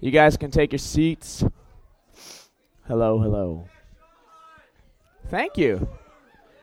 You 0.00 0.12
guys 0.12 0.36
can 0.36 0.52
take 0.52 0.70
your 0.70 0.78
seats. 0.78 1.42
Hello, 2.86 3.18
hello. 3.18 3.66
Thank 5.26 5.58
you. 5.58 5.88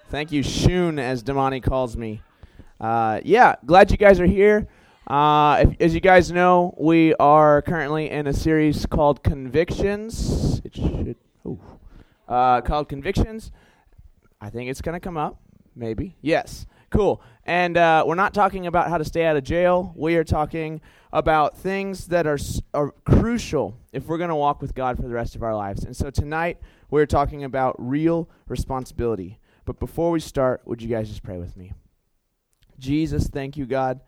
Thank 0.07 0.31
you, 0.31 0.41
Shun, 0.41 0.99
as 0.99 1.21
Damani 1.21 1.61
calls 1.61 1.97
me. 1.97 2.21
Uh, 2.79 3.19
yeah, 3.25 3.55
glad 3.65 3.91
you 3.91 3.97
guys 3.97 4.21
are 4.21 4.25
here. 4.25 4.69
Uh, 5.05 5.65
if, 5.67 5.81
as 5.81 5.93
you 5.93 5.99
guys 5.99 6.31
know, 6.31 6.73
we 6.79 7.13
are 7.15 7.61
currently 7.61 8.09
in 8.09 8.25
a 8.27 8.33
series 8.33 8.85
called 8.85 9.21
Convictions. 9.21 10.61
It 10.63 10.73
should, 10.73 11.17
ooh, 11.45 11.59
uh, 12.29 12.61
called 12.61 12.87
Convictions. 12.87 13.51
I 14.39 14.49
think 14.49 14.69
it's 14.69 14.79
to 14.79 14.99
come 15.01 15.17
up. 15.17 15.41
Maybe. 15.75 16.15
Yes. 16.21 16.67
Cool. 16.89 17.21
And 17.43 17.75
uh, 17.75 18.05
we're 18.07 18.15
not 18.15 18.33
talking 18.33 18.67
about 18.67 18.89
how 18.89 18.97
to 18.97 19.03
stay 19.03 19.25
out 19.25 19.35
of 19.35 19.43
jail. 19.43 19.91
We 19.97 20.15
are 20.15 20.23
talking 20.23 20.79
about 21.15 21.57
things 21.57 22.07
that 22.07 22.27
are, 22.27 22.37
are 22.73 22.91
crucial 23.05 23.79
if 23.93 24.05
we're 24.05 24.17
going 24.17 24.29
to 24.29 24.35
walk 24.35 24.61
with 24.61 24.75
God 24.75 24.97
for 24.97 25.03
the 25.03 25.13
rest 25.13 25.33
of 25.33 25.43
our 25.43 25.55
lives. 25.55 25.85
And 25.85 25.95
so 25.95 26.09
tonight, 26.09 26.57
we're 26.89 27.05
talking 27.05 27.45
about 27.45 27.73
real 27.79 28.29
responsibility. 28.49 29.39
But 29.63 29.79
before 29.79 30.11
we 30.11 30.19
start, 30.19 30.61
would 30.65 30.81
you 30.81 30.89
guys 30.89 31.07
just 31.07 31.23
pray 31.23 31.37
with 31.37 31.55
me? 31.55 31.71
Jesus, 32.77 33.29
thank 33.29 33.55
you, 33.55 33.65
God. 33.65 34.01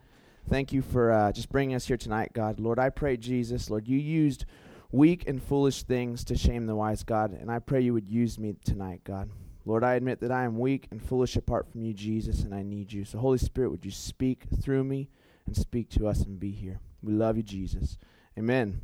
Thank 0.50 0.74
you 0.74 0.82
for 0.82 1.14
uh, 1.14 1.32
just 1.32 1.50
bringing 1.50 1.78
us 1.78 1.88
here 1.88 1.96
tonight, 1.96 2.32
God. 2.34 2.60
Lord, 2.60 2.78
I 2.78 2.90
pray, 2.90 3.16
Jesus, 3.16 3.70
Lord, 3.70 3.88
you 3.88 3.98
used 3.98 4.44
weak 4.92 5.30
and 5.30 5.42
foolish 5.42 5.84
things 5.84 6.26
to 6.26 6.36
shame 6.36 6.66
the 6.66 6.76
wise, 6.76 7.04
God, 7.04 7.32
and 7.32 7.50
I 7.50 7.60
pray 7.60 7.80
you 7.80 7.94
would 7.94 8.10
use 8.10 8.38
me 8.38 8.54
tonight, 8.66 9.06
God. 9.06 9.30
Lord, 9.64 9.86
I 9.86 9.94
admit 9.94 10.20
that 10.20 10.32
I 10.32 10.44
am 10.44 10.60
weak 10.60 10.90
and 10.92 11.02
foolish 11.02 11.38
apart 11.38 11.72
from 11.72 11.84
you, 11.84 11.94
Jesus, 11.94 12.42
and 12.42 12.54
I 12.54 12.64
need 12.64 12.92
you. 12.92 13.06
So, 13.06 13.18
Holy 13.18 13.38
Spirit, 13.38 13.72
would 13.72 13.86
you 13.86 13.92
speak 13.92 14.44
through 14.62 14.84
me 14.84 15.10
and 15.46 15.56
speak 15.56 15.90
to 15.92 16.08
us 16.08 16.24
and 16.24 16.38
be 16.38 16.52
here? 16.52 16.82
We 17.08 17.14
love 17.14 17.38
you, 17.38 17.44
Jesus. 17.44 17.98
Amen. 18.38 18.82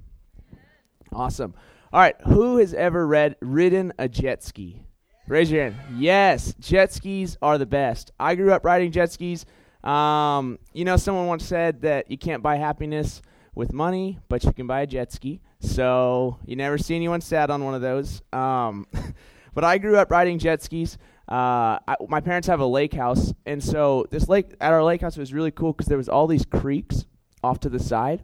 Awesome. 1.12 1.54
All 1.92 2.00
right, 2.00 2.16
who 2.22 2.58
has 2.58 2.74
ever 2.74 3.06
read 3.06 3.36
ridden 3.42 3.92
a 4.00 4.08
jet 4.08 4.42
ski? 4.42 4.82
Raise 5.28 5.52
your 5.52 5.64
hand. 5.64 5.76
Yes, 5.98 6.56
jet 6.58 6.94
skis 6.94 7.38
are 7.42 7.58
the 7.58 7.66
best. 7.66 8.14
I 8.18 8.36
grew 8.36 8.54
up 8.54 8.64
riding 8.64 8.94
jet 8.94 9.12
skis. 9.12 9.46
Um, 9.84 10.58
you 10.72 10.86
know, 10.86 10.96
someone 10.96 11.28
once 11.28 11.46
said 11.46 11.82
that 11.82 12.10
you 12.10 12.18
can't 12.18 12.42
buy 12.42 12.56
happiness 12.56 13.22
with 13.56 13.74
money, 13.74 14.20
but 14.30 14.46
you 14.46 14.54
can 14.54 14.68
buy 14.68 14.82
a 14.82 14.88
jet 14.88 15.12
ski. 15.12 15.42
So 15.60 16.40
you 16.46 16.56
never 16.56 16.78
see 16.78 16.96
anyone 16.96 17.20
sad 17.20 17.52
on 17.52 17.66
one 17.66 17.76
of 17.76 17.82
those. 17.82 18.22
Um, 18.32 18.88
But 19.54 19.64
I 19.64 19.78
grew 19.78 19.98
up 19.98 20.10
riding 20.10 20.40
jet 20.40 20.62
skis. 20.64 20.98
Uh, 21.30 21.78
I, 21.88 21.96
my 22.08 22.20
parents 22.20 22.48
have 22.48 22.60
a 22.60 22.66
lake 22.66 22.94
house, 22.94 23.34
and 23.46 23.64
so 23.64 24.06
this 24.10 24.28
lake 24.28 24.56
at 24.60 24.74
our 24.74 24.84
lake 24.84 25.02
house 25.02 25.16
was 25.16 25.34
really 25.34 25.52
cool 25.52 25.72
because 25.72 25.88
there 25.88 25.98
was 25.98 26.10
all 26.10 26.28
these 26.28 26.46
creeks 26.46 27.06
off 27.44 27.60
to 27.62 27.70
the 27.70 27.80
side 27.80 28.24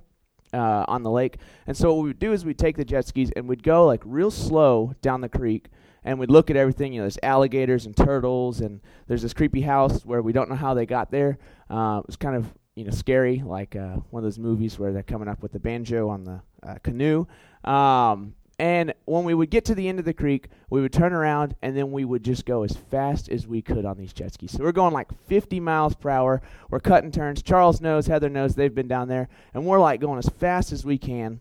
uh, 0.53 0.85
on 0.87 1.03
the 1.03 1.11
lake. 1.11 1.37
And 1.67 1.75
so 1.75 1.93
what 1.93 2.03
we 2.03 2.09
would 2.09 2.19
do 2.19 2.33
is 2.33 2.45
we'd 2.45 2.57
take 2.57 2.77
the 2.77 2.85
jet 2.85 3.07
skis 3.07 3.31
and 3.35 3.47
we'd 3.47 3.63
go 3.63 3.85
like 3.85 4.01
real 4.05 4.31
slow 4.31 4.93
down 5.01 5.21
the 5.21 5.29
creek, 5.29 5.67
and 6.03 6.17
we'd 6.19 6.31
look 6.31 6.49
at 6.49 6.55
everything. 6.55 6.93
You 6.93 6.99
know, 6.99 7.03
there's 7.03 7.19
alligators 7.23 7.85
and 7.85 7.95
turtles, 7.95 8.61
and 8.61 8.81
there's 9.07 9.21
this 9.21 9.33
creepy 9.33 9.61
house 9.61 10.05
where 10.05 10.21
we 10.21 10.31
don't 10.31 10.49
know 10.49 10.55
how 10.55 10.73
they 10.73 10.85
got 10.85 11.11
there. 11.11 11.37
Uh, 11.69 11.99
it 11.99 12.07
was 12.07 12.15
kind 12.15 12.35
of 12.35 12.47
you 12.75 12.85
know 12.85 12.91
scary, 12.91 13.43
like 13.45 13.75
uh, 13.75 13.97
one 14.09 14.21
of 14.21 14.23
those 14.23 14.39
movies 14.39 14.79
where 14.79 14.93
they're 14.93 15.03
coming 15.03 15.27
up 15.27 15.43
with 15.43 15.51
the 15.51 15.59
banjo 15.59 16.09
on 16.09 16.23
the 16.23 16.41
uh, 16.63 16.75
canoe. 16.83 17.25
Um, 17.63 18.33
and 18.59 18.93
when 19.05 19.23
we 19.23 19.33
would 19.33 19.49
get 19.49 19.63
to 19.65 19.75
the 19.75 19.87
end 19.87 19.99
of 19.99 20.05
the 20.05 20.13
creek, 20.13 20.49
we 20.69 20.81
would 20.81 20.91
turn 20.91 21.13
around 21.13 21.55
and 21.61 21.77
then 21.77 21.93
we 21.93 22.03
would 22.03 22.23
just 22.23 22.45
go 22.45 22.63
as 22.63 22.75
fast 22.75 23.29
as 23.29 23.47
we 23.47 23.61
could 23.61 23.85
on 23.85 23.97
these 23.97 24.11
jet 24.11 24.33
skis. 24.33 24.51
So 24.51 24.65
we're 24.65 24.73
going 24.73 24.93
like 24.93 25.07
50 25.27 25.61
miles 25.61 25.95
per 25.95 26.09
hour. 26.09 26.41
We're 26.69 26.81
cutting 26.81 27.09
turns. 27.09 27.41
Charles 27.41 27.79
knows, 27.79 28.07
Heather 28.07 28.27
knows, 28.27 28.55
they've 28.55 28.75
been 28.75 28.89
down 28.89 29.07
there. 29.07 29.29
And 29.53 29.65
we're 29.65 29.79
like 29.79 30.01
going 30.01 30.19
as 30.19 30.27
fast 30.27 30.73
as 30.73 30.83
we 30.83 30.97
can. 30.97 31.39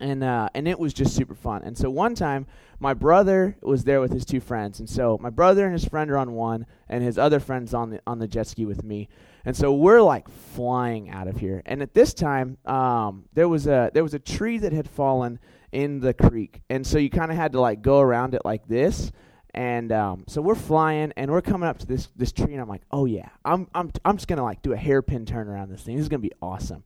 And, 0.00 0.24
uh, 0.24 0.48
and 0.54 0.66
it 0.66 0.78
was 0.78 0.94
just 0.94 1.14
super 1.14 1.34
fun. 1.34 1.60
And 1.62 1.76
so 1.76 1.90
one 1.90 2.14
time, 2.14 2.46
my 2.78 2.94
brother 2.94 3.58
was 3.60 3.84
there 3.84 4.00
with 4.00 4.10
his 4.10 4.24
two 4.24 4.40
friends. 4.40 4.80
And 4.80 4.88
so 4.88 5.18
my 5.20 5.28
brother 5.28 5.64
and 5.66 5.74
his 5.74 5.84
friend 5.84 6.10
are 6.10 6.16
on 6.16 6.32
one, 6.32 6.64
and 6.88 7.04
his 7.04 7.18
other 7.18 7.38
friend's 7.38 7.74
on 7.74 7.90
the, 7.90 8.00
on 8.06 8.18
the 8.18 8.26
jet 8.26 8.46
ski 8.46 8.64
with 8.64 8.82
me. 8.82 9.10
And 9.44 9.54
so 9.54 9.74
we're 9.74 10.00
like 10.00 10.26
flying 10.30 11.10
out 11.10 11.28
of 11.28 11.36
here. 11.36 11.62
And 11.66 11.82
at 11.82 11.92
this 11.92 12.14
time, 12.14 12.56
um, 12.64 13.24
there 13.34 13.48
was 13.48 13.66
a 13.66 13.90
there 13.92 14.02
was 14.02 14.14
a 14.14 14.18
tree 14.18 14.56
that 14.58 14.72
had 14.72 14.88
fallen 14.88 15.38
in 15.72 16.00
the 16.00 16.14
creek, 16.14 16.62
and 16.68 16.86
so 16.86 16.98
you 16.98 17.10
kind 17.10 17.30
of 17.30 17.36
had 17.36 17.52
to 17.52 17.60
like 17.60 17.82
go 17.82 18.00
around 18.00 18.34
it 18.34 18.42
like 18.44 18.66
this. 18.66 19.12
And 19.52 19.90
um, 19.90 20.24
so 20.28 20.40
we're 20.40 20.54
flying, 20.54 21.12
and 21.16 21.28
we're 21.30 21.42
coming 21.42 21.68
up 21.68 21.78
to 21.78 21.86
this 21.86 22.08
this 22.14 22.30
tree, 22.30 22.52
and 22.52 22.60
I'm 22.60 22.68
like, 22.68 22.82
oh 22.92 23.04
yeah, 23.04 23.30
I'm 23.44 23.66
I'm 23.74 23.90
I'm 24.04 24.16
just 24.16 24.28
gonna 24.28 24.44
like 24.44 24.62
do 24.62 24.72
a 24.72 24.76
hairpin 24.76 25.26
turn 25.26 25.48
around 25.48 25.70
this 25.70 25.82
thing. 25.82 25.96
This 25.96 26.02
is 26.04 26.08
gonna 26.08 26.20
be 26.20 26.32
awesome. 26.40 26.84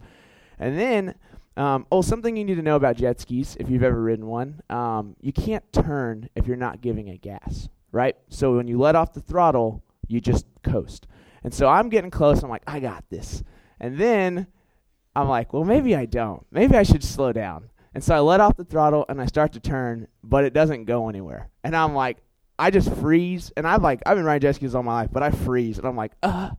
And 0.58 0.78
then, 0.78 1.14
um, 1.56 1.86
oh, 1.92 2.00
something 2.00 2.36
you 2.36 2.44
need 2.44 2.54
to 2.54 2.62
know 2.62 2.76
about 2.76 2.96
jet 2.96 3.20
skis 3.20 3.56
if 3.60 3.68
you've 3.68 3.82
ever 3.82 4.00
ridden 4.00 4.26
one, 4.26 4.62
um, 4.70 5.16
you 5.20 5.32
can't 5.32 5.64
turn 5.72 6.28
if 6.34 6.46
you're 6.46 6.56
not 6.56 6.80
giving 6.80 7.08
it 7.08 7.20
gas, 7.20 7.68
right? 7.92 8.16
So 8.28 8.56
when 8.56 8.68
you 8.68 8.78
let 8.78 8.94
off 8.94 9.12
the 9.12 9.20
throttle, 9.20 9.82
you 10.08 10.20
just 10.20 10.46
coast. 10.62 11.06
And 11.42 11.52
so 11.52 11.68
I'm 11.68 11.88
getting 11.90 12.10
close. 12.10 12.42
I'm 12.42 12.50
like, 12.50 12.62
I 12.66 12.80
got 12.80 13.04
this. 13.10 13.42
And 13.78 13.98
then 13.98 14.46
I'm 15.14 15.28
like, 15.28 15.52
well, 15.52 15.64
maybe 15.64 15.94
I 15.94 16.06
don't. 16.06 16.46
Maybe 16.50 16.76
I 16.76 16.82
should 16.82 17.04
slow 17.04 17.32
down. 17.32 17.68
And 17.94 18.02
so 18.02 18.14
I 18.14 18.20
let 18.20 18.40
off 18.40 18.56
the 18.56 18.64
throttle 18.64 19.04
and 19.08 19.20
I 19.20 19.26
start 19.26 19.52
to 19.52 19.60
turn, 19.60 20.08
but 20.22 20.44
it 20.44 20.52
doesn't 20.52 20.84
go 20.84 21.08
anywhere. 21.08 21.48
And 21.62 21.76
I'm 21.76 21.94
like, 21.94 22.18
I 22.58 22.70
just 22.70 22.92
freeze. 22.96 23.52
And 23.56 23.66
I've 23.66 23.82
like 23.82 24.02
I've 24.04 24.16
been 24.16 24.24
riding 24.24 24.42
jet 24.42 24.56
skis 24.56 24.74
all 24.74 24.82
my 24.82 25.02
life, 25.02 25.10
but 25.12 25.22
I 25.22 25.30
freeze 25.30 25.78
and 25.78 25.86
I'm 25.86 25.96
like, 25.96 26.12
uh 26.22 26.50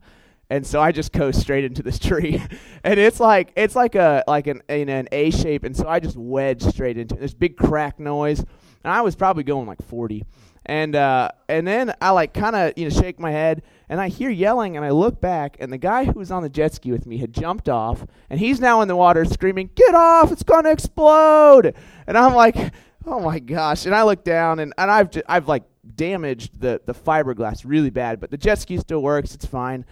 and 0.48 0.66
so 0.66 0.80
I 0.80 0.92
just 0.92 1.12
coast 1.12 1.40
straight 1.40 1.64
into 1.64 1.82
this 1.82 1.98
tree, 1.98 2.42
and 2.84 3.00
it's 3.00 3.20
like 3.20 3.52
it's 3.56 3.74
like 3.74 3.94
a 3.94 4.24
like 4.26 4.46
an 4.46 4.62
in 4.68 4.88
an 4.88 5.08
A 5.12 5.30
shape, 5.30 5.64
and 5.64 5.76
so 5.76 5.88
I 5.88 6.00
just 6.00 6.16
wedge 6.16 6.62
straight 6.62 6.96
into 6.96 7.16
it. 7.16 7.20
This 7.20 7.34
big 7.34 7.56
crack 7.56 7.98
noise, 7.98 8.40
and 8.40 8.92
I 8.92 9.00
was 9.00 9.16
probably 9.16 9.44
going 9.44 9.66
like 9.66 9.82
40, 9.82 10.24
and 10.64 10.94
uh, 10.94 11.30
and 11.48 11.66
then 11.66 11.94
I 12.00 12.10
like 12.10 12.32
kind 12.32 12.54
of 12.54 12.72
you 12.76 12.88
know 12.88 12.90
shake 12.90 13.18
my 13.18 13.30
head, 13.30 13.62
and 13.88 14.00
I 14.00 14.08
hear 14.08 14.30
yelling, 14.30 14.76
and 14.76 14.84
I 14.84 14.90
look 14.90 15.20
back, 15.20 15.56
and 15.60 15.72
the 15.72 15.78
guy 15.78 16.04
who 16.04 16.18
was 16.18 16.30
on 16.30 16.42
the 16.42 16.48
jet 16.48 16.74
ski 16.74 16.90
with 16.90 17.06
me 17.06 17.18
had 17.18 17.32
jumped 17.32 17.68
off, 17.68 18.06
and 18.28 18.40
he's 18.40 18.60
now 18.60 18.80
in 18.80 18.88
the 18.88 18.96
water 18.96 19.24
screaming, 19.24 19.70
Get 19.74 19.94
off! 19.94 20.32
It's 20.32 20.42
going 20.42 20.64
to 20.64 20.70
explode! 20.70 21.74
And 22.06 22.18
I'm 22.18 22.34
like, 22.34 22.72
Oh 23.06 23.20
my 23.20 23.38
gosh. 23.38 23.86
And 23.86 23.94
I 23.94 24.02
look 24.02 24.24
down, 24.24 24.58
and, 24.58 24.74
and 24.76 24.90
I've, 24.90 25.10
I've 25.28 25.48
like 25.48 25.62
damaged 25.94 26.60
the, 26.60 26.80
the 26.84 26.94
fiberglass 26.94 27.62
really 27.64 27.90
bad, 27.90 28.20
but 28.20 28.30
the 28.30 28.36
jet 28.36 28.58
ski 28.58 28.78
still 28.78 29.00
works. 29.00 29.34
It's 29.34 29.46
fine. 29.46 29.84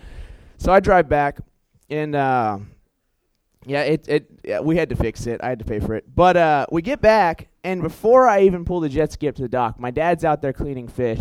So 0.59 0.73
I 0.73 0.81
drive 0.81 1.09
back, 1.09 1.39
and 1.89 2.17
uh, 2.17 2.59
yeah, 3.65 3.83
it, 3.83 4.09
it 4.09 4.31
yeah, 4.45 4.61
we 4.61 4.77
had 4.77 4.89
to 4.89 4.97
fix 4.97 5.27
it. 5.27 5.41
I 5.43 5.49
had 5.49 5.61
to 5.61 5.65
pay 5.65 5.79
for 5.79 5.95
it. 5.95 6.05
But 6.13 6.37
uh, 6.37 6.67
we 6.73 6.83
get 6.83 7.01
back, 7.01 7.49
and 7.63 7.83
before 7.83 8.29
I 8.29 8.43
even 8.43 8.65
pull 8.65 8.81
the 8.81 8.89
jet 8.89 9.13
ski 9.13 9.29
up 9.29 9.37
to 9.37 9.43
the 9.43 9.49
dock, 9.49 9.79
my 9.79 9.93
dad's 9.93 10.25
out 10.25 10.43
there 10.43 10.53
cleaning 10.53 10.89
fish 10.89 11.21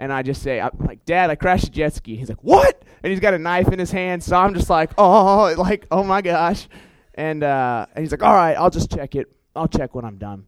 and 0.00 0.10
I 0.10 0.22
just 0.22 0.42
say, 0.42 0.58
I'm 0.60 0.70
like, 0.78 1.04
Dad, 1.04 1.28
I 1.28 1.34
crashed 1.34 1.66
a 1.66 1.70
jet 1.70 1.92
ski. 1.92 2.16
He's 2.16 2.30
like, 2.30 2.42
What? 2.42 2.82
And 3.02 3.10
he's 3.10 3.20
got 3.20 3.34
a 3.34 3.38
knife 3.38 3.68
in 3.68 3.78
his 3.78 3.90
hand. 3.90 4.24
So 4.24 4.34
I'm 4.34 4.54
just 4.54 4.70
like, 4.70 4.92
Oh, 4.96 5.54
like, 5.58 5.86
oh 5.90 6.02
my 6.02 6.22
gosh. 6.22 6.66
And, 7.14 7.44
uh, 7.44 7.86
and 7.94 8.02
he's 8.02 8.10
like, 8.10 8.22
All 8.22 8.34
right, 8.34 8.54
I'll 8.54 8.70
just 8.70 8.90
check 8.90 9.14
it. 9.14 9.30
I'll 9.54 9.68
check 9.68 9.94
when 9.94 10.06
I'm 10.06 10.16
done. 10.16 10.46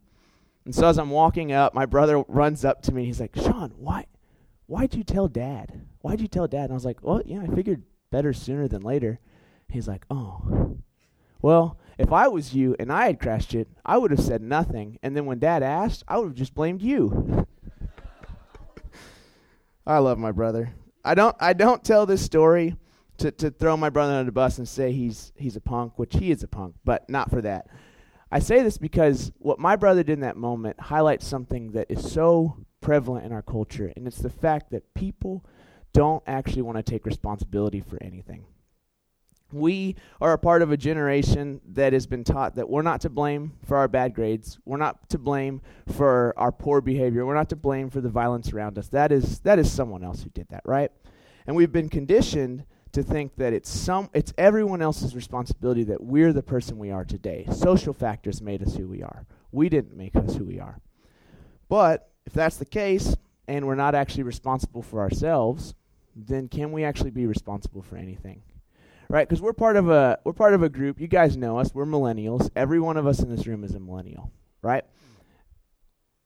And 0.65 0.73
so 0.73 0.87
as 0.87 0.97
I'm 0.97 1.11
walking 1.11 1.51
up, 1.51 1.75
my 1.75 1.85
brother 1.85 2.23
runs 2.27 2.65
up 2.65 2.81
to 2.83 2.93
me. 2.93 3.05
He's 3.05 3.19
like, 3.19 3.35
Sean, 3.35 3.73
why, 3.77 4.05
why'd 4.65 4.95
you 4.95 5.03
tell 5.03 5.27
Dad? 5.27 5.81
Why'd 5.99 6.19
you 6.19 6.27
tell 6.27 6.47
Dad? 6.47 6.63
And 6.63 6.71
I 6.71 6.73
was 6.73 6.85
like, 6.85 7.03
Well, 7.03 7.21
yeah, 7.23 7.41
I 7.41 7.53
figured 7.53 7.83
better 8.09 8.33
sooner 8.33 8.67
than 8.67 8.81
later. 8.81 9.19
He's 9.69 9.87
like, 9.87 10.05
Oh, 10.09 10.77
well, 11.43 11.77
if 11.99 12.11
I 12.11 12.27
was 12.27 12.55
you 12.55 12.75
and 12.79 12.91
I 12.91 13.05
had 13.05 13.19
crashed 13.19 13.53
it, 13.53 13.67
I 13.85 13.99
would 13.99 14.09
have 14.09 14.19
said 14.19 14.41
nothing. 14.41 14.97
And 15.03 15.15
then 15.15 15.27
when 15.27 15.37
Dad 15.37 15.61
asked, 15.61 16.03
I 16.07 16.17
would 16.17 16.29
have 16.29 16.35
just 16.35 16.55
blamed 16.55 16.81
you. 16.81 17.45
I 19.85 19.97
love 19.99 20.17
my 20.17 20.31
brother. 20.31 20.73
I 21.03 21.15
don't 21.15 21.35
I 21.39 21.53
don't 21.53 21.83
tell 21.83 22.05
this 22.05 22.21
story 22.21 22.77
to, 23.17 23.31
to 23.31 23.51
throw 23.51 23.77
my 23.77 23.89
brother 23.89 24.13
under 24.13 24.25
the 24.25 24.31
bus 24.31 24.57
and 24.57 24.67
say 24.67 24.91
he's 24.91 25.33
he's 25.35 25.55
a 25.55 25.61
punk, 25.61 25.99
which 25.99 26.15
he 26.15 26.31
is 26.31 26.43
a 26.43 26.47
punk, 26.47 26.75
but 26.85 27.09
not 27.09 27.29
for 27.29 27.41
that. 27.41 27.67
I 28.31 28.39
say 28.39 28.63
this 28.63 28.77
because 28.77 29.31
what 29.37 29.59
my 29.59 29.75
brother 29.75 30.03
did 30.03 30.13
in 30.13 30.19
that 30.21 30.37
moment 30.37 30.79
highlights 30.79 31.27
something 31.27 31.71
that 31.73 31.87
is 31.89 32.11
so 32.11 32.57
prevalent 32.81 33.25
in 33.25 33.31
our 33.31 33.41
culture, 33.41 33.91
and 33.95 34.07
it's 34.07 34.17
the 34.17 34.29
fact 34.29 34.71
that 34.71 34.93
people 34.93 35.45
don't 35.93 36.23
actually 36.25 36.63
want 36.63 36.77
to 36.77 36.83
take 36.83 37.05
responsibility 37.05 37.79
for 37.79 38.01
anything. 38.01 38.45
We 39.53 39.95
are 40.19 40.33
a 40.33 40.37
part 40.37 40.61
of 40.61 40.71
a 40.71 40.77
generation 40.77 41.61
that 41.73 41.93
has 41.93 42.07
been 42.07 42.23
taught 42.23 42.55
that 42.55 42.69
we're 42.69 42.81
not 42.81 43.01
to 43.01 43.09
blame 43.09 43.53
for 43.65 43.77
our 43.77 43.87
bad 43.87 44.13
grades. 44.13 44.59
We're 44.65 44.77
not 44.77 45.09
to 45.09 45.17
blame 45.17 45.61
for 45.93 46.33
our 46.37 46.51
poor 46.51 46.81
behavior. 46.81 47.25
We're 47.25 47.35
not 47.35 47.49
to 47.49 47.55
blame 47.55 47.89
for 47.89 48.01
the 48.01 48.09
violence 48.09 48.51
around 48.51 48.77
us. 48.77 48.87
That 48.89 49.11
is 49.11 49.39
that 49.39 49.59
is 49.59 49.71
someone 49.71 50.03
else 50.03 50.23
who 50.23 50.29
did 50.29 50.47
that, 50.49 50.63
right? 50.65 50.91
And 51.45 51.55
we've 51.55 51.71
been 51.71 51.89
conditioned 51.89 52.65
to 52.93 53.03
think 53.03 53.35
that 53.37 53.53
it's 53.53 53.69
some 53.69 54.09
it's 54.13 54.33
everyone 54.37 54.81
else's 54.81 55.15
responsibility 55.15 55.83
that 55.83 56.01
we're 56.01 56.33
the 56.33 56.43
person 56.43 56.77
we 56.77 56.91
are 56.91 57.05
today. 57.05 57.45
Social 57.51 57.93
factors 57.93 58.41
made 58.41 58.61
us 58.61 58.75
who 58.75 58.87
we 58.87 59.03
are. 59.03 59.25
We 59.51 59.69
didn't 59.69 59.95
make 59.95 60.15
us 60.15 60.35
who 60.35 60.45
we 60.45 60.59
are. 60.59 60.79
But 61.69 62.09
if 62.25 62.33
that's 62.33 62.57
the 62.57 62.65
case 62.65 63.15
and 63.47 63.67
we're 63.67 63.75
not 63.75 63.95
actually 63.95 64.23
responsible 64.23 64.81
for 64.81 65.01
ourselves, 65.01 65.73
then 66.15 66.47
can 66.47 66.71
we 66.71 66.83
actually 66.83 67.11
be 67.11 67.25
responsible 67.25 67.81
for 67.81 67.97
anything? 67.97 68.41
Right? 69.09 69.27
Because 69.27 69.41
we're 69.41 69.53
part 69.53 69.75
of 69.75 69.89
a 69.89 70.19
we're 70.23 70.33
part 70.33 70.53
of 70.53 70.63
a 70.63 70.69
group. 70.69 70.99
You 70.99 71.07
guys 71.07 71.37
know 71.37 71.59
us. 71.59 71.73
We're 71.73 71.85
millennials. 71.85 72.49
Every 72.55 72.79
one 72.79 72.97
of 72.97 73.07
us 73.07 73.19
in 73.19 73.33
this 73.33 73.47
room 73.47 73.63
is 73.63 73.75
a 73.75 73.79
millennial, 73.79 74.31
right? 74.61 74.83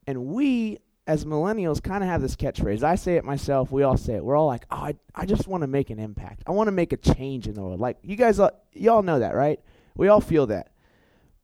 And 0.06 0.28
we 0.28 0.80
as 1.06 1.24
millennials 1.24 1.82
kind 1.82 2.04
of 2.04 2.10
have 2.10 2.22
this 2.22 2.36
catchphrase. 2.36 2.84
I 2.84 2.96
say 2.96 3.16
it 3.16 3.24
myself. 3.24 3.72
We 3.72 3.84
all 3.84 3.98
say 3.98 4.16
it. 4.16 4.24
We're 4.24 4.36
all 4.36 4.48
like, 4.48 4.66
"Oh, 4.70 4.78
I, 4.78 4.96
I 5.16 5.26
just 5.26 5.48
want 5.48 5.62
to 5.62 5.68
make 5.68 5.90
an 5.90 6.00
impact. 6.00 6.44
I 6.46 6.52
want 6.52 6.68
to 6.68 6.74
make 6.74 6.94
a 6.94 6.98
change 6.98 7.48
in 7.48 7.54
the 7.54 7.62
world." 7.62 7.80
Like 7.80 7.98
you 8.04 8.16
guys, 8.16 8.40
y'all 8.74 9.04
know 9.04 9.20
that, 9.20 9.36
right? 9.36 9.60
We 9.96 10.10
all 10.10 10.22
feel 10.22 10.48
that. 10.48 10.72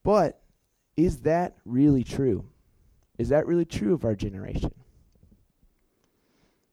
But 0.03 0.39
is 0.97 1.21
that 1.21 1.55
really 1.65 2.03
true? 2.03 2.45
Is 3.17 3.29
that 3.29 3.47
really 3.47 3.65
true 3.65 3.93
of 3.93 4.05
our 4.05 4.15
generation? 4.15 4.73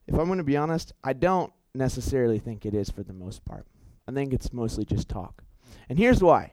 If 0.06 0.14
I'm 0.18 0.26
going 0.26 0.38
to 0.38 0.44
be 0.44 0.56
honest, 0.56 0.92
I 1.04 1.12
don't 1.12 1.52
necessarily 1.74 2.38
think 2.38 2.66
it 2.66 2.74
is 2.74 2.90
for 2.90 3.02
the 3.02 3.12
most 3.12 3.44
part. 3.44 3.66
I 4.10 4.12
think 4.12 4.32
it's 4.32 4.52
mostly 4.52 4.84
just 4.84 5.08
talk. 5.08 5.44
And 5.88 5.96
here's 5.96 6.20
why. 6.20 6.52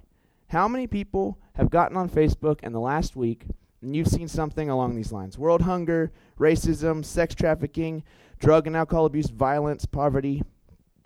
How 0.50 0.68
many 0.68 0.86
people 0.86 1.40
have 1.54 1.72
gotten 1.72 1.98
on 1.98 2.08
Facebook 2.08 2.62
in 2.62 2.72
the 2.72 2.80
last 2.80 3.16
week 3.16 3.46
and 3.82 3.96
you've 3.96 4.08
seen 4.08 4.28
something 4.28 4.70
along 4.70 4.96
these 4.96 5.12
lines? 5.12 5.40
World 5.40 5.64
hunger, 5.64 6.12
racism, 6.40 7.04
sex 7.04 7.34
trafficking, 7.34 8.04
drug 8.40 8.68
and 8.68 8.78
alcohol 8.78 9.08
abuse, 9.08 9.32
violence, 9.32 9.88
poverty, 9.88 10.44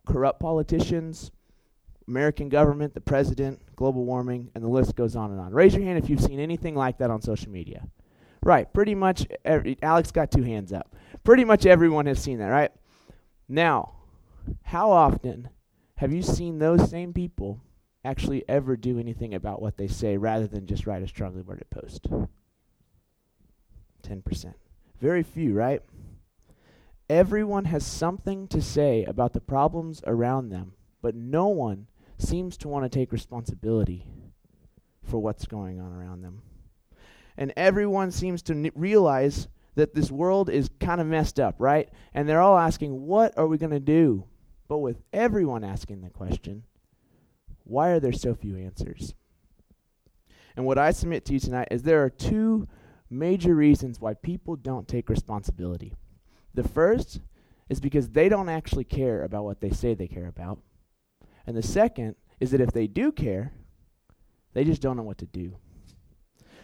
corrupt 0.06 0.42
politicians, 0.42 1.31
American 2.09 2.50
government, 2.50 2.94
the 2.95 3.00
president, 3.00 3.62
global 3.77 4.03
warming, 4.03 4.51
and 4.53 4.62
the 4.62 4.68
list 4.68 4.98
goes 4.98 5.15
on 5.15 5.31
and 5.31 5.39
on. 5.39 5.53
Raise 5.53 5.74
your 5.74 5.86
hand 5.86 5.98
if 5.98 6.09
you've 6.09 6.19
seen 6.19 6.39
anything 6.42 6.75
like 6.75 6.98
that 6.98 7.09
on 7.09 7.21
social 7.21 7.50
media. 7.50 7.88
Right, 8.44 8.71
pretty 8.74 8.95
much 8.95 9.25
every, 9.45 9.77
Alex 9.81 10.12
got 10.12 10.31
two 10.31 10.44
hands 10.44 10.74
up. 10.74 10.94
Pretty 11.24 11.45
much 11.45 11.65
everyone 11.65 12.07
has 12.07 12.19
seen 12.19 12.39
that, 12.39 12.48
right? 12.50 12.71
Now, 13.48 13.94
how 14.63 14.92
often 14.92 15.48
have 16.01 16.12
you 16.12 16.24
seen 16.24 16.57
those 16.57 16.89
same 16.89 17.13
people 17.13 17.62
actually 18.03 18.44
ever 18.50 18.75
do 18.75 18.98
anything 18.98 19.36
about 19.36 19.62
what 19.62 19.77
they 19.77 19.86
say 19.88 20.18
rather 20.18 20.48
than 20.48 20.65
just 20.65 20.88
write 20.88 21.03
a 21.03 21.07
strongly 21.07 21.44
worded 21.44 21.69
post? 21.69 22.07
10%. 24.01 24.53
Very 25.00 25.21
few, 25.21 25.53
right? 25.53 25.83
Everyone 27.07 27.65
has 27.65 27.86
something 27.86 28.48
to 28.48 28.63
say 28.63 29.03
about 29.03 29.33
the 29.33 29.39
problems 29.39 30.01
around 30.07 30.50
them, 30.50 30.74
but 31.03 31.13
no 31.13 31.50
one 31.50 31.86
seems 32.18 32.57
to 32.57 32.68
want 32.68 32.83
to 32.83 32.89
take 32.89 33.12
responsibility 33.12 34.07
for 35.03 35.19
what's 35.19 35.45
going 35.45 35.80
on 35.80 35.94
around 35.94 36.24
them. 36.24 36.42
And 37.38 37.53
everyone 37.56 38.09
seems 38.09 38.42
to 38.44 38.53
n- 38.53 38.71
realize 38.74 39.48
that 39.75 39.94
this 39.94 40.09
world 40.09 40.50
is 40.50 40.68
kind 40.80 41.00
of 41.00 41.06
messed 41.06 41.39
up, 41.39 41.57
right? 41.59 41.89
And 42.12 42.27
they're 42.27 42.42
all 42.42 42.57
asking, 42.57 43.06
what 43.06 43.38
are 43.38 43.45
we 43.45 43.59
going 43.59 43.69
to 43.69 43.80
do? 43.80 44.25
But 44.72 44.78
with 44.78 45.02
everyone 45.12 45.66
asking 45.66 46.00
the 46.00 46.10
question, 46.10 46.64
why 47.66 47.90
are 47.90 48.00
there 48.00 48.14
so 48.14 48.34
few 48.34 48.56
answers? 48.56 49.14
And 50.56 50.66
what 50.66 50.78
I 50.78 50.92
submit 50.92 51.26
to 51.26 51.34
you 51.34 51.42
tonight 51.42 51.68
is 51.72 51.84
there 51.84 52.02
are 52.06 52.10
two 52.10 52.70
major 53.10 53.54
reasons 53.54 54.00
why 54.00 54.14
people 54.14 54.56
don't 54.56 54.88
take 54.88 55.10
responsibility. 55.10 55.94
The 56.54 56.64
first 56.64 57.20
is 57.68 57.82
because 57.82 58.12
they 58.12 58.30
don't 58.30 58.48
actually 58.48 58.86
care 58.86 59.26
about 59.26 59.44
what 59.44 59.60
they 59.60 59.72
say 59.72 59.94
they 59.94 60.08
care 60.08 60.28
about. 60.28 60.60
And 61.46 61.58
the 61.58 61.62
second 61.62 62.16
is 62.40 62.52
that 62.52 62.62
if 62.62 62.72
they 62.72 62.88
do 62.88 63.12
care, 63.12 63.52
they 64.54 64.64
just 64.64 64.82
don't 64.82 64.96
know 64.96 65.04
what 65.04 65.18
to 65.18 65.26
do. 65.26 65.58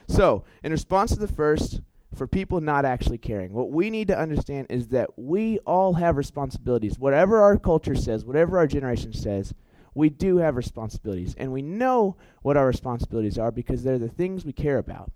So, 0.08 0.46
in 0.64 0.72
response 0.72 1.12
to 1.12 1.20
the 1.20 1.28
first, 1.28 1.82
for 2.18 2.28
people 2.28 2.60
not 2.60 2.86
actually 2.86 3.18
caring, 3.18 3.54
what 3.54 3.72
we 3.72 3.90
need 3.90 4.08
to 4.08 4.20
understand 4.20 4.68
is 4.70 4.88
that 4.90 5.10
we 5.18 5.60
all 5.60 5.94
have 5.94 6.18
responsibilities. 6.18 6.98
Whatever 6.98 7.42
our 7.42 7.58
culture 7.58 7.96
says, 7.96 8.26
whatever 8.26 8.58
our 8.58 8.68
generation 8.68 9.14
says, 9.14 9.54
we 9.94 10.10
do 10.10 10.38
have 10.38 10.56
responsibilities. 10.56 11.36
And 11.38 11.52
we 11.52 11.62
know 11.62 12.18
what 12.42 12.58
our 12.58 12.68
responsibilities 12.68 13.38
are 13.38 13.52
because 13.52 13.84
they're 13.84 13.98
the 13.98 14.08
things 14.08 14.46
we 14.46 14.54
care 14.54 14.78
about. 14.78 15.12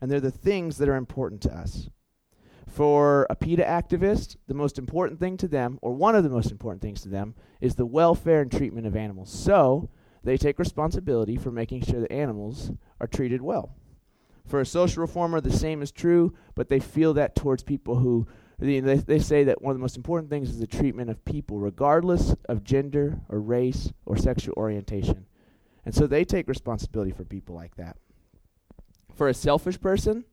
And 0.00 0.10
they're 0.10 0.20
the 0.20 0.30
things 0.30 0.78
that 0.78 0.88
are 0.88 0.96
important 0.96 1.42
to 1.42 1.52
us. 1.52 1.88
For 2.66 3.26
a 3.28 3.34
PETA 3.34 3.64
activist, 3.64 4.36
the 4.46 4.54
most 4.54 4.78
important 4.78 5.18
thing 5.18 5.36
to 5.38 5.48
them, 5.48 5.78
or 5.82 5.92
one 5.92 6.14
of 6.14 6.22
the 6.22 6.30
most 6.30 6.50
important 6.50 6.82
things 6.82 7.00
to 7.02 7.08
them, 7.08 7.34
is 7.60 7.74
the 7.74 7.86
welfare 7.86 8.42
and 8.42 8.52
treatment 8.52 8.86
of 8.86 8.94
animals. 8.94 9.30
So 9.32 9.90
they 10.22 10.36
take 10.36 10.58
responsibility 10.58 11.36
for 11.36 11.50
making 11.50 11.82
sure 11.82 12.00
that 12.00 12.12
animals 12.12 12.70
are 13.00 13.06
treated 13.06 13.42
well. 13.42 13.74
For 14.48 14.60
a 14.60 14.66
social 14.66 15.02
reformer, 15.02 15.40
the 15.40 15.52
same 15.52 15.82
is 15.82 15.92
true, 15.92 16.34
but 16.54 16.68
they 16.68 16.80
feel 16.80 17.12
that 17.14 17.36
towards 17.36 17.62
people 17.62 17.96
who 17.96 18.26
they, 18.58 18.80
they 18.80 19.20
say 19.20 19.44
that 19.44 19.62
one 19.62 19.70
of 19.70 19.76
the 19.76 19.82
most 19.82 19.96
important 19.96 20.30
things 20.30 20.50
is 20.50 20.58
the 20.58 20.66
treatment 20.66 21.10
of 21.10 21.24
people, 21.24 21.58
regardless 21.58 22.34
of 22.48 22.64
gender 22.64 23.20
or 23.28 23.40
race 23.40 23.92
or 24.04 24.16
sexual 24.16 24.54
orientation. 24.56 25.26
And 25.84 25.94
so 25.94 26.06
they 26.06 26.24
take 26.24 26.48
responsibility 26.48 27.12
for 27.12 27.24
people 27.24 27.54
like 27.54 27.76
that. 27.76 27.96
For 29.14 29.28
a 29.28 29.34
selfish 29.34 29.80
person, 29.80 30.24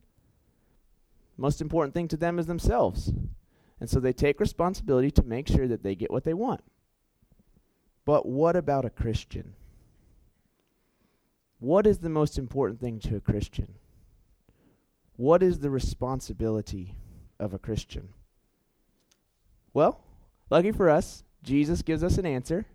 most 1.38 1.62
important 1.62 1.94
thing 1.94 2.08
to 2.08 2.18
them 2.18 2.40
is 2.40 2.48
themselves. 2.48 3.14
And 3.80 3.90
so 3.90 4.00
they 4.00 4.14
take 4.14 4.40
responsibility 4.40 5.12
to 5.12 5.24
make 5.24 5.48
sure 5.48 5.68
that 5.68 5.84
they 5.84 5.94
get 5.94 6.10
what 6.10 6.24
they 6.24 6.34
want. 6.34 6.64
But 8.06 8.26
what 8.26 8.56
about 8.56 8.86
a 8.86 8.90
Christian? 8.90 9.54
What 11.60 11.86
is 11.86 12.00
the 12.00 12.10
most 12.10 12.38
important 12.38 12.80
thing 12.80 13.00
to 13.02 13.18
a 13.18 13.22
Christian? 13.22 13.76
What 15.18 15.42
is 15.42 15.60
the 15.60 15.70
responsibility 15.70 16.96
of 17.40 17.54
a 17.54 17.60
Christian? 17.60 18.10
Well, 19.74 20.02
lucky 20.50 20.72
for 20.72 20.90
us, 20.90 21.24
Jesus 21.44 21.82
gives 21.82 22.04
us 22.04 22.18
an 22.18 22.26
answer. 22.26 22.66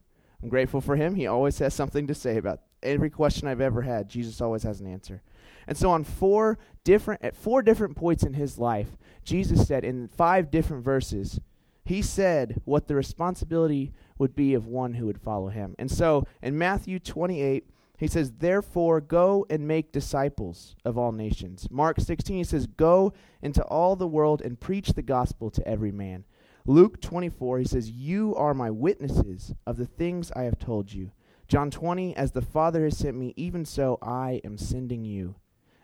I'm 0.43 0.49
grateful 0.49 0.81
for 0.81 0.97
him. 0.97 1.15
He 1.15 1.27
always 1.27 1.59
has 1.59 1.75
something 1.75 2.07
to 2.07 2.15
say 2.15 2.37
about 2.37 2.61
every 2.83 3.11
question 3.11 3.47
I've 3.47 3.61
ever 3.61 3.83
had. 3.83 4.09
Jesus 4.09 4.41
always 4.41 4.63
has 4.63 4.81
an 4.81 4.87
answer. 4.87 5.23
And 5.67 5.77
so 5.77 5.91
on 5.91 6.05
four 6.05 6.59
different 6.83 7.23
at 7.23 7.37
four 7.37 7.63
different 7.63 7.97
points 7.97 8.23
in 8.23 8.35
his 8.35 8.59
life, 8.59 8.97
Jesus 9.25 9.67
said 9.69 9.85
in 9.85 10.09
five 10.09 10.51
different 10.51 10.83
verses, 10.83 11.41
he 11.85 12.03
said 12.03 12.61
what 12.65 12.89
the 12.89 12.95
responsibility 12.95 13.93
would 14.19 14.35
be 14.35 14.55
of 14.55 14.67
one 14.67 14.95
who 14.95 15.07
would 15.07 15.21
follow 15.21 15.49
him. 15.49 15.75
And 15.79 15.91
so 15.91 16.27
in 16.43 16.57
Matthew 16.57 16.99
28, 16.99 17.69
he 18.01 18.09
says, 18.09 18.33
Therefore, 18.33 19.03
go 19.03 19.45
and 19.51 19.69
make 19.69 19.93
disciples 19.93 20.75
of 20.87 20.97
all 20.97 21.13
nations. 21.13 21.69
Mark 21.71 22.01
16, 22.01 22.39
he 22.39 22.45
says, 22.45 22.67
Go 22.67 23.13
into 23.43 23.63
all 23.65 23.95
the 23.95 24.09
world 24.09 24.41
and 24.41 24.59
preach 24.59 24.95
the 24.95 25.03
gospel 25.03 25.51
to 25.51 25.69
every 25.69 25.93
man. 25.93 26.25
Luke 26.65 27.03
24, 27.03 27.59
he 27.59 27.65
says, 27.67 27.91
You 27.91 28.35
are 28.37 28.55
my 28.55 28.71
witnesses 28.71 29.53
of 29.67 29.77
the 29.77 29.85
things 29.85 30.33
I 30.33 30.45
have 30.45 30.59
told 30.59 30.95
you. 30.95 31.13
John 31.47 31.71
20, 31.71 32.17
As 32.17 32.33
the 32.33 32.41
Father 32.41 32.85
has 32.85 32.97
sent 32.97 33.19
me, 33.19 33.35
even 33.37 33.67
so 33.67 33.99
I 34.01 34.41
am 34.45 34.57
sending 34.57 35.05
you. 35.05 35.35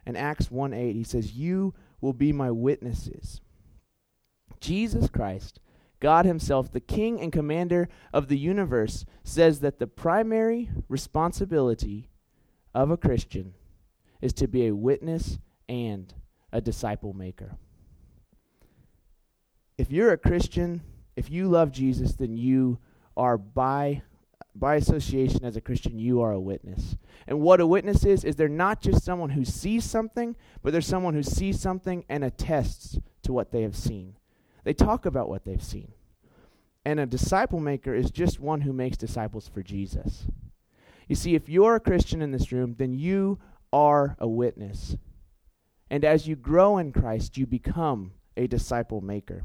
And 0.06 0.16
Acts 0.16 0.50
1 0.50 0.72
8, 0.72 0.96
he 0.96 1.04
says, 1.04 1.34
You 1.34 1.74
will 2.00 2.14
be 2.14 2.32
my 2.32 2.50
witnesses. 2.50 3.42
Jesus 4.58 5.10
Christ, 5.10 5.60
God 6.00 6.26
Himself, 6.26 6.72
the 6.72 6.80
King 6.80 7.20
and 7.20 7.32
Commander 7.32 7.88
of 8.12 8.28
the 8.28 8.38
universe, 8.38 9.04
says 9.24 9.60
that 9.60 9.78
the 9.78 9.86
primary 9.86 10.70
responsibility 10.88 12.10
of 12.74 12.90
a 12.90 12.96
Christian 12.96 13.54
is 14.20 14.32
to 14.34 14.46
be 14.46 14.66
a 14.66 14.74
witness 14.74 15.38
and 15.68 16.12
a 16.52 16.60
disciple 16.60 17.12
maker. 17.12 17.56
If 19.78 19.90
you're 19.90 20.12
a 20.12 20.18
Christian, 20.18 20.82
if 21.16 21.30
you 21.30 21.48
love 21.48 21.72
Jesus, 21.72 22.14
then 22.14 22.36
you 22.36 22.78
are 23.16 23.38
by 23.38 24.02
by 24.58 24.76
association 24.76 25.44
as 25.44 25.56
a 25.56 25.60
Christian, 25.60 25.98
you 25.98 26.22
are 26.22 26.32
a 26.32 26.40
witness. 26.40 26.96
And 27.26 27.40
what 27.40 27.60
a 27.60 27.66
witness 27.66 28.04
is, 28.04 28.24
is 28.24 28.36
they're 28.36 28.48
not 28.48 28.80
just 28.80 29.04
someone 29.04 29.30
who 29.30 29.44
sees 29.44 29.84
something, 29.84 30.34
but 30.62 30.72
they're 30.72 30.80
someone 30.80 31.14
who 31.14 31.22
sees 31.22 31.60
something 31.60 32.04
and 32.08 32.24
attests 32.24 32.98
to 33.22 33.32
what 33.32 33.52
they 33.52 33.62
have 33.62 33.76
seen. 33.76 34.16
They 34.66 34.74
talk 34.74 35.06
about 35.06 35.28
what 35.28 35.44
they've 35.44 35.62
seen. 35.62 35.92
And 36.84 36.98
a 36.98 37.06
disciple 37.06 37.60
maker 37.60 37.94
is 37.94 38.10
just 38.10 38.40
one 38.40 38.62
who 38.62 38.72
makes 38.72 38.96
disciples 38.96 39.46
for 39.46 39.62
Jesus. 39.62 40.26
You 41.06 41.14
see, 41.14 41.36
if 41.36 41.48
you're 41.48 41.76
a 41.76 41.80
Christian 41.80 42.20
in 42.20 42.32
this 42.32 42.50
room, 42.50 42.74
then 42.76 42.92
you 42.92 43.38
are 43.72 44.16
a 44.18 44.26
witness. 44.26 44.96
And 45.88 46.04
as 46.04 46.26
you 46.26 46.34
grow 46.34 46.78
in 46.78 46.90
Christ, 46.90 47.38
you 47.38 47.46
become 47.46 48.10
a 48.36 48.48
disciple 48.48 49.00
maker. 49.00 49.44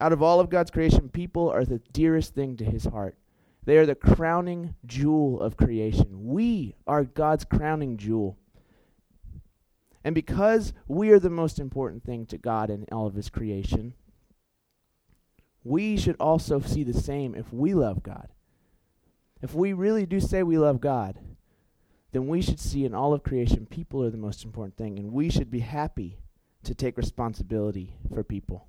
Out 0.00 0.14
of 0.14 0.22
all 0.22 0.40
of 0.40 0.48
God's 0.48 0.70
creation, 0.70 1.10
people 1.10 1.50
are 1.50 1.66
the 1.66 1.82
dearest 1.92 2.34
thing 2.34 2.56
to 2.56 2.64
his 2.64 2.86
heart. 2.86 3.18
They 3.66 3.76
are 3.76 3.84
the 3.84 3.94
crowning 3.94 4.76
jewel 4.86 5.42
of 5.42 5.58
creation. 5.58 6.24
We 6.24 6.74
are 6.86 7.04
God's 7.04 7.44
crowning 7.44 7.98
jewel. 7.98 8.38
And 10.04 10.14
because 10.14 10.72
we 10.88 11.10
are 11.10 11.18
the 11.18 11.30
most 11.30 11.58
important 11.58 12.04
thing 12.04 12.26
to 12.26 12.38
God 12.38 12.70
in 12.70 12.86
all 12.90 13.06
of 13.06 13.14
his 13.14 13.28
creation, 13.28 13.94
we 15.62 15.96
should 15.96 16.16
also 16.18 16.60
see 16.60 16.84
the 16.84 16.94
same 16.94 17.34
if 17.34 17.52
we 17.52 17.74
love 17.74 18.02
God. 18.02 18.28
If 19.42 19.54
we 19.54 19.72
really 19.72 20.06
do 20.06 20.20
say 20.20 20.42
we 20.42 20.58
love 20.58 20.80
God, 20.80 21.18
then 22.12 22.28
we 22.28 22.42
should 22.42 22.60
see 22.60 22.84
in 22.84 22.94
all 22.94 23.12
of 23.12 23.22
creation 23.22 23.66
people 23.66 24.02
are 24.02 24.10
the 24.10 24.16
most 24.16 24.44
important 24.44 24.76
thing, 24.76 24.98
and 24.98 25.12
we 25.12 25.30
should 25.30 25.50
be 25.50 25.60
happy 25.60 26.18
to 26.64 26.74
take 26.74 26.96
responsibility 26.96 27.94
for 28.12 28.24
people. 28.24 28.66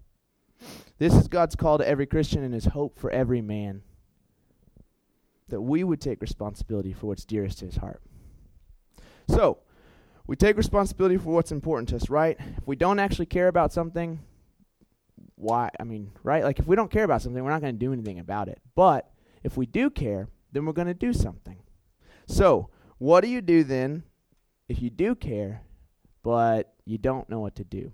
This 0.98 1.14
is 1.14 1.28
God's 1.28 1.56
call 1.56 1.78
to 1.78 1.88
every 1.88 2.06
Christian 2.06 2.44
and 2.44 2.54
his 2.54 2.66
hope 2.66 3.00
for 3.00 3.10
every 3.10 3.42
man. 3.42 3.84
that 5.48 5.62
we 5.62 5.84
would 5.84 6.00
take 6.00 6.22
responsibility 6.22 6.94
for 6.94 7.08
what's 7.08 7.26
dearest 7.26 7.60
to 7.60 7.66
his 7.66 7.76
heart. 7.76 8.02
So, 9.28 9.60
we 10.28 10.36
take 10.36 10.58
responsibility 10.58 11.18
for 11.18 11.34
what's 11.34 11.51
important 11.51 11.90
to 11.90 11.96
us, 11.96 12.10
right? 12.10 12.38
If 12.58 12.68
we 12.68 12.75
don't 12.75 13.00
actually 13.00 13.25
care 13.25 13.48
about 13.48 13.74
something, 13.74 14.20
why? 15.36 15.70
I 15.80 15.84
mean, 15.84 16.12
right? 16.24 16.44
Like 16.44 16.60
if 16.60 16.68
we 16.68 16.75
don't 16.75 16.92
care 16.92 17.04
about 17.04 17.22
something, 17.22 17.44
we're 17.44 17.50
not 17.50 17.62
going 17.62 17.74
to 17.74 17.80
do 17.86 17.94
anything 17.94 18.20
about 18.20 18.48
it. 18.48 18.60
But 18.75 19.12
if 19.44 19.58
we 19.58 19.66
do 19.66 19.90
care, 19.90 20.30
then 20.51 20.66
we're 20.66 20.74
going 20.74 20.88
to 20.88 20.94
do 20.94 21.13
something. 21.13 21.58
So, 22.28 22.70
what 22.98 23.22
do 23.22 23.28
you 23.28 23.42
do 23.42 23.63
then 23.63 24.04
if 24.70 24.82
you 24.82 24.90
do 24.90 25.16
care, 25.16 25.63
but 26.24 26.74
you 26.86 26.98
don't 26.98 27.30
know 27.30 27.40
what 27.40 27.56
to 27.56 27.63
do? 27.63 27.92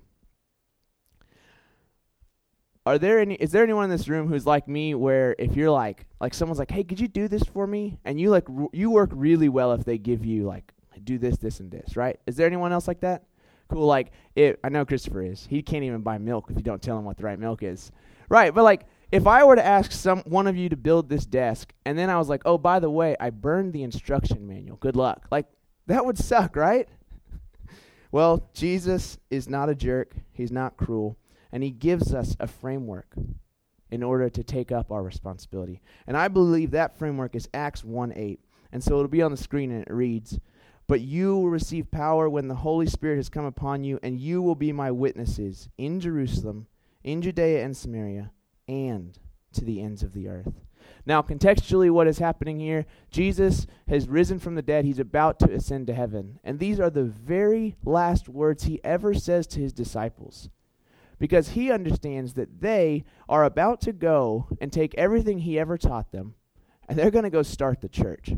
Are 2.85 2.97
there 2.97 3.19
any 3.19 3.35
is 3.35 3.51
there 3.51 3.63
anyone 3.63 3.83
in 3.85 3.89
this 3.89 4.07
room 4.07 4.27
who's 4.27 4.45
like 4.45 4.67
me 4.67 4.95
where 4.95 5.35
if 5.37 5.57
you're 5.57 5.71
like 5.71 6.05
like 6.21 6.33
someone's 6.33 6.59
like, 6.59 6.71
"Hey, 6.71 6.85
could 6.85 6.99
you 7.01 7.09
do 7.09 7.27
this 7.27 7.43
for 7.43 7.67
me?" 7.67 7.99
and 8.05 8.19
you 8.19 8.29
like 8.29 8.49
r- 8.49 8.69
you 8.71 8.89
work 8.91 9.09
really 9.13 9.49
well 9.49 9.73
if 9.73 9.83
they 9.83 9.97
give 9.97 10.23
you 10.23 10.45
like 10.45 10.73
do 10.99 11.17
this 11.17 11.37
this 11.37 11.59
and 11.59 11.71
this, 11.71 11.95
right? 11.95 12.19
Is 12.25 12.35
there 12.35 12.47
anyone 12.47 12.71
else 12.71 12.87
like 12.87 13.01
that? 13.01 13.23
Cool 13.69 13.85
like 13.85 14.11
it 14.35 14.59
I 14.63 14.69
know 14.69 14.85
Christopher 14.85 15.23
is. 15.23 15.45
He 15.45 15.61
can't 15.61 15.83
even 15.83 16.01
buy 16.01 16.17
milk 16.17 16.47
if 16.49 16.55
you 16.55 16.63
don't 16.63 16.81
tell 16.81 16.97
him 16.97 17.05
what 17.05 17.17
the 17.17 17.23
right 17.23 17.39
milk 17.39 17.63
is. 17.63 17.91
Right, 18.29 18.53
but 18.53 18.63
like 18.63 18.85
if 19.11 19.25
I 19.25 19.43
were 19.43 19.55
to 19.55 19.65
ask 19.65 19.91
some 19.91 20.19
one 20.21 20.47
of 20.47 20.57
you 20.57 20.69
to 20.69 20.77
build 20.77 21.09
this 21.09 21.25
desk 21.25 21.73
and 21.85 21.97
then 21.97 22.09
I 22.09 22.17
was 22.17 22.29
like, 22.29 22.43
"Oh, 22.45 22.57
by 22.57 22.79
the 22.79 22.89
way, 22.89 23.15
I 23.19 23.29
burned 23.29 23.73
the 23.73 23.83
instruction 23.83 24.47
manual. 24.47 24.77
Good 24.77 24.95
luck." 24.95 25.27
Like 25.31 25.47
that 25.87 26.05
would 26.05 26.17
suck, 26.17 26.55
right? 26.55 26.87
well, 28.11 28.49
Jesus 28.53 29.17
is 29.29 29.49
not 29.49 29.69
a 29.69 29.75
jerk. 29.75 30.13
He's 30.31 30.51
not 30.51 30.77
cruel 30.77 31.17
and 31.51 31.63
he 31.63 31.71
gives 31.71 32.13
us 32.13 32.35
a 32.39 32.47
framework 32.47 33.15
in 33.89 34.03
order 34.03 34.29
to 34.29 34.43
take 34.43 34.71
up 34.71 34.91
our 34.91 35.03
responsibility. 35.03 35.81
And 36.05 36.17
I 36.17 36.27
believe 36.27 36.71
that 36.71 36.97
framework 36.97 37.35
is 37.35 37.49
Acts 37.53 37.83
1 37.83 38.13
8. 38.15 38.39
And 38.71 38.83
so 38.83 38.95
it'll 38.95 39.07
be 39.07 39.21
on 39.21 39.31
the 39.31 39.37
screen 39.37 39.71
and 39.71 39.81
it 39.81 39.93
reads, 39.93 40.39
But 40.87 41.01
you 41.01 41.35
will 41.35 41.49
receive 41.49 41.91
power 41.91 42.29
when 42.29 42.47
the 42.47 42.55
Holy 42.55 42.87
Spirit 42.87 43.17
has 43.17 43.29
come 43.29 43.45
upon 43.45 43.83
you, 43.83 43.99
and 44.01 44.19
you 44.19 44.41
will 44.41 44.55
be 44.55 44.71
my 44.71 44.89
witnesses 44.91 45.69
in 45.77 45.99
Jerusalem, 45.99 46.67
in 47.03 47.21
Judea 47.21 47.63
and 47.63 47.75
Samaria, 47.75 48.31
and 48.67 49.17
to 49.53 49.65
the 49.65 49.81
ends 49.81 50.01
of 50.01 50.13
the 50.13 50.27
earth. 50.29 50.53
Now, 51.05 51.21
contextually, 51.21 51.91
what 51.91 52.07
is 52.07 52.19
happening 52.19 52.59
here? 52.59 52.85
Jesus 53.11 53.67
has 53.87 54.07
risen 54.07 54.39
from 54.39 54.55
the 54.55 54.61
dead. 54.61 54.85
He's 54.85 54.99
about 54.99 55.39
to 55.39 55.51
ascend 55.51 55.87
to 55.87 55.93
heaven. 55.93 56.39
And 56.43 56.59
these 56.59 56.79
are 56.79 56.89
the 56.89 57.03
very 57.03 57.75
last 57.83 58.29
words 58.29 58.63
he 58.63 58.79
ever 58.83 59.13
says 59.13 59.47
to 59.47 59.59
his 59.59 59.73
disciples 59.73 60.49
because 61.19 61.49
he 61.49 61.71
understands 61.71 62.33
that 62.33 62.61
they 62.61 63.03
are 63.27 63.43
about 63.43 63.81
to 63.81 63.93
go 63.93 64.47
and 64.61 64.71
take 64.71 64.93
everything 64.95 65.39
he 65.39 65.59
ever 65.59 65.77
taught 65.77 66.11
them 66.11 66.35
and 66.87 66.97
they're 66.97 67.11
going 67.11 67.23
to 67.23 67.29
go 67.29 67.43
start 67.43 67.81
the 67.81 67.89
church. 67.89 68.31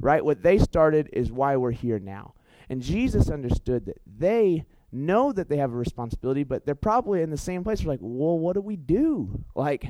Right? 0.00 0.24
What 0.24 0.42
they 0.42 0.58
started 0.58 1.10
is 1.12 1.30
why 1.30 1.56
we're 1.56 1.70
here 1.70 1.98
now. 1.98 2.34
And 2.68 2.82
Jesus 2.82 3.30
understood 3.30 3.86
that 3.86 4.00
they 4.06 4.64
know 4.92 5.32
that 5.32 5.48
they 5.48 5.58
have 5.58 5.72
a 5.72 5.76
responsibility, 5.76 6.42
but 6.42 6.64
they're 6.64 6.74
probably 6.74 7.22
in 7.22 7.30
the 7.30 7.36
same 7.36 7.62
place. 7.62 7.80
They're 7.80 7.88
like, 7.88 8.00
well, 8.02 8.38
what 8.38 8.54
do 8.54 8.60
we 8.60 8.76
do? 8.76 9.44
Like, 9.54 9.88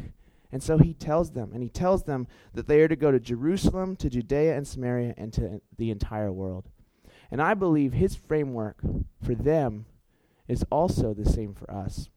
and 0.53 0.63
so 0.63 0.79
he 0.79 0.95
tells 0.95 1.31
them, 1.31 1.53
and 1.53 1.63
he 1.63 1.69
tells 1.69 2.05
them 2.05 2.27
that 2.55 2.67
they 2.67 2.81
are 2.81 2.89
to 2.89 2.97
go 2.97 3.11
to 3.11 3.21
Jerusalem, 3.21 3.97
to 3.97 4.11
Judea 4.11 4.57
and 4.57 4.67
Samaria, 4.67 5.15
and 5.17 5.33
to 5.35 5.61
the 5.79 5.91
entire 5.91 6.33
world. 6.33 6.69
And 7.31 7.41
I 7.41 7.55
believe 7.55 7.93
his 7.93 8.17
framework 8.17 8.81
for 9.23 9.35
them 9.35 9.87
is 10.49 10.65
also 10.71 11.15
the 11.15 11.31
same 11.31 11.55
for 11.55 11.71
us. 11.71 12.09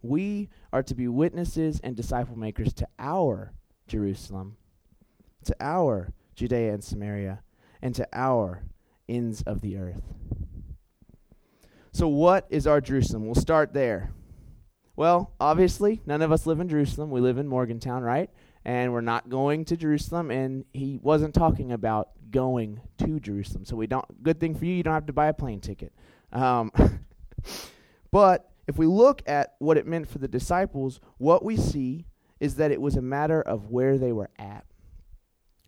We 0.00 0.48
are 0.72 0.82
to 0.82 0.94
be 0.94 1.08
witnesses 1.08 1.80
and 1.84 1.94
disciple 1.94 2.36
makers 2.36 2.72
to 2.74 2.88
our 2.98 3.52
Jerusalem, 3.86 4.56
to 5.44 5.54
our 5.60 6.12
Judea 6.34 6.74
and 6.74 6.84
Samaria, 6.84 7.42
and 7.82 7.94
to 7.94 8.06
our 8.12 8.64
ends 9.08 9.42
of 9.42 9.60
the 9.60 9.76
earth. 9.76 10.02
So, 11.92 12.08
what 12.08 12.46
is 12.50 12.66
our 12.66 12.80
Jerusalem? 12.80 13.26
We'll 13.26 13.34
start 13.36 13.72
there. 13.72 14.10
Well, 14.96 15.32
obviously, 15.40 16.00
none 16.06 16.22
of 16.22 16.32
us 16.32 16.46
live 16.46 16.60
in 16.60 16.68
Jerusalem. 16.68 17.10
We 17.10 17.20
live 17.20 17.38
in 17.38 17.48
Morgantown, 17.48 18.02
right? 18.02 18.30
And 18.64 18.92
we're 18.92 19.00
not 19.00 19.28
going 19.28 19.64
to 19.66 19.76
Jerusalem. 19.76 20.30
And 20.30 20.64
he 20.72 20.98
wasn't 21.02 21.34
talking 21.34 21.72
about 21.72 22.10
going 22.30 22.80
to 22.98 23.20
Jerusalem. 23.20 23.64
So 23.64 23.76
we 23.76 23.86
don't. 23.86 24.22
Good 24.22 24.40
thing 24.40 24.54
for 24.54 24.64
you, 24.64 24.74
you 24.74 24.82
don't 24.82 24.94
have 24.94 25.06
to 25.06 25.12
buy 25.12 25.26
a 25.26 25.32
plane 25.32 25.60
ticket. 25.60 25.92
Um, 26.32 26.72
but 28.10 28.50
if 28.66 28.78
we 28.78 28.86
look 28.86 29.22
at 29.26 29.54
what 29.58 29.76
it 29.76 29.86
meant 29.86 30.08
for 30.08 30.18
the 30.18 30.28
disciples, 30.28 31.00
what 31.18 31.44
we 31.44 31.56
see 31.56 32.06
is 32.40 32.56
that 32.56 32.70
it 32.70 32.80
was 32.80 32.96
a 32.96 33.02
matter 33.02 33.40
of 33.42 33.70
where 33.70 33.98
they 33.98 34.12
were 34.12 34.30
at. 34.38 34.64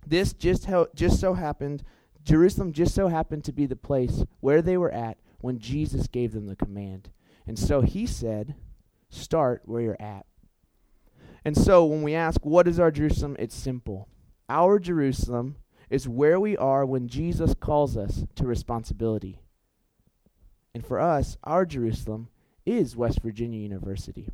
This 0.07 0.33
just 0.33 0.67
how, 0.67 0.87
just 0.95 1.19
so 1.19 1.35
happened, 1.35 1.83
Jerusalem 2.23 2.73
just 2.73 2.95
so 2.95 3.09
happened 3.09 3.45
to 3.45 3.53
be 3.53 3.67
the 3.67 3.77
place 3.77 4.23
where 4.41 4.63
they 4.63 4.77
were 4.77 4.93
at 4.93 5.19
when 5.41 5.59
Jesus 5.59 6.07
gave 6.07 6.33
them 6.33 6.47
the 6.47 6.57
command. 6.57 7.11
And 7.47 7.59
so 7.59 7.81
he 7.81 8.07
said, 8.07 8.55
start 9.09 9.63
where 9.65 9.83
you're 9.83 10.01
at. 10.01 10.27
And 11.45 11.57
so 11.57 11.85
when 11.85 12.03
we 12.03 12.15
ask, 12.15 12.45
what 12.45 12.67
is 12.67 12.81
our 12.81 12.91
Jerusalem? 12.91 13.37
It's 13.39 13.55
simple. 13.55 14.09
Our 14.49 14.79
Jerusalem 14.79 15.57
is 15.91 16.09
where 16.09 16.41
we 16.41 16.57
are 16.57 16.85
when 16.85 17.07
Jesus 17.07 17.55
calls 17.55 17.97
us 17.97 18.25
to 18.35 18.45
responsibility. 18.45 19.41
And 20.75 20.85
for 20.85 20.99
us, 20.99 21.37
our 21.45 21.65
Jerusalem 21.65 22.29
is 22.65 22.97
West 22.97 23.23
Virginia 23.23 23.61
University. 23.61 24.29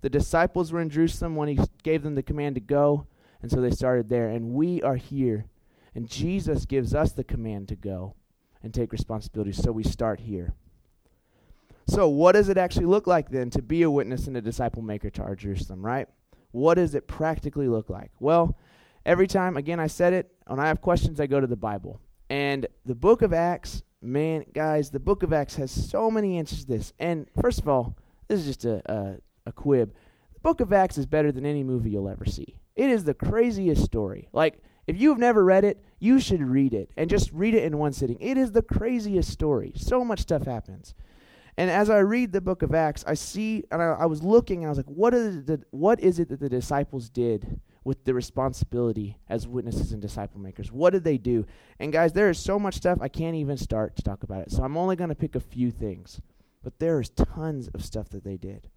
The 0.00 0.10
disciples 0.10 0.72
were 0.72 0.80
in 0.80 0.90
Jerusalem 0.90 1.36
when 1.36 1.48
he 1.48 1.60
gave 1.82 2.02
them 2.02 2.16
the 2.16 2.22
command 2.22 2.56
to 2.56 2.60
go, 2.60 3.06
and 3.42 3.50
so 3.50 3.60
they 3.60 3.70
started 3.70 4.08
there. 4.08 4.28
And 4.28 4.52
we 4.52 4.82
are 4.82 4.96
here, 4.96 5.46
and 5.94 6.08
Jesus 6.08 6.66
gives 6.66 6.94
us 6.94 7.12
the 7.12 7.24
command 7.24 7.68
to 7.68 7.76
go 7.76 8.14
and 8.62 8.74
take 8.74 8.92
responsibility, 8.92 9.52
so 9.52 9.72
we 9.72 9.84
start 9.84 10.20
here. 10.20 10.54
So, 11.86 12.08
what 12.08 12.32
does 12.32 12.48
it 12.48 12.58
actually 12.58 12.86
look 12.86 13.06
like 13.06 13.30
then 13.30 13.50
to 13.50 13.62
be 13.62 13.82
a 13.82 13.90
witness 13.90 14.26
and 14.26 14.36
a 14.36 14.42
disciple 14.42 14.82
maker 14.82 15.10
to 15.10 15.22
our 15.22 15.34
Jerusalem, 15.36 15.84
right? 15.84 16.08
What 16.50 16.74
does 16.74 16.94
it 16.94 17.06
practically 17.06 17.68
look 17.68 17.88
like? 17.88 18.10
Well, 18.20 18.58
every 19.06 19.26
time, 19.26 19.56
again, 19.56 19.80
I 19.80 19.86
said 19.86 20.12
it, 20.12 20.30
when 20.46 20.60
I 20.60 20.66
have 20.66 20.80
questions, 20.80 21.20
I 21.20 21.26
go 21.26 21.40
to 21.40 21.46
the 21.46 21.56
Bible. 21.56 22.00
And 22.28 22.66
the 22.84 22.94
book 22.94 23.22
of 23.22 23.32
Acts 23.32 23.82
man, 24.02 24.44
guys, 24.52 24.90
the 24.90 25.00
book 25.00 25.22
of 25.22 25.32
Acts 25.32 25.56
has 25.56 25.70
so 25.70 26.10
many 26.10 26.38
answers 26.38 26.60
to 26.60 26.66
this. 26.66 26.92
And 26.98 27.26
first 27.40 27.60
of 27.60 27.68
all, 27.68 27.96
this 28.28 28.40
is 28.40 28.46
just 28.46 28.64
a, 28.64 28.82
a, 28.90 29.16
a 29.46 29.52
quib. 29.52 29.90
The 30.34 30.40
book 30.40 30.60
of 30.60 30.72
Acts 30.72 30.98
is 30.98 31.06
better 31.06 31.32
than 31.32 31.46
any 31.46 31.64
movie 31.64 31.90
you'll 31.90 32.08
ever 32.08 32.24
see. 32.24 32.56
It 32.78 32.88
is 32.88 33.04
the 33.04 33.12
craziest 33.12 33.84
story. 33.84 34.28
Like, 34.32 34.62
if 34.86 34.98
you've 34.98 35.18
never 35.18 35.44
read 35.44 35.64
it, 35.64 35.84
you 35.98 36.20
should 36.20 36.40
read 36.40 36.72
it 36.72 36.90
and 36.96 37.10
just 37.10 37.30
read 37.32 37.54
it 37.54 37.64
in 37.64 37.76
one 37.76 37.92
sitting. 37.92 38.16
It 38.20 38.38
is 38.38 38.52
the 38.52 38.62
craziest 38.62 39.30
story. 39.30 39.72
So 39.74 40.04
much 40.04 40.20
stuff 40.20 40.44
happens. 40.44 40.94
And 41.56 41.70
as 41.70 41.90
I 41.90 41.98
read 41.98 42.32
the 42.32 42.40
book 42.40 42.62
of 42.62 42.72
Acts, 42.72 43.04
I 43.04 43.14
see, 43.14 43.64
and 43.72 43.82
I, 43.82 43.86
I 43.86 44.06
was 44.06 44.22
looking, 44.22 44.64
I 44.64 44.68
was 44.68 44.78
like, 44.78 44.86
what 44.86 45.12
is, 45.12 45.44
the, 45.44 45.60
what 45.70 45.98
is 45.98 46.20
it 46.20 46.28
that 46.28 46.38
the 46.38 46.48
disciples 46.48 47.10
did 47.10 47.60
with 47.88 48.04
the 48.04 48.12
responsibility 48.12 49.16
as 49.30 49.48
witnesses 49.48 49.92
and 49.92 50.02
disciple 50.02 50.38
makers. 50.38 50.70
What 50.70 50.92
did 50.92 51.04
they 51.04 51.16
do? 51.16 51.46
And 51.80 51.90
guys, 51.90 52.12
there 52.12 52.28
is 52.28 52.38
so 52.38 52.58
much 52.58 52.74
stuff 52.74 52.98
I 53.00 53.08
can't 53.08 53.34
even 53.34 53.56
start 53.56 53.96
to 53.96 54.02
talk 54.02 54.22
about 54.22 54.42
it. 54.42 54.52
So 54.52 54.62
I'm 54.62 54.76
only 54.76 54.94
going 54.94 55.08
to 55.08 55.14
pick 55.14 55.34
a 55.34 55.40
few 55.40 55.70
things. 55.70 56.20
But 56.62 56.78
there 56.78 57.00
is 57.00 57.08
tons 57.08 57.68
of 57.68 57.82
stuff 57.82 58.10
that 58.10 58.24
they 58.24 58.36
did. 58.36 58.68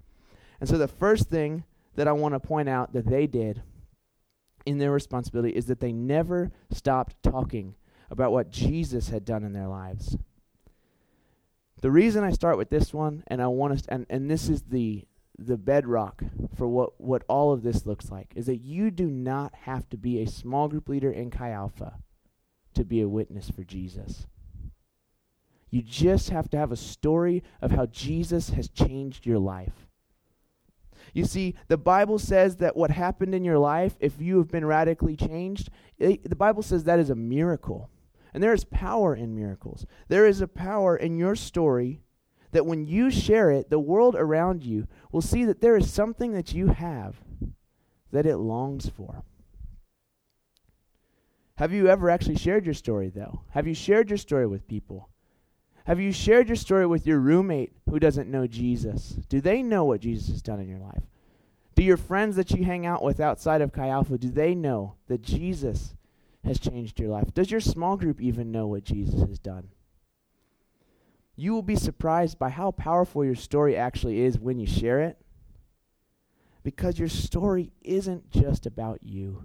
And 0.61 0.69
so 0.69 0.77
the 0.77 0.87
first 0.87 1.29
thing 1.29 1.65
that 1.95 2.07
I 2.07 2.13
want 2.13 2.35
to 2.35 2.39
point 2.39 2.69
out 2.69 2.93
that 2.93 3.05
they 3.05 3.27
did 3.27 3.61
in 4.65 4.77
their 4.77 4.91
responsibility 4.91 5.55
is 5.55 5.65
that 5.67 5.79
they 5.79 5.91
never 5.91 6.51
stopped 6.71 7.21
talking 7.23 7.75
about 8.09 8.31
what 8.31 8.51
Jesus 8.51 9.09
had 9.09 9.25
done 9.25 9.43
in 9.43 9.53
their 9.53 9.67
lives. 9.67 10.17
The 11.81 11.91
reason 11.91 12.23
I 12.23 12.31
start 12.31 12.57
with 12.57 12.69
this 12.69 12.93
one, 12.93 13.23
and 13.27 13.41
I 13.41 13.47
want 13.47 13.73
us, 13.73 13.81
and, 13.89 14.05
and 14.09 14.29
this 14.29 14.49
is 14.49 14.63
the 14.63 15.05
the 15.37 15.57
bedrock 15.57 16.23
for 16.55 16.67
what, 16.67 16.99
what 16.99 17.23
all 17.27 17.51
of 17.51 17.63
this 17.63 17.85
looks 17.85 18.11
like 18.11 18.31
is 18.35 18.45
that 18.45 18.57
you 18.57 18.91
do 18.91 19.07
not 19.07 19.53
have 19.61 19.89
to 19.89 19.97
be 19.97 20.21
a 20.21 20.27
small 20.27 20.67
group 20.67 20.87
leader 20.87 21.11
in 21.11 21.31
Chi 21.31 21.49
Alpha 21.49 21.95
to 22.73 22.85
be 22.85 23.01
a 23.01 23.09
witness 23.09 23.49
for 23.49 23.63
Jesus. 23.63 24.27
You 25.69 25.81
just 25.81 26.29
have 26.29 26.49
to 26.51 26.57
have 26.57 26.71
a 26.71 26.77
story 26.77 27.43
of 27.61 27.71
how 27.71 27.85
Jesus 27.87 28.49
has 28.49 28.69
changed 28.69 29.25
your 29.25 29.39
life. 29.39 29.87
You 31.13 31.25
see, 31.25 31.55
the 31.67 31.77
Bible 31.77 32.19
says 32.19 32.57
that 32.57 32.75
what 32.75 32.91
happened 32.91 33.35
in 33.35 33.43
your 33.43 33.57
life, 33.57 33.95
if 33.99 34.21
you 34.21 34.37
have 34.37 34.49
been 34.49 34.65
radically 34.65 35.15
changed, 35.15 35.69
it, 35.97 36.29
the 36.29 36.35
Bible 36.35 36.63
says 36.63 36.83
that 36.85 36.99
is 36.99 37.09
a 37.09 37.15
miracle. 37.15 37.89
And 38.33 38.41
there 38.41 38.53
is 38.53 38.63
power 38.63 39.13
in 39.13 39.35
miracles. 39.35 39.85
There 40.07 40.25
is 40.25 40.39
a 40.39 40.47
power 40.47 40.95
in 40.95 41.17
your 41.17 41.35
story 41.35 42.01
that 42.51 42.65
when 42.65 42.85
you 42.85 43.11
share 43.11 43.51
it, 43.51 43.69
the 43.69 43.79
world 43.79 44.15
around 44.15 44.63
you 44.63 44.87
will 45.11 45.21
see 45.21 45.45
that 45.45 45.61
there 45.61 45.75
is 45.75 45.91
something 45.91 46.33
that 46.33 46.53
you 46.53 46.67
have 46.67 47.17
that 48.11 48.25
it 48.25 48.37
longs 48.37 48.89
for. 48.89 49.23
Have 51.55 51.73
you 51.73 51.87
ever 51.87 52.09
actually 52.09 52.37
shared 52.37 52.65
your 52.65 52.73
story, 52.73 53.09
though? 53.09 53.41
Have 53.51 53.67
you 53.67 53.73
shared 53.73 54.09
your 54.09 54.17
story 54.17 54.47
with 54.47 54.67
people? 54.67 55.09
Have 55.85 55.99
you 55.99 56.11
shared 56.11 56.47
your 56.47 56.55
story 56.55 56.85
with 56.85 57.07
your 57.07 57.19
roommate 57.19 57.73
who 57.89 57.99
doesn't 57.99 58.29
know 58.29 58.47
Jesus? 58.47 59.09
Do 59.29 59.41
they 59.41 59.63
know 59.63 59.83
what 59.83 60.01
Jesus 60.01 60.27
has 60.29 60.41
done 60.41 60.59
in 60.59 60.69
your 60.69 60.79
life? 60.79 61.03
Do 61.75 61.83
your 61.83 61.97
friends 61.97 62.35
that 62.35 62.51
you 62.51 62.63
hang 62.63 62.85
out 62.85 63.03
with 63.03 63.19
outside 63.19 63.61
of 63.61 63.71
Chi 63.71 63.87
Alpha, 63.87 64.17
do 64.17 64.29
they 64.29 64.53
know 64.53 64.95
that 65.07 65.21
Jesus 65.21 65.95
has 66.43 66.59
changed 66.59 66.99
your 66.99 67.09
life? 67.09 67.33
Does 67.33 67.49
your 67.49 67.61
small 67.61 67.97
group 67.97 68.21
even 68.21 68.51
know 68.51 68.67
what 68.67 68.83
Jesus 68.83 69.21
has 69.21 69.39
done? 69.39 69.69
You 71.35 71.53
will 71.53 71.63
be 71.63 71.75
surprised 71.75 72.37
by 72.37 72.49
how 72.49 72.71
powerful 72.71 73.25
your 73.25 73.35
story 73.35 73.75
actually 73.75 74.21
is 74.21 74.37
when 74.37 74.59
you 74.59 74.67
share 74.67 75.01
it. 75.01 75.17
Because 76.63 76.99
your 76.99 77.09
story 77.09 77.71
isn't 77.81 78.29
just 78.29 78.67
about 78.67 78.99
you. 79.01 79.43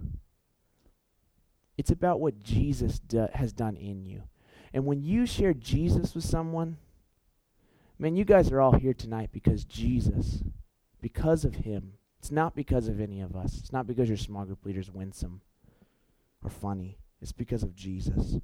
It's 1.77 1.89
about 1.89 2.19
what 2.19 2.43
Jesus 2.43 2.99
do, 2.99 3.27
has 3.33 3.53
done 3.53 3.75
in 3.75 4.05
you. 4.05 4.23
And 4.73 4.85
when 4.85 5.03
you 5.03 5.25
share 5.25 5.53
Jesus 5.53 6.13
with 6.13 6.23
someone, 6.23 6.77
man, 7.97 8.15
you 8.15 8.25
guys 8.25 8.51
are 8.51 8.61
all 8.61 8.73
here 8.73 8.93
tonight 8.93 9.29
because 9.31 9.65
Jesus, 9.65 10.43
because 11.01 11.45
of 11.45 11.55
Him. 11.55 11.93
It's 12.19 12.31
not 12.31 12.55
because 12.55 12.87
of 12.87 12.99
any 12.99 13.21
of 13.21 13.35
us. 13.35 13.57
It's 13.57 13.71
not 13.71 13.87
because 13.87 14.09
your 14.09 14.17
small 14.17 14.45
group 14.45 14.65
leader's 14.65 14.91
winsome 14.91 15.41
or 16.43 16.49
funny. 16.49 16.97
It's 17.21 17.31
because 17.31 17.63
of 17.63 17.75
Jesus. 17.75 18.37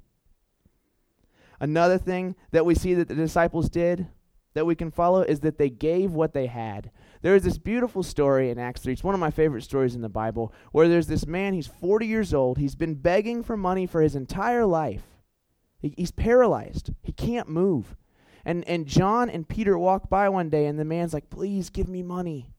Another 1.60 1.98
thing 1.98 2.34
that 2.50 2.66
we 2.66 2.74
see 2.74 2.94
that 2.94 3.08
the 3.08 3.14
disciples 3.14 3.68
did 3.68 4.08
that 4.54 4.66
we 4.66 4.74
can 4.74 4.90
follow 4.90 5.22
is 5.22 5.40
that 5.40 5.58
they 5.58 5.68
gave 5.68 6.12
what 6.12 6.32
they 6.32 6.46
had. 6.46 6.90
There 7.22 7.34
is 7.34 7.42
this 7.42 7.58
beautiful 7.58 8.02
story 8.02 8.50
in 8.50 8.58
Acts 8.58 8.82
3. 8.82 8.92
It's 8.92 9.04
one 9.04 9.14
of 9.14 9.20
my 9.20 9.30
favorite 9.30 9.62
stories 9.62 9.94
in 9.94 10.00
the 10.00 10.08
Bible 10.08 10.52
where 10.72 10.88
there's 10.88 11.08
this 11.08 11.26
man, 11.26 11.54
he's 11.54 11.66
40 11.66 12.06
years 12.06 12.32
old. 12.32 12.58
He's 12.58 12.76
been 12.76 12.94
begging 12.94 13.42
for 13.42 13.56
money 13.56 13.86
for 13.86 14.00
his 14.00 14.14
entire 14.14 14.64
life. 14.64 15.02
He, 15.84 15.92
he's 15.98 16.12
paralyzed, 16.12 16.94
he 17.02 17.12
can't 17.12 17.46
move. 17.46 17.94
And, 18.42 18.66
and 18.66 18.86
John 18.86 19.28
and 19.28 19.46
Peter 19.46 19.76
walk 19.76 20.08
by 20.08 20.30
one 20.30 20.48
day, 20.48 20.64
and 20.64 20.78
the 20.78 20.84
man's 20.84 21.12
like, 21.12 21.28
Please 21.28 21.68
give 21.68 21.90
me 21.90 22.02
money. 22.02 22.54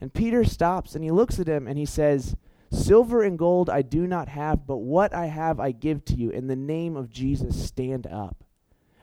And 0.00 0.14
Peter 0.14 0.42
stops 0.42 0.94
and 0.94 1.04
he 1.04 1.10
looks 1.10 1.38
at 1.38 1.46
him 1.46 1.68
and 1.68 1.76
he 1.76 1.84
says, 1.84 2.34
Silver 2.70 3.22
and 3.22 3.38
gold 3.38 3.68
I 3.68 3.82
do 3.82 4.06
not 4.06 4.28
have, 4.28 4.66
but 4.66 4.78
what 4.78 5.14
I 5.14 5.26
have 5.26 5.60
I 5.60 5.72
give 5.72 6.02
to 6.06 6.14
you. 6.14 6.30
In 6.30 6.46
the 6.46 6.56
name 6.56 6.96
of 6.96 7.10
Jesus, 7.10 7.62
stand 7.62 8.06
up. 8.06 8.42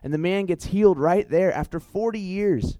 And 0.01 0.11
the 0.11 0.17
man 0.17 0.47
gets 0.47 0.65
healed 0.65 0.97
right 0.97 1.29
there 1.29 1.53
after 1.53 1.79
40 1.79 2.19
years. 2.19 2.79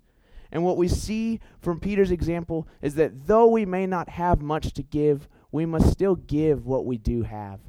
And 0.51 0.63
what 0.63 0.77
we 0.77 0.88
see 0.88 1.39
from 1.62 1.79
Peter's 1.79 2.10
example 2.10 2.67
is 2.81 2.96
that 2.96 3.27
though 3.27 3.48
we 3.48 3.63
may 3.63 3.86
not 3.86 4.10
have 4.10 4.41
much 4.41 4.74
to 4.74 4.81
give, 4.81 5.29
we 5.51 5.67
must 5.67 5.91
still 5.91 6.15
give 6.15 6.65
what 6.65 6.88
we 6.88 6.98
do 6.98 7.22
have. 7.22 7.60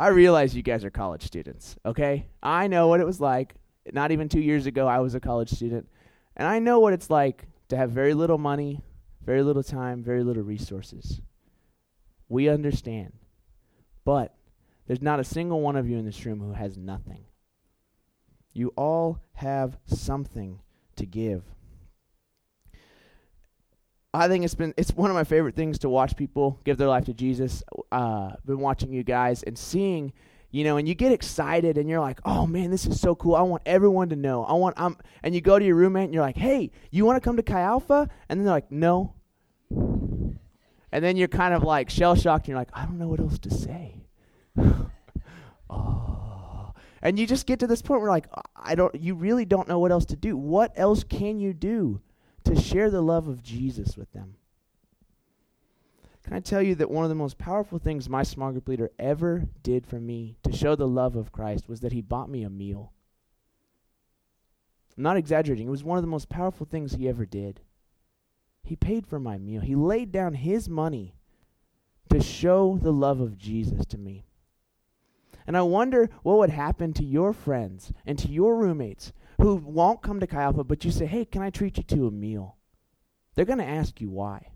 I 0.00 0.08
realize 0.08 0.56
you 0.56 0.62
guys 0.62 0.82
are 0.82 0.90
college 0.90 1.22
students, 1.24 1.76
okay? 1.84 2.26
I 2.42 2.68
know 2.68 2.88
what 2.88 3.00
it 3.00 3.06
was 3.06 3.20
like. 3.20 3.54
Not 3.92 4.12
even 4.12 4.30
two 4.30 4.40
years 4.40 4.64
ago, 4.64 4.86
I 4.86 5.00
was 5.00 5.14
a 5.14 5.20
college 5.20 5.50
student. 5.50 5.90
And 6.38 6.48
I 6.48 6.58
know 6.58 6.80
what 6.80 6.94
it's 6.94 7.10
like 7.10 7.44
to 7.68 7.76
have 7.76 7.90
very 7.90 8.14
little 8.14 8.38
money, 8.38 8.80
very 9.22 9.42
little 9.42 9.62
time, 9.62 10.02
very 10.02 10.24
little 10.24 10.42
resources. 10.42 11.20
We 12.30 12.48
understand. 12.48 13.12
But 14.06 14.34
there's 14.86 15.02
not 15.02 15.20
a 15.20 15.24
single 15.24 15.60
one 15.60 15.76
of 15.76 15.86
you 15.86 15.98
in 15.98 16.06
this 16.06 16.24
room 16.24 16.40
who 16.40 16.54
has 16.54 16.78
nothing. 16.78 17.26
You 18.54 18.72
all 18.76 19.20
have 19.34 19.76
something 19.84 20.60
to 20.96 21.04
give. 21.04 21.42
I 24.12 24.26
think 24.26 24.44
it's 24.44 24.54
been 24.54 24.74
it's 24.76 24.90
one 24.90 25.08
of 25.10 25.14
my 25.14 25.24
favorite 25.24 25.54
things 25.54 25.78
to 25.80 25.88
watch 25.88 26.16
people 26.16 26.58
give 26.64 26.78
their 26.78 26.88
life 26.88 27.04
to 27.04 27.14
Jesus. 27.14 27.62
Uh, 27.92 28.32
been 28.44 28.58
watching 28.58 28.92
you 28.92 29.04
guys 29.04 29.44
and 29.44 29.56
seeing, 29.56 30.12
you 30.50 30.64
know, 30.64 30.78
and 30.78 30.88
you 30.88 30.96
get 30.96 31.12
excited 31.12 31.78
and 31.78 31.88
you're 31.88 32.00
like, 32.00 32.18
"Oh 32.24 32.44
man, 32.46 32.72
this 32.72 32.86
is 32.86 33.00
so 33.00 33.14
cool! 33.14 33.36
I 33.36 33.42
want 33.42 33.62
everyone 33.66 34.08
to 34.08 34.16
know. 34.16 34.44
I 34.44 34.54
want 34.54 34.74
I'm." 34.80 34.96
And 35.22 35.32
you 35.32 35.40
go 35.40 35.58
to 35.60 35.64
your 35.64 35.76
roommate 35.76 36.06
and 36.06 36.14
you're 36.14 36.24
like, 36.24 36.36
"Hey, 36.36 36.72
you 36.90 37.04
want 37.04 37.16
to 37.16 37.20
come 37.20 37.36
to 37.36 37.42
Chi 37.42 37.60
Alpha?" 37.60 38.08
And 38.28 38.40
they're 38.40 38.52
like, 38.52 38.72
"No." 38.72 39.14
And 39.70 41.04
then 41.04 41.16
you're 41.16 41.28
kind 41.28 41.54
of 41.54 41.62
like 41.62 41.88
shell 41.88 42.16
shocked 42.16 42.46
and 42.46 42.48
you're 42.48 42.58
like, 42.58 42.70
"I 42.72 42.84
don't 42.86 42.98
know 42.98 43.06
what 43.06 43.20
else 43.20 43.38
to 43.40 43.54
say." 43.54 44.02
oh. 45.70 46.72
And 47.00 47.16
you 47.16 47.28
just 47.28 47.46
get 47.46 47.60
to 47.60 47.68
this 47.68 47.80
point 47.80 48.00
where 48.00 48.10
like 48.10 48.26
I 48.56 48.74
don't 48.74 48.92
you 49.00 49.14
really 49.14 49.44
don't 49.44 49.68
know 49.68 49.78
what 49.78 49.92
else 49.92 50.06
to 50.06 50.16
do. 50.16 50.36
What 50.36 50.72
else 50.74 51.04
can 51.04 51.38
you 51.38 51.54
do 51.54 52.00
to 52.50 52.60
share 52.60 52.90
the 52.90 53.00
love 53.00 53.28
of 53.28 53.42
Jesus 53.42 53.96
with 53.96 54.12
them? 54.12 54.34
Can 56.24 56.34
I 56.34 56.40
tell 56.40 56.60
you 56.60 56.74
that 56.76 56.90
one 56.90 57.04
of 57.04 57.08
the 57.08 57.14
most 57.14 57.38
powerful 57.38 57.78
things 57.78 58.08
my 58.08 58.22
small 58.22 58.50
group 58.50 58.68
leader 58.68 58.90
ever 58.98 59.44
did 59.62 59.86
for 59.86 59.98
me 59.98 60.36
to 60.42 60.52
show 60.52 60.74
the 60.74 60.88
love 60.88 61.16
of 61.16 61.32
Christ 61.32 61.68
was 61.68 61.80
that 61.80 61.92
he 61.92 62.02
bought 62.02 62.28
me 62.28 62.42
a 62.42 62.50
meal. 62.50 62.92
I'm 64.96 65.04
not 65.04 65.16
exaggerating. 65.16 65.68
It 65.68 65.70
was 65.70 65.84
one 65.84 65.96
of 65.96 66.02
the 66.02 66.10
most 66.10 66.28
powerful 66.28 66.66
things 66.66 66.92
he 66.92 67.08
ever 67.08 67.24
did. 67.24 67.60
He 68.64 68.76
paid 68.76 69.06
for 69.06 69.18
my 69.18 69.38
meal. 69.38 69.62
He 69.62 69.74
laid 69.74 70.12
down 70.12 70.34
his 70.34 70.68
money 70.68 71.14
to 72.10 72.20
show 72.20 72.78
the 72.82 72.92
love 72.92 73.20
of 73.20 73.38
Jesus 73.38 73.86
to 73.86 73.98
me. 73.98 74.24
And 75.46 75.56
I 75.56 75.62
wonder 75.62 76.10
what 76.22 76.38
would 76.38 76.50
happen 76.50 76.92
to 76.94 77.04
your 77.04 77.32
friends 77.32 77.92
and 78.04 78.18
to 78.18 78.28
your 78.28 78.56
roommates 78.56 79.12
who 79.40 79.56
won't 79.56 80.02
come 80.02 80.20
to 80.20 80.26
Chi 80.26 80.40
Alpha, 80.40 80.64
but 80.64 80.84
you 80.84 80.90
say, 80.90 81.06
hey, 81.06 81.24
can 81.24 81.42
I 81.42 81.50
treat 81.50 81.78
you 81.78 81.82
to 81.84 82.06
a 82.06 82.10
meal? 82.10 82.56
They're 83.34 83.44
going 83.44 83.58
to 83.58 83.64
ask 83.64 84.00
you 84.00 84.10
why. 84.10 84.48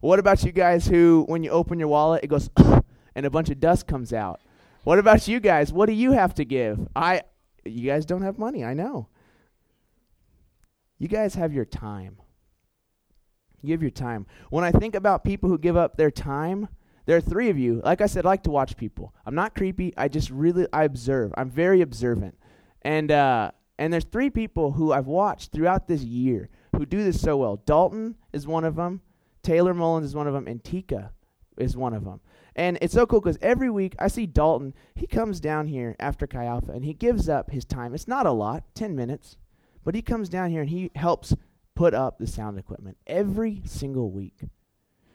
What 0.00 0.18
about 0.18 0.44
you 0.44 0.52
guys 0.52 0.86
who, 0.86 1.24
when 1.28 1.42
you 1.42 1.50
open 1.50 1.78
your 1.78 1.88
wallet, 1.88 2.24
it 2.24 2.28
goes, 2.28 2.50
and 3.14 3.26
a 3.26 3.30
bunch 3.30 3.48
of 3.48 3.58
dust 3.58 3.86
comes 3.86 4.12
out? 4.12 4.40
What 4.84 4.98
about 4.98 5.26
you 5.26 5.40
guys? 5.40 5.72
What 5.72 5.86
do 5.86 5.92
you 5.92 6.12
have 6.12 6.34
to 6.34 6.44
give? 6.44 6.86
I, 6.94 7.22
you 7.64 7.90
guys 7.90 8.04
don't 8.04 8.22
have 8.22 8.38
money, 8.38 8.64
I 8.64 8.74
know. 8.74 9.08
You 10.98 11.08
guys 11.08 11.34
have 11.34 11.52
your 11.52 11.64
time. 11.64 12.18
Give 13.64 13.82
your 13.82 13.90
time. 13.90 14.26
When 14.50 14.64
I 14.64 14.70
think 14.70 14.94
about 14.94 15.24
people 15.24 15.48
who 15.48 15.58
give 15.58 15.76
up 15.76 15.96
their 15.96 16.10
time, 16.10 16.68
there 17.06 17.16
are 17.16 17.20
three 17.20 17.48
of 17.50 17.58
you. 17.58 17.80
Like 17.84 18.00
I 18.00 18.06
said, 18.06 18.26
I 18.26 18.30
like 18.30 18.42
to 18.44 18.50
watch 18.50 18.76
people. 18.76 19.14
I'm 19.24 19.34
not 19.34 19.54
creepy. 19.54 19.94
I 19.96 20.08
just 20.08 20.30
really 20.30 20.66
I 20.72 20.84
observe. 20.84 21.32
I'm 21.36 21.50
very 21.50 21.80
observant. 21.80 22.36
And 22.82 23.10
uh, 23.10 23.52
and 23.78 23.92
there's 23.92 24.04
three 24.04 24.30
people 24.30 24.72
who 24.72 24.92
I've 24.92 25.06
watched 25.06 25.52
throughout 25.52 25.88
this 25.88 26.02
year 26.02 26.48
who 26.76 26.84
do 26.84 27.02
this 27.02 27.20
so 27.20 27.36
well. 27.36 27.56
Dalton 27.64 28.16
is 28.32 28.46
one 28.46 28.64
of 28.64 28.76
them. 28.76 29.00
Taylor 29.42 29.74
Mullins 29.74 30.06
is 30.06 30.14
one 30.14 30.26
of 30.26 30.34
them, 30.34 30.46
and 30.46 30.62
Tika 30.62 31.12
is 31.56 31.76
one 31.76 31.94
of 31.94 32.04
them. 32.04 32.20
And 32.54 32.78
it's 32.80 32.94
so 32.94 33.06
cool 33.06 33.20
because 33.20 33.38
every 33.42 33.70
week 33.70 33.94
I 33.98 34.08
see 34.08 34.26
Dalton. 34.26 34.74
He 34.94 35.06
comes 35.06 35.40
down 35.40 35.68
here 35.68 35.94
after 36.00 36.26
Chi 36.26 36.44
Alpha 36.44 36.72
and 36.72 36.84
he 36.84 36.94
gives 36.94 37.28
up 37.28 37.50
his 37.50 37.66
time. 37.66 37.94
It's 37.94 38.08
not 38.08 38.26
a 38.26 38.32
lot, 38.32 38.64
ten 38.74 38.96
minutes, 38.96 39.36
but 39.84 39.94
he 39.94 40.02
comes 40.02 40.30
down 40.30 40.50
here 40.50 40.62
and 40.62 40.70
he 40.70 40.90
helps 40.94 41.34
put 41.74 41.92
up 41.92 42.18
the 42.18 42.26
sound 42.26 42.58
equipment 42.58 42.96
every 43.06 43.60
single 43.66 44.10
week. 44.10 44.40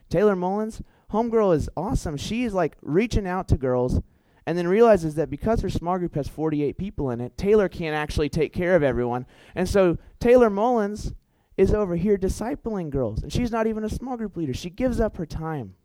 Taylor 0.08 0.36
Mullins, 0.36 0.84
Homegirl 1.12 1.56
is 1.56 1.70
awesome. 1.76 2.18
She 2.18 2.44
is 2.44 2.54
like 2.54 2.78
reaching 2.82 3.28
out 3.28 3.48
to 3.50 3.58
girls 3.58 4.00
and 4.46 4.58
then 4.58 4.68
realizes 4.68 5.16
that 5.16 5.30
because 5.30 5.62
her 5.62 5.70
small 5.70 5.98
group 5.98 6.16
has 6.16 6.28
48 6.28 6.78
people 6.78 7.12
in 7.12 7.22
it, 7.22 7.38
Taylor 7.38 7.70
can't 7.70 7.96
actually 7.96 8.30
take 8.30 8.54
care 8.54 8.76
of 8.76 8.84
everyone. 8.84 9.26
And 9.54 9.68
so 9.68 9.98
Taylor 10.20 10.50
Mullins 10.50 11.14
is 11.58 11.74
over 11.74 11.96
here 11.96 12.18
discipling 12.18 12.90
girls, 12.90 13.22
and 13.22 13.32
she's 13.32 13.52
not 13.52 13.68
even 13.68 13.84
a 13.84 13.90
small 13.90 14.18
group 14.18 14.36
leader. 14.38 14.54
She 14.54 14.70
gives 14.70 15.00
up 15.00 15.18
her 15.18 15.26
time. 15.26 15.76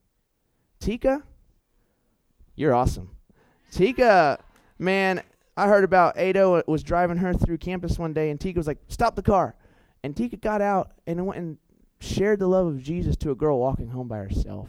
Tika, 0.80 1.22
you're 2.54 2.74
awesome. 2.74 3.10
Tika, 3.72 4.38
man, 4.78 5.22
I 5.56 5.68
heard 5.68 5.84
about 5.84 6.18
Ado 6.18 6.62
was 6.66 6.82
driving 6.82 7.16
her 7.18 7.34
through 7.34 7.58
campus 7.58 7.98
one 7.98 8.12
day, 8.12 8.30
and 8.30 8.40
Tika 8.40 8.58
was 8.58 8.66
like, 8.66 8.78
"Stop 8.88 9.16
the 9.16 9.22
car," 9.22 9.56
and 10.02 10.16
Tika 10.16 10.36
got 10.36 10.60
out 10.60 10.92
and 11.06 11.26
went 11.26 11.40
and 11.40 11.58
shared 11.98 12.38
the 12.38 12.46
love 12.46 12.66
of 12.66 12.82
Jesus 12.82 13.16
to 13.16 13.30
a 13.30 13.34
girl 13.34 13.58
walking 13.58 13.88
home 13.88 14.06
by 14.06 14.18
herself. 14.18 14.68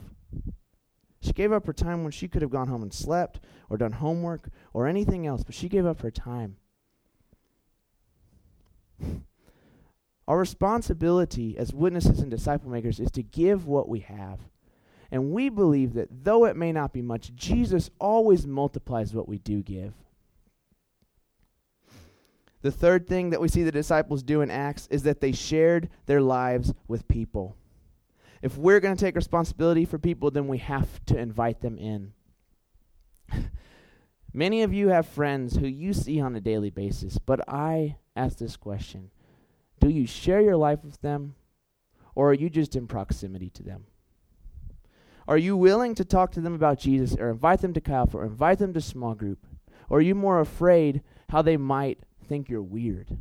She 1.22 1.34
gave 1.34 1.52
up 1.52 1.66
her 1.66 1.74
time 1.74 2.04
when 2.04 2.12
she 2.12 2.28
could 2.28 2.42
have 2.42 2.52
gone 2.52 2.68
home 2.68 2.84
and 2.84 2.94
slept 2.94 3.40
or 3.70 3.78
done 3.78 3.94
homework 3.94 4.50
or 4.74 4.88
anything 4.88 5.26
else, 5.26 5.44
but 5.44 5.56
she 5.56 5.70
gave 5.70 5.86
up 5.86 6.02
her 6.02 6.12
time. 6.12 6.58
Our 10.28 10.38
responsibility 10.38 11.58
as 11.58 11.74
witnesses 11.74 12.20
and 12.20 12.30
disciple 12.30 12.70
makers 12.70 13.00
is 13.00 13.12
to 13.12 13.24
give 13.24 13.66
what 13.66 13.88
we 13.88 14.02
have. 14.02 14.40
And 15.10 15.32
we 15.32 15.50
believe 15.50 15.94
that 15.94 16.26
though 16.26 16.46
it 16.46 16.58
may 16.58 16.74
not 16.74 16.92
be 16.92 17.02
much, 17.02 17.34
Jesus 17.34 17.90
always 18.00 18.46
multiplies 18.46 19.14
what 19.14 19.30
we 19.30 19.38
do 19.38 19.64
give. 19.64 19.94
The 22.62 22.72
third 22.72 23.08
thing 23.08 23.30
that 23.30 23.40
we 23.40 23.48
see 23.48 23.64
the 23.64 23.72
disciples 23.72 24.24
do 24.24 24.42
in 24.42 24.52
Acts 24.52 24.88
is 24.92 25.04
that 25.04 25.22
they 25.22 25.32
shared 25.32 25.90
their 26.06 26.22
lives 26.22 26.74
with 26.88 27.08
people. 27.08 27.56
If 28.42 28.58
we're 28.58 28.80
going 28.80 28.96
to 28.96 29.04
take 29.04 29.16
responsibility 29.16 29.86
for 29.86 29.98
people, 29.98 30.32
then 30.32 30.48
we 30.48 30.60
have 30.60 31.04
to 31.06 31.18
invite 31.18 31.62
them 31.62 31.78
in. 31.78 32.14
Many 34.34 34.62
of 34.64 34.74
you 34.74 34.90
have 34.90 35.08
friends 35.08 35.56
who 35.56 35.68
you 35.68 35.94
see 35.94 36.22
on 36.22 36.36
a 36.36 36.42
daily 36.42 36.70
basis, 36.70 37.18
but 37.18 37.48
I 37.48 37.98
ask 38.16 38.38
this 38.38 38.58
question 38.58 39.10
Do 39.80 39.90
you 39.90 40.06
share 40.06 40.42
your 40.42 40.58
life 40.58 40.84
with 40.84 41.02
them, 41.02 41.36
or 42.14 42.32
are 42.32 42.36
you 42.36 42.50
just 42.50 42.76
in 42.76 42.88
proximity 42.88 43.50
to 43.52 43.64
them? 43.64 43.86
Are 45.28 45.38
you 45.38 45.58
willing 45.58 45.94
to 45.96 46.06
talk 46.06 46.32
to 46.34 46.42
them 46.42 46.54
about 46.54 46.80
Jesus, 46.80 47.18
or 47.20 47.30
invite 47.30 47.62
them 47.62 47.74
to 47.74 47.92
Alpha, 47.92 48.18
or 48.18 48.26
invite 48.26 48.60
them 48.60 48.74
to 48.74 48.82
small 48.82 49.14
group? 49.14 49.46
Or 49.90 50.00
are 50.00 50.02
you 50.02 50.16
more 50.16 50.40
afraid 50.40 51.02
how 51.30 51.42
they 51.42 51.58
might 51.58 52.00
think 52.28 52.50
you're 52.50 52.62
weird? 52.62 53.18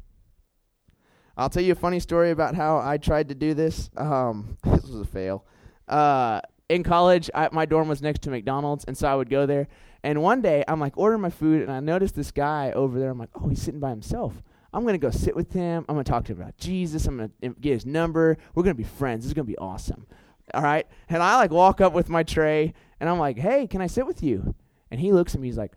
I'll 1.37 1.51
tell 1.51 1.62
you 1.62 1.72
a 1.72 1.77
funny 1.77 2.01
story 2.01 2.31
about 2.31 2.55
how 2.55 2.79
I 2.79 2.96
tried 2.96 3.29
to 3.29 3.35
do 3.35 3.55
this. 3.55 3.90
Um, 3.96 4.57
this 4.64 4.85
was 4.85 5.01
a 5.01 5.05
fail. 5.05 5.44
Uh, 5.87 6.40
in 6.68 6.83
college, 6.83 7.31
I, 7.35 7.49
my 7.53 7.66
dorm 7.66 7.88
was 7.88 8.03
next 8.03 8.22
to 8.22 8.31
McDonald's, 8.31 8.85
and 8.85 8.96
so 8.96 9.09
I 9.09 9.14
would 9.14 9.31
go 9.31 9.46
there. 9.46 9.68
And 10.03 10.22
one 10.22 10.40
day, 10.40 10.64
I'm 10.66 10.81
like 10.81 10.96
ordering 10.96 11.20
my 11.20 11.31
food, 11.31 11.62
and 11.62 11.70
I 11.70 11.81
noticed 11.81 12.14
this 12.14 12.31
guy 12.31 12.72
over 12.72 12.99
there. 12.99 13.11
I'm 13.11 13.18
like, 13.18 13.31
oh, 13.35 13.49
he's 13.49 13.62
sitting 13.62 13.81
by 13.81 13.90
himself. 13.90 14.42
I'm 14.72 14.85
gonna 14.85 14.99
go 14.99 15.11
sit 15.11 15.35
with 15.35 15.53
him. 15.53 15.85
I'm 15.88 15.94
gonna 15.94 16.05
talk 16.05 16.25
to 16.27 16.33
him 16.33 16.40
about 16.40 16.57
Jesus. 16.59 17.07
I'm 17.07 17.16
gonna 17.16 17.55
get 17.61 17.72
his 17.72 17.87
number. 17.87 18.37
We're 18.55 18.62
gonna 18.62 18.75
be 18.75 18.85
friends. 18.85 19.25
This 19.25 19.31
is 19.31 19.35
gonna 19.35 19.44
be 19.44 19.59
awesome. 19.59 20.07
All 20.55 20.62
right. 20.62 20.87
And 21.09 21.22
I 21.22 21.37
like 21.37 21.51
walk 21.51 21.81
up 21.81 21.92
with 21.92 22.09
my 22.09 22.22
tray, 22.22 22.75
and 23.01 23.09
I'm 23.09 23.18
like, 23.18 23.38
hey, 23.38 23.66
can 23.66 23.81
I 23.81 23.87
sit 23.87 24.07
with 24.07 24.22
you? 24.22 24.55
And 24.90 25.01
he 25.01 25.12
looks 25.12 25.35
at 25.35 25.40
me. 25.40 25.49
He's 25.49 25.59
like, 25.59 25.72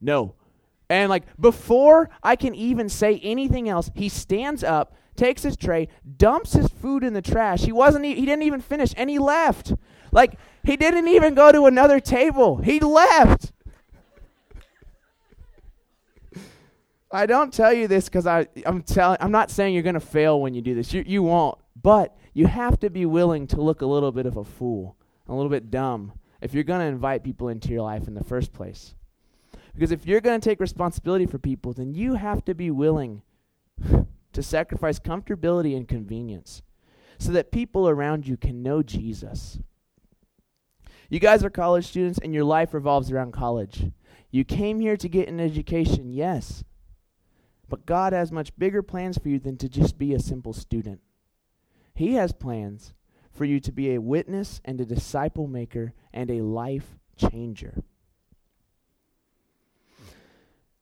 no. 0.00 0.34
And 0.90 1.08
like 1.08 1.22
before 1.40 2.10
I 2.20 2.34
can 2.34 2.52
even 2.54 2.88
say 2.88 3.20
anything 3.22 3.68
else, 3.68 3.90
he 3.94 4.08
stands 4.08 4.64
up, 4.64 4.96
takes 5.14 5.44
his 5.44 5.56
tray, 5.56 5.88
dumps 6.18 6.52
his 6.52 6.66
food 6.66 7.04
in 7.04 7.14
the 7.14 7.22
trash. 7.22 7.62
He 7.62 7.70
wasn't 7.70 8.04
e- 8.04 8.16
he 8.16 8.26
didn't 8.26 8.42
even 8.42 8.60
finish 8.60 8.92
and 8.96 9.08
he 9.08 9.20
left. 9.20 9.72
Like 10.10 10.34
he 10.64 10.76
didn't 10.76 11.06
even 11.06 11.34
go 11.34 11.52
to 11.52 11.66
another 11.66 12.00
table. 12.00 12.56
He 12.56 12.80
left. 12.80 13.52
I 17.12 17.26
don't 17.26 17.52
tell 17.52 17.72
you 17.72 17.86
this 17.86 18.08
cuz 18.08 18.26
I 18.26 18.48
I'm 18.66 18.82
telling 18.82 19.18
I'm 19.20 19.32
not 19.32 19.52
saying 19.52 19.74
you're 19.74 19.84
going 19.84 19.94
to 19.94 20.00
fail 20.00 20.40
when 20.40 20.54
you 20.54 20.60
do 20.60 20.74
this. 20.74 20.92
You 20.92 21.04
you 21.06 21.22
won't. 21.22 21.56
But 21.80 22.16
you 22.34 22.48
have 22.48 22.80
to 22.80 22.90
be 22.90 23.06
willing 23.06 23.46
to 23.48 23.62
look 23.62 23.80
a 23.80 23.86
little 23.86 24.10
bit 24.10 24.26
of 24.26 24.36
a 24.36 24.44
fool, 24.44 24.96
a 25.28 25.34
little 25.34 25.50
bit 25.50 25.70
dumb 25.70 26.12
if 26.40 26.52
you're 26.52 26.64
going 26.64 26.80
to 26.80 26.86
invite 26.86 27.22
people 27.22 27.48
into 27.48 27.68
your 27.68 27.82
life 27.82 28.08
in 28.08 28.14
the 28.14 28.24
first 28.24 28.52
place. 28.52 28.94
Because 29.80 29.92
if 29.92 30.04
you're 30.04 30.20
going 30.20 30.38
to 30.38 30.46
take 30.46 30.60
responsibility 30.60 31.24
for 31.24 31.38
people, 31.38 31.72
then 31.72 31.94
you 31.94 32.12
have 32.12 32.44
to 32.44 32.54
be 32.54 32.70
willing 32.70 33.22
to 34.34 34.42
sacrifice 34.42 34.98
comfortability 34.98 35.74
and 35.74 35.88
convenience 35.88 36.60
so 37.18 37.32
that 37.32 37.50
people 37.50 37.88
around 37.88 38.26
you 38.26 38.36
can 38.36 38.62
know 38.62 38.82
Jesus. 38.82 39.58
You 41.08 41.18
guys 41.18 41.42
are 41.42 41.48
college 41.48 41.86
students 41.86 42.18
and 42.22 42.34
your 42.34 42.44
life 42.44 42.74
revolves 42.74 43.10
around 43.10 43.32
college. 43.32 43.90
You 44.30 44.44
came 44.44 44.80
here 44.80 44.98
to 44.98 45.08
get 45.08 45.30
an 45.30 45.40
education, 45.40 46.10
yes. 46.10 46.62
But 47.66 47.86
God 47.86 48.12
has 48.12 48.30
much 48.30 48.54
bigger 48.58 48.82
plans 48.82 49.16
for 49.16 49.30
you 49.30 49.38
than 49.38 49.56
to 49.56 49.68
just 49.70 49.96
be 49.96 50.12
a 50.12 50.20
simple 50.20 50.52
student. 50.52 51.00
He 51.94 52.16
has 52.16 52.32
plans 52.32 52.92
for 53.32 53.46
you 53.46 53.60
to 53.60 53.72
be 53.72 53.94
a 53.94 54.02
witness 54.02 54.60
and 54.62 54.78
a 54.78 54.84
disciple 54.84 55.46
maker 55.46 55.94
and 56.12 56.30
a 56.30 56.42
life 56.42 56.98
changer. 57.16 57.82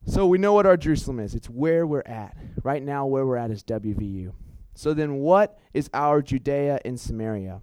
So 0.08 0.26
we 0.26 0.38
know 0.38 0.54
what 0.54 0.64
our 0.64 0.78
Jerusalem 0.78 1.20
is. 1.20 1.34
It's 1.34 1.50
where 1.50 1.86
we're 1.86 2.00
at. 2.06 2.34
Right 2.62 2.82
now, 2.82 3.04
where 3.04 3.26
we're 3.26 3.36
at 3.36 3.50
is 3.50 3.62
WVU. 3.62 4.32
So 4.74 4.94
then, 4.94 5.16
what 5.16 5.58
is 5.74 5.90
our 5.92 6.22
Judea 6.22 6.80
and 6.86 6.98
Samaria? 6.98 7.60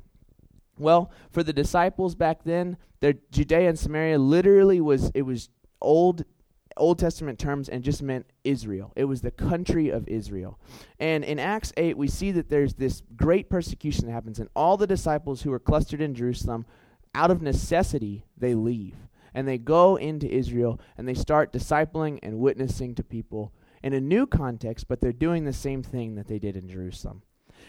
Well, 0.77 1.11
for 1.31 1.41
the 1.41 1.53
disciples 1.53 2.13
back 2.13 2.43
then, 2.43 2.77
their 2.99 3.15
Judea 3.31 3.69
and 3.69 3.79
Samaria 3.79 4.19
literally 4.19 4.79
was 4.79 5.11
it 5.15 5.23
was 5.23 5.49
old 5.81 6.23
Old 6.77 6.99
Testament 6.99 7.39
terms 7.39 7.67
and 7.67 7.83
just 7.83 8.03
meant 8.03 8.27
Israel. 8.43 8.93
It 8.95 9.05
was 9.05 9.21
the 9.21 9.31
country 9.31 9.89
of 9.89 10.07
Israel. 10.07 10.59
And 10.99 11.23
in 11.23 11.39
Acts 11.39 11.73
8, 11.77 11.97
we 11.97 12.07
see 12.07 12.31
that 12.31 12.49
there's 12.49 12.75
this 12.75 13.01
great 13.15 13.49
persecution 13.49 14.05
that 14.05 14.11
happens, 14.11 14.39
and 14.39 14.49
all 14.55 14.77
the 14.77 14.85
disciples 14.85 15.41
who 15.41 15.51
are 15.51 15.59
clustered 15.59 16.01
in 16.01 16.13
Jerusalem, 16.13 16.67
out 17.15 17.31
of 17.31 17.41
necessity, 17.41 18.25
they 18.37 18.53
leave 18.53 18.95
and 19.35 19.45
they 19.45 19.57
go 19.57 19.97
into 19.97 20.33
Israel 20.33 20.79
and 20.97 21.07
they 21.07 21.13
start 21.13 21.51
discipling 21.51 22.17
and 22.23 22.39
witnessing 22.39 22.95
to 22.95 23.03
people 23.03 23.53
in 23.83 23.93
a 23.93 23.99
new 23.99 24.25
context, 24.25 24.87
but 24.87 25.01
they're 25.01 25.11
doing 25.11 25.43
the 25.43 25.53
same 25.53 25.83
thing 25.83 26.15
that 26.15 26.27
they 26.27 26.39
did 26.39 26.55
in 26.55 26.69
Jerusalem. 26.69 27.21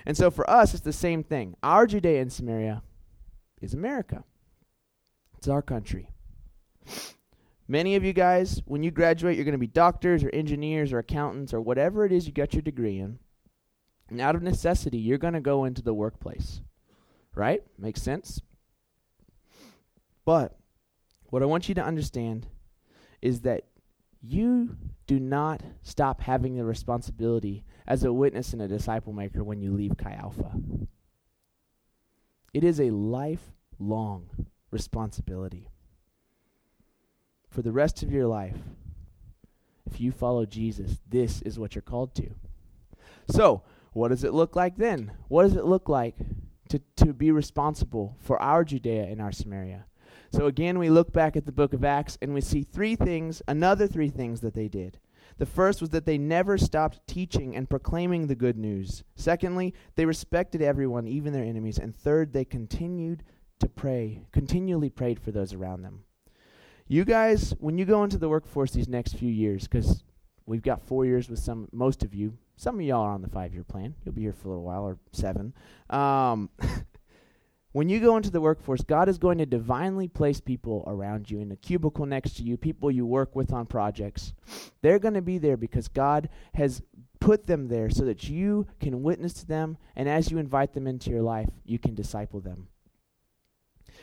And 0.06 0.16
so 0.16 0.30
for 0.30 0.48
us, 0.48 0.72
it's 0.72 0.84
the 0.84 0.92
same 0.92 1.24
thing. 1.24 1.56
Our 1.64 1.86
Judea 1.86 2.22
and 2.22 2.32
Samaria 2.32 2.82
is 3.60 3.74
America, 3.74 4.24
it's 5.36 5.48
our 5.48 5.60
country. 5.60 6.08
Many 7.68 7.96
of 7.96 8.04
you 8.04 8.12
guys, 8.12 8.62
when 8.66 8.84
you 8.84 8.92
graduate, 8.92 9.34
you're 9.34 9.44
going 9.44 9.50
to 9.50 9.58
be 9.58 9.66
doctors 9.66 10.22
or 10.22 10.30
engineers 10.32 10.92
or 10.92 11.00
accountants 11.00 11.52
or 11.52 11.60
whatever 11.60 12.06
it 12.06 12.12
is 12.12 12.24
you 12.24 12.32
got 12.32 12.54
your 12.54 12.62
degree 12.62 13.00
in. 13.00 13.18
And 14.08 14.20
out 14.20 14.36
of 14.36 14.42
necessity, 14.42 14.98
you're 14.98 15.18
going 15.18 15.34
to 15.34 15.40
go 15.40 15.64
into 15.64 15.82
the 15.82 15.92
workplace. 15.92 16.60
Right? 17.34 17.64
Makes 17.76 18.02
sense? 18.02 18.40
But 20.24 20.56
what 21.30 21.42
I 21.42 21.46
want 21.46 21.68
you 21.68 21.74
to 21.74 21.84
understand 21.84 22.46
is 23.22 23.40
that 23.42 23.64
you 24.22 24.76
do 25.06 25.20
not 25.20 25.62
stop 25.82 26.20
having 26.20 26.56
the 26.56 26.64
responsibility 26.64 27.64
as 27.86 28.04
a 28.04 28.12
witness 28.12 28.52
and 28.52 28.62
a 28.62 28.68
disciple 28.68 29.12
maker 29.12 29.44
when 29.44 29.60
you 29.60 29.72
leave 29.72 29.96
Chi 29.96 30.12
Alpha. 30.12 30.52
It 32.52 32.64
is 32.64 32.80
a 32.80 32.90
lifelong 32.90 34.28
responsibility. 34.70 35.68
For 37.48 37.62
the 37.62 37.72
rest 37.72 38.02
of 38.02 38.10
your 38.10 38.26
life, 38.26 38.56
if 39.86 40.00
you 40.00 40.10
follow 40.10 40.44
Jesus, 40.44 40.98
this 41.08 41.42
is 41.42 41.58
what 41.58 41.74
you're 41.74 41.82
called 41.82 42.14
to. 42.16 42.30
So, 43.30 43.62
what 43.92 44.08
does 44.08 44.24
it 44.24 44.34
look 44.34 44.56
like 44.56 44.76
then? 44.76 45.12
What 45.28 45.44
does 45.44 45.56
it 45.56 45.64
look 45.64 45.88
like 45.88 46.16
to, 46.68 46.80
to 46.96 47.12
be 47.12 47.30
responsible 47.30 48.16
for 48.20 48.40
our 48.42 48.64
Judea 48.64 49.04
and 49.04 49.20
our 49.20 49.32
Samaria? 49.32 49.86
So 50.36 50.44
again, 50.44 50.78
we 50.78 50.90
look 50.90 51.14
back 51.14 51.34
at 51.34 51.46
the 51.46 51.50
book 51.50 51.72
of 51.72 51.82
Acts 51.82 52.18
and 52.20 52.34
we 52.34 52.42
see 52.42 52.62
three 52.62 52.94
things, 52.94 53.40
another 53.48 53.86
three 53.86 54.10
things 54.10 54.42
that 54.42 54.52
they 54.52 54.68
did. 54.68 54.98
The 55.38 55.46
first 55.46 55.80
was 55.80 55.88
that 55.90 56.04
they 56.04 56.18
never 56.18 56.58
stopped 56.58 57.00
teaching 57.06 57.56
and 57.56 57.70
proclaiming 57.70 58.26
the 58.26 58.34
good 58.34 58.58
news. 58.58 59.02
Secondly, 59.14 59.72
they 59.94 60.04
respected 60.04 60.60
everyone, 60.60 61.08
even 61.08 61.32
their 61.32 61.42
enemies. 61.42 61.78
And 61.78 61.96
third, 61.96 62.34
they 62.34 62.44
continued 62.44 63.22
to 63.60 63.68
pray, 63.70 64.26
continually 64.30 64.90
prayed 64.90 65.18
for 65.18 65.30
those 65.30 65.54
around 65.54 65.80
them. 65.80 66.04
You 66.86 67.06
guys, 67.06 67.54
when 67.58 67.78
you 67.78 67.86
go 67.86 68.04
into 68.04 68.18
the 68.18 68.28
workforce 68.28 68.72
these 68.72 68.88
next 68.88 69.16
few 69.16 69.30
years, 69.30 69.66
because 69.66 70.04
we've 70.44 70.60
got 70.60 70.86
four 70.86 71.06
years 71.06 71.30
with 71.30 71.38
some, 71.38 71.66
most 71.72 72.02
of 72.02 72.14
you, 72.14 72.36
some 72.56 72.74
of 72.74 72.82
y'all 72.82 73.04
are 73.04 73.12
on 73.12 73.22
the 73.22 73.30
five 73.30 73.54
year 73.54 73.64
plan. 73.64 73.94
You'll 74.04 74.14
be 74.14 74.20
here 74.20 74.34
for 74.34 74.48
a 74.48 74.50
little 74.50 74.64
while, 74.64 74.82
or 74.82 74.98
seven. 75.12 75.54
Um, 75.88 76.50
When 77.76 77.90
you 77.90 78.00
go 78.00 78.16
into 78.16 78.30
the 78.30 78.40
workforce, 78.40 78.80
God 78.80 79.06
is 79.06 79.18
going 79.18 79.36
to 79.36 79.44
divinely 79.44 80.08
place 80.08 80.40
people 80.40 80.82
around 80.86 81.30
you 81.30 81.40
in 81.40 81.52
a 81.52 81.56
cubicle 81.56 82.06
next 82.06 82.38
to 82.38 82.42
you, 82.42 82.56
people 82.56 82.90
you 82.90 83.04
work 83.04 83.36
with 83.36 83.52
on 83.52 83.66
projects. 83.66 84.32
They're 84.80 84.98
going 84.98 85.12
to 85.12 85.20
be 85.20 85.36
there 85.36 85.58
because 85.58 85.86
God 85.86 86.30
has 86.54 86.80
put 87.20 87.46
them 87.46 87.68
there 87.68 87.90
so 87.90 88.06
that 88.06 88.30
you 88.30 88.66
can 88.80 89.02
witness 89.02 89.34
to 89.34 89.46
them, 89.46 89.76
and 89.94 90.08
as 90.08 90.30
you 90.30 90.38
invite 90.38 90.72
them 90.72 90.86
into 90.86 91.10
your 91.10 91.20
life, 91.20 91.50
you 91.66 91.78
can 91.78 91.94
disciple 91.94 92.40
them. 92.40 92.68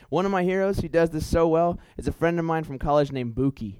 One 0.08 0.24
of 0.24 0.30
my 0.30 0.44
heroes 0.44 0.78
who 0.78 0.88
does 0.88 1.10
this 1.10 1.26
so 1.26 1.48
well 1.48 1.80
is 1.96 2.06
a 2.06 2.12
friend 2.12 2.38
of 2.38 2.44
mine 2.44 2.62
from 2.62 2.78
college 2.78 3.10
named 3.10 3.34
Buki. 3.34 3.78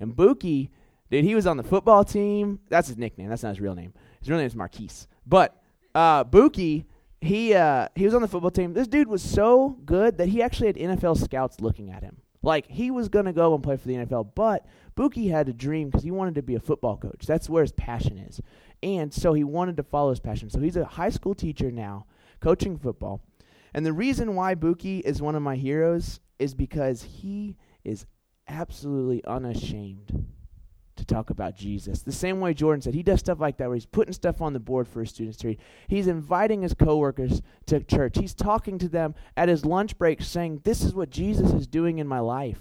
And 0.00 0.16
Buki, 0.16 0.70
dude, 1.10 1.22
he 1.22 1.34
was 1.34 1.46
on 1.46 1.58
the 1.58 1.62
football 1.62 2.02
team. 2.02 2.60
That's 2.70 2.88
his 2.88 2.96
nickname. 2.96 3.28
That's 3.28 3.42
not 3.42 3.50
his 3.50 3.60
real 3.60 3.74
name. 3.74 3.92
His 4.20 4.30
real 4.30 4.38
name 4.38 4.46
is 4.46 4.56
Marquise. 4.56 5.06
But 5.26 5.62
uh, 5.94 6.24
Buki 6.24 6.86
he 7.24 7.54
uh, 7.54 7.88
he 7.94 8.04
was 8.04 8.14
on 8.14 8.22
the 8.22 8.28
football 8.28 8.50
team. 8.50 8.72
This 8.72 8.88
dude 8.88 9.08
was 9.08 9.22
so 9.22 9.78
good 9.84 10.18
that 10.18 10.28
he 10.28 10.42
actually 10.42 10.68
had 10.68 10.76
NFL 10.76 11.22
scouts 11.22 11.60
looking 11.60 11.90
at 11.90 12.02
him. 12.02 12.18
Like 12.42 12.66
he 12.68 12.90
was 12.90 13.08
gonna 13.08 13.32
go 13.32 13.54
and 13.54 13.62
play 13.62 13.76
for 13.76 13.88
the 13.88 13.94
NFL, 13.94 14.30
but 14.34 14.66
Buki 14.96 15.30
had 15.30 15.48
a 15.48 15.52
dream 15.52 15.88
because 15.88 16.02
he 16.02 16.10
wanted 16.10 16.34
to 16.34 16.42
be 16.42 16.54
a 16.54 16.60
football 16.60 16.96
coach. 16.96 17.24
That's 17.26 17.48
where 17.48 17.62
his 17.62 17.72
passion 17.72 18.18
is, 18.18 18.40
and 18.82 19.12
so 19.12 19.32
he 19.32 19.44
wanted 19.44 19.76
to 19.78 19.82
follow 19.82 20.10
his 20.10 20.20
passion. 20.20 20.50
So 20.50 20.60
he's 20.60 20.76
a 20.76 20.84
high 20.84 21.08
school 21.08 21.34
teacher 21.34 21.70
now, 21.70 22.06
coaching 22.40 22.76
football. 22.76 23.22
And 23.72 23.84
the 23.84 23.92
reason 23.92 24.34
why 24.36 24.54
Buki 24.54 25.00
is 25.00 25.20
one 25.20 25.34
of 25.34 25.42
my 25.42 25.56
heroes 25.56 26.20
is 26.38 26.54
because 26.54 27.02
he 27.02 27.56
is 27.82 28.06
absolutely 28.46 29.24
unashamed 29.24 30.26
to 31.04 31.14
talk 31.14 31.30
about 31.30 31.56
Jesus. 31.56 32.02
The 32.02 32.12
same 32.12 32.40
way 32.40 32.54
Jordan 32.54 32.82
said, 32.82 32.94
he 32.94 33.02
does 33.02 33.20
stuff 33.20 33.40
like 33.40 33.58
that 33.58 33.68
where 33.68 33.76
he's 33.76 33.86
putting 33.86 34.12
stuff 34.12 34.40
on 34.40 34.52
the 34.52 34.60
board 34.60 34.88
for 34.88 35.00
his 35.00 35.10
students 35.10 35.38
to 35.38 35.48
read. 35.48 35.58
He's 35.88 36.06
inviting 36.06 36.62
his 36.62 36.74
coworkers 36.74 37.42
to 37.66 37.80
church. 37.80 38.18
He's 38.18 38.34
talking 38.34 38.78
to 38.78 38.88
them 38.88 39.14
at 39.36 39.48
his 39.48 39.64
lunch 39.64 39.98
break 39.98 40.22
saying, 40.22 40.62
This 40.64 40.82
is 40.82 40.94
what 40.94 41.10
Jesus 41.10 41.52
is 41.52 41.66
doing 41.66 41.98
in 41.98 42.06
my 42.06 42.20
life. 42.20 42.58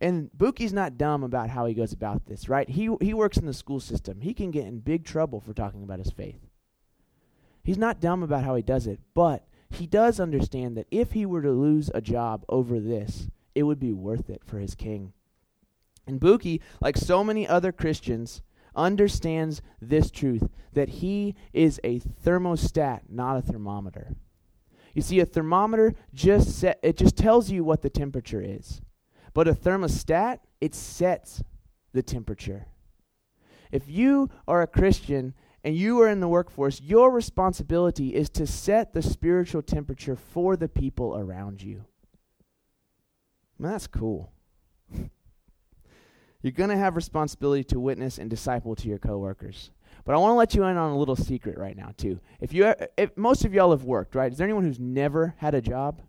And 0.00 0.30
Buki's 0.36 0.72
not 0.72 0.98
dumb 0.98 1.24
about 1.24 1.48
how 1.48 1.64
he 1.66 1.74
goes 1.74 1.92
about 1.92 2.26
this, 2.26 2.48
right? 2.48 2.68
He 2.68 2.90
he 3.00 3.14
works 3.14 3.38
in 3.38 3.46
the 3.46 3.54
school 3.54 3.80
system. 3.80 4.20
He 4.20 4.34
can 4.34 4.50
get 4.50 4.66
in 4.66 4.80
big 4.80 5.04
trouble 5.04 5.40
for 5.40 5.54
talking 5.54 5.82
about 5.82 6.00
his 6.00 6.10
faith. 6.10 6.38
He's 7.64 7.78
not 7.78 8.00
dumb 8.00 8.22
about 8.22 8.44
how 8.44 8.54
he 8.54 8.62
does 8.62 8.86
it, 8.86 9.00
but 9.14 9.46
he 9.70 9.86
does 9.86 10.20
understand 10.20 10.76
that 10.76 10.86
if 10.90 11.12
he 11.12 11.24
were 11.24 11.42
to 11.42 11.50
lose 11.50 11.90
a 11.94 12.00
job 12.00 12.44
over 12.48 12.78
this, 12.78 13.28
it 13.54 13.62
would 13.62 13.80
be 13.80 13.92
worth 13.92 14.28
it 14.28 14.42
for 14.44 14.58
his 14.58 14.74
king. 14.74 15.14
And 16.06 16.20
Buki, 16.20 16.60
like 16.80 16.96
so 16.96 17.24
many 17.24 17.46
other 17.48 17.72
Christians, 17.72 18.42
understands 18.74 19.62
this 19.80 20.10
truth 20.10 20.48
that 20.74 20.88
he 20.88 21.34
is 21.52 21.80
a 21.82 21.98
thermostat, 21.98 23.00
not 23.08 23.36
a 23.38 23.42
thermometer. 23.42 24.14
You 24.94 25.02
see, 25.02 25.20
a 25.20 25.26
thermometer 25.26 25.94
just 26.14 26.58
set, 26.58 26.78
it 26.82 26.96
just 26.96 27.16
tells 27.16 27.50
you 27.50 27.64
what 27.64 27.82
the 27.82 27.90
temperature 27.90 28.42
is. 28.42 28.80
But 29.34 29.48
a 29.48 29.52
thermostat, 29.52 30.38
it 30.60 30.74
sets 30.74 31.42
the 31.92 32.02
temperature. 32.02 32.66
If 33.72 33.88
you 33.88 34.30
are 34.46 34.62
a 34.62 34.66
Christian 34.66 35.34
and 35.64 35.76
you 35.76 36.00
are 36.00 36.08
in 36.08 36.20
the 36.20 36.28
workforce, 36.28 36.80
your 36.80 37.10
responsibility 37.10 38.14
is 38.14 38.30
to 38.30 38.46
set 38.46 38.92
the 38.92 39.02
spiritual 39.02 39.62
temperature 39.62 40.16
for 40.16 40.56
the 40.56 40.68
people 40.68 41.16
around 41.16 41.62
you. 41.62 41.84
Man, 43.58 43.72
that's 43.72 43.86
cool. 43.86 44.32
You're 46.46 46.52
going 46.52 46.70
to 46.70 46.76
have 46.76 46.94
responsibility 46.94 47.64
to 47.64 47.80
witness 47.80 48.18
and 48.18 48.30
disciple 48.30 48.76
to 48.76 48.88
your 48.88 48.98
coworkers. 48.98 49.72
But 50.04 50.14
I 50.14 50.18
want 50.18 50.30
to 50.30 50.36
let 50.36 50.54
you 50.54 50.62
in 50.62 50.76
on 50.76 50.92
a 50.92 50.96
little 50.96 51.16
secret 51.16 51.58
right 51.58 51.76
now, 51.76 51.90
too. 51.96 52.20
If 52.40 52.52
you, 52.52 52.72
if 52.96 53.16
most 53.16 53.44
of 53.44 53.52
y'all 53.52 53.72
have 53.72 53.82
worked, 53.82 54.14
right? 54.14 54.30
Is 54.30 54.38
there 54.38 54.44
anyone 54.44 54.62
who's 54.62 54.78
never 54.78 55.34
had 55.38 55.56
a 55.56 55.60
job? 55.60 56.02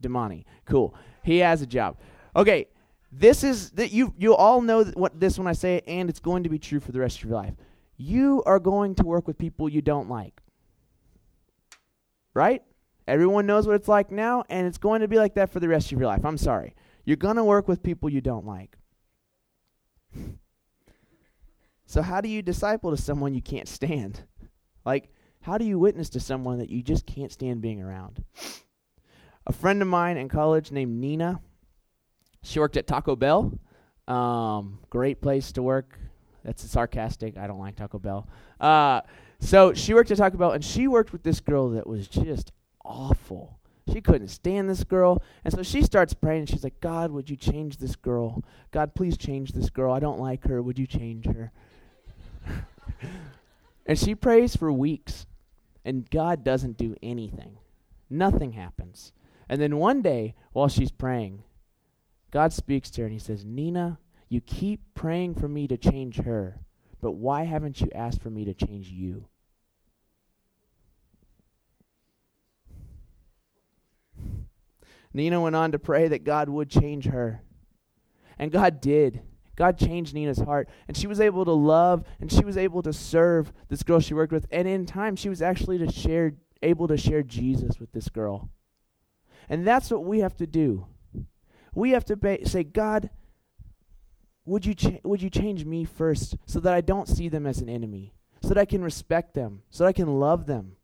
Damani, 0.00 0.44
cool. 0.64 0.94
He 1.24 1.38
has 1.38 1.60
a 1.60 1.66
job. 1.66 1.96
Okay, 2.36 2.68
this 3.10 3.42
is 3.42 3.70
that 3.72 3.90
you 3.90 4.14
you 4.16 4.36
all 4.36 4.60
know 4.60 4.84
what 4.84 5.18
this 5.18 5.36
when 5.38 5.48
I 5.48 5.54
say 5.54 5.78
it, 5.78 5.84
and 5.88 6.08
it's 6.08 6.20
going 6.20 6.44
to 6.44 6.48
be 6.48 6.60
true 6.60 6.78
for 6.78 6.92
the 6.92 7.00
rest 7.00 7.18
of 7.18 7.24
your 7.24 7.34
life. 7.34 7.54
You 7.96 8.44
are 8.46 8.60
going 8.60 8.94
to 8.94 9.04
work 9.04 9.26
with 9.26 9.38
people 9.38 9.68
you 9.68 9.82
don't 9.82 10.08
like, 10.08 10.40
right? 12.32 12.62
Everyone 13.08 13.44
knows 13.44 13.66
what 13.66 13.74
it's 13.74 13.88
like 13.88 14.12
now, 14.12 14.44
and 14.48 14.68
it's 14.68 14.78
going 14.78 15.00
to 15.00 15.08
be 15.08 15.16
like 15.16 15.34
that 15.34 15.50
for 15.50 15.58
the 15.58 15.66
rest 15.66 15.90
of 15.90 15.98
your 15.98 16.06
life. 16.06 16.24
I'm 16.24 16.38
sorry. 16.38 16.76
You're 17.04 17.16
going 17.16 17.34
to 17.34 17.44
work 17.44 17.66
with 17.66 17.82
people 17.82 18.08
you 18.08 18.20
don't 18.20 18.46
like. 18.46 18.77
So, 21.86 22.02
how 22.02 22.20
do 22.20 22.28
you 22.28 22.42
disciple 22.42 22.90
to 22.90 22.96
someone 23.00 23.34
you 23.34 23.42
can't 23.42 23.68
stand? 23.68 24.22
Like, 24.84 25.10
how 25.42 25.58
do 25.58 25.64
you 25.64 25.78
witness 25.78 26.08
to 26.10 26.20
someone 26.20 26.58
that 26.58 26.70
you 26.70 26.82
just 26.82 27.06
can't 27.06 27.32
stand 27.32 27.60
being 27.60 27.82
around? 27.82 28.24
A 29.46 29.52
friend 29.52 29.80
of 29.80 29.88
mine 29.88 30.16
in 30.16 30.28
college 30.28 30.70
named 30.70 31.00
Nina, 31.00 31.40
she 32.42 32.58
worked 32.58 32.76
at 32.76 32.86
Taco 32.86 33.16
Bell. 33.16 33.58
Um, 34.06 34.78
great 34.90 35.20
place 35.20 35.52
to 35.52 35.62
work. 35.62 35.98
That's 36.44 36.68
sarcastic. 36.68 37.36
I 37.36 37.46
don't 37.46 37.58
like 37.58 37.76
Taco 37.76 37.98
Bell. 37.98 38.28
Uh, 38.60 39.02
so 39.40 39.74
she 39.74 39.94
worked 39.94 40.10
at 40.10 40.18
Taco 40.18 40.36
Bell, 40.36 40.52
and 40.52 40.64
she 40.64 40.88
worked 40.88 41.12
with 41.12 41.22
this 41.22 41.40
girl 41.40 41.70
that 41.70 41.86
was 41.86 42.08
just 42.08 42.52
awful. 42.84 43.57
She 43.90 44.00
couldn't 44.00 44.28
stand 44.28 44.68
this 44.68 44.84
girl. 44.84 45.22
And 45.44 45.52
so 45.52 45.62
she 45.62 45.82
starts 45.82 46.14
praying. 46.14 46.40
And 46.40 46.48
she's 46.48 46.64
like, 46.64 46.80
God, 46.80 47.10
would 47.10 47.30
you 47.30 47.36
change 47.36 47.78
this 47.78 47.96
girl? 47.96 48.44
God, 48.70 48.94
please 48.94 49.16
change 49.16 49.52
this 49.52 49.70
girl. 49.70 49.92
I 49.92 50.00
don't 50.00 50.20
like 50.20 50.44
her. 50.44 50.62
Would 50.62 50.78
you 50.78 50.86
change 50.86 51.26
her? 51.26 51.52
and 53.86 53.98
she 53.98 54.14
prays 54.14 54.56
for 54.56 54.72
weeks. 54.72 55.26
And 55.84 56.08
God 56.10 56.44
doesn't 56.44 56.76
do 56.76 56.96
anything. 57.02 57.58
Nothing 58.10 58.52
happens. 58.52 59.12
And 59.48 59.60
then 59.60 59.78
one 59.78 60.02
day, 60.02 60.34
while 60.52 60.68
she's 60.68 60.90
praying, 60.90 61.44
God 62.30 62.52
speaks 62.52 62.90
to 62.90 63.02
her 63.02 63.06
and 63.06 63.12
he 63.12 63.18
says, 63.18 63.44
Nina, 63.44 63.98
you 64.28 64.40
keep 64.40 64.94
praying 64.94 65.34
for 65.34 65.48
me 65.48 65.66
to 65.68 65.78
change 65.78 66.16
her, 66.18 66.60
but 67.00 67.12
why 67.12 67.44
haven't 67.44 67.80
you 67.80 67.88
asked 67.94 68.20
for 68.20 68.28
me 68.28 68.44
to 68.44 68.52
change 68.52 68.88
you? 68.88 69.26
Nina 75.12 75.40
went 75.40 75.56
on 75.56 75.72
to 75.72 75.78
pray 75.78 76.08
that 76.08 76.24
God 76.24 76.48
would 76.48 76.70
change 76.70 77.06
her. 77.06 77.42
And 78.38 78.52
God 78.52 78.80
did. 78.80 79.22
God 79.56 79.78
changed 79.78 80.14
Nina's 80.14 80.38
heart. 80.38 80.68
And 80.86 80.96
she 80.96 81.06
was 81.06 81.20
able 81.20 81.44
to 81.44 81.52
love 81.52 82.04
and 82.20 82.30
she 82.30 82.44
was 82.44 82.56
able 82.56 82.82
to 82.82 82.92
serve 82.92 83.52
this 83.68 83.82
girl 83.82 84.00
she 84.00 84.14
worked 84.14 84.32
with. 84.32 84.46
And 84.50 84.68
in 84.68 84.86
time, 84.86 85.16
she 85.16 85.28
was 85.28 85.42
actually 85.42 85.78
to 85.78 85.90
share, 85.90 86.34
able 86.62 86.86
to 86.88 86.96
share 86.96 87.22
Jesus 87.22 87.80
with 87.80 87.90
this 87.92 88.08
girl. 88.08 88.50
And 89.48 89.66
that's 89.66 89.90
what 89.90 90.04
we 90.04 90.20
have 90.20 90.36
to 90.36 90.46
do. 90.46 90.86
We 91.74 91.90
have 91.90 92.04
to 92.06 92.16
ba- 92.16 92.46
say, 92.46 92.64
God, 92.64 93.10
would 94.44 94.64
you, 94.64 94.74
cha- 94.74 95.00
would 95.04 95.22
you 95.22 95.30
change 95.30 95.64
me 95.64 95.84
first 95.84 96.36
so 96.46 96.60
that 96.60 96.72
I 96.72 96.80
don't 96.80 97.08
see 97.08 97.28
them 97.28 97.46
as 97.46 97.60
an 97.60 97.68
enemy, 97.68 98.14
so 98.42 98.48
that 98.48 98.58
I 98.58 98.64
can 98.64 98.82
respect 98.82 99.34
them, 99.34 99.62
so 99.70 99.84
that 99.84 99.88
I 99.88 99.92
can 99.92 100.20
love 100.20 100.46
them? 100.46 100.76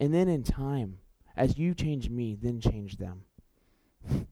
And 0.00 0.14
then 0.14 0.28
in 0.28 0.42
time, 0.42 0.98
as 1.38 1.58
you 1.58 1.74
change 1.74 2.10
me, 2.10 2.36
then 2.40 2.60
change 2.60 2.96
them. 2.96 3.22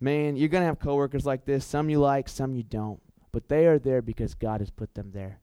Man, 0.00 0.36
you're 0.36 0.48
going 0.48 0.62
to 0.62 0.66
have 0.66 0.78
coworkers 0.78 1.26
like 1.26 1.44
this. 1.44 1.64
Some 1.64 1.90
you 1.90 1.98
like, 2.00 2.28
some 2.28 2.54
you 2.54 2.62
don't. 2.62 3.00
But 3.32 3.48
they 3.48 3.66
are 3.66 3.78
there 3.78 4.02
because 4.02 4.34
God 4.34 4.60
has 4.60 4.70
put 4.70 4.94
them 4.94 5.10
there. 5.12 5.40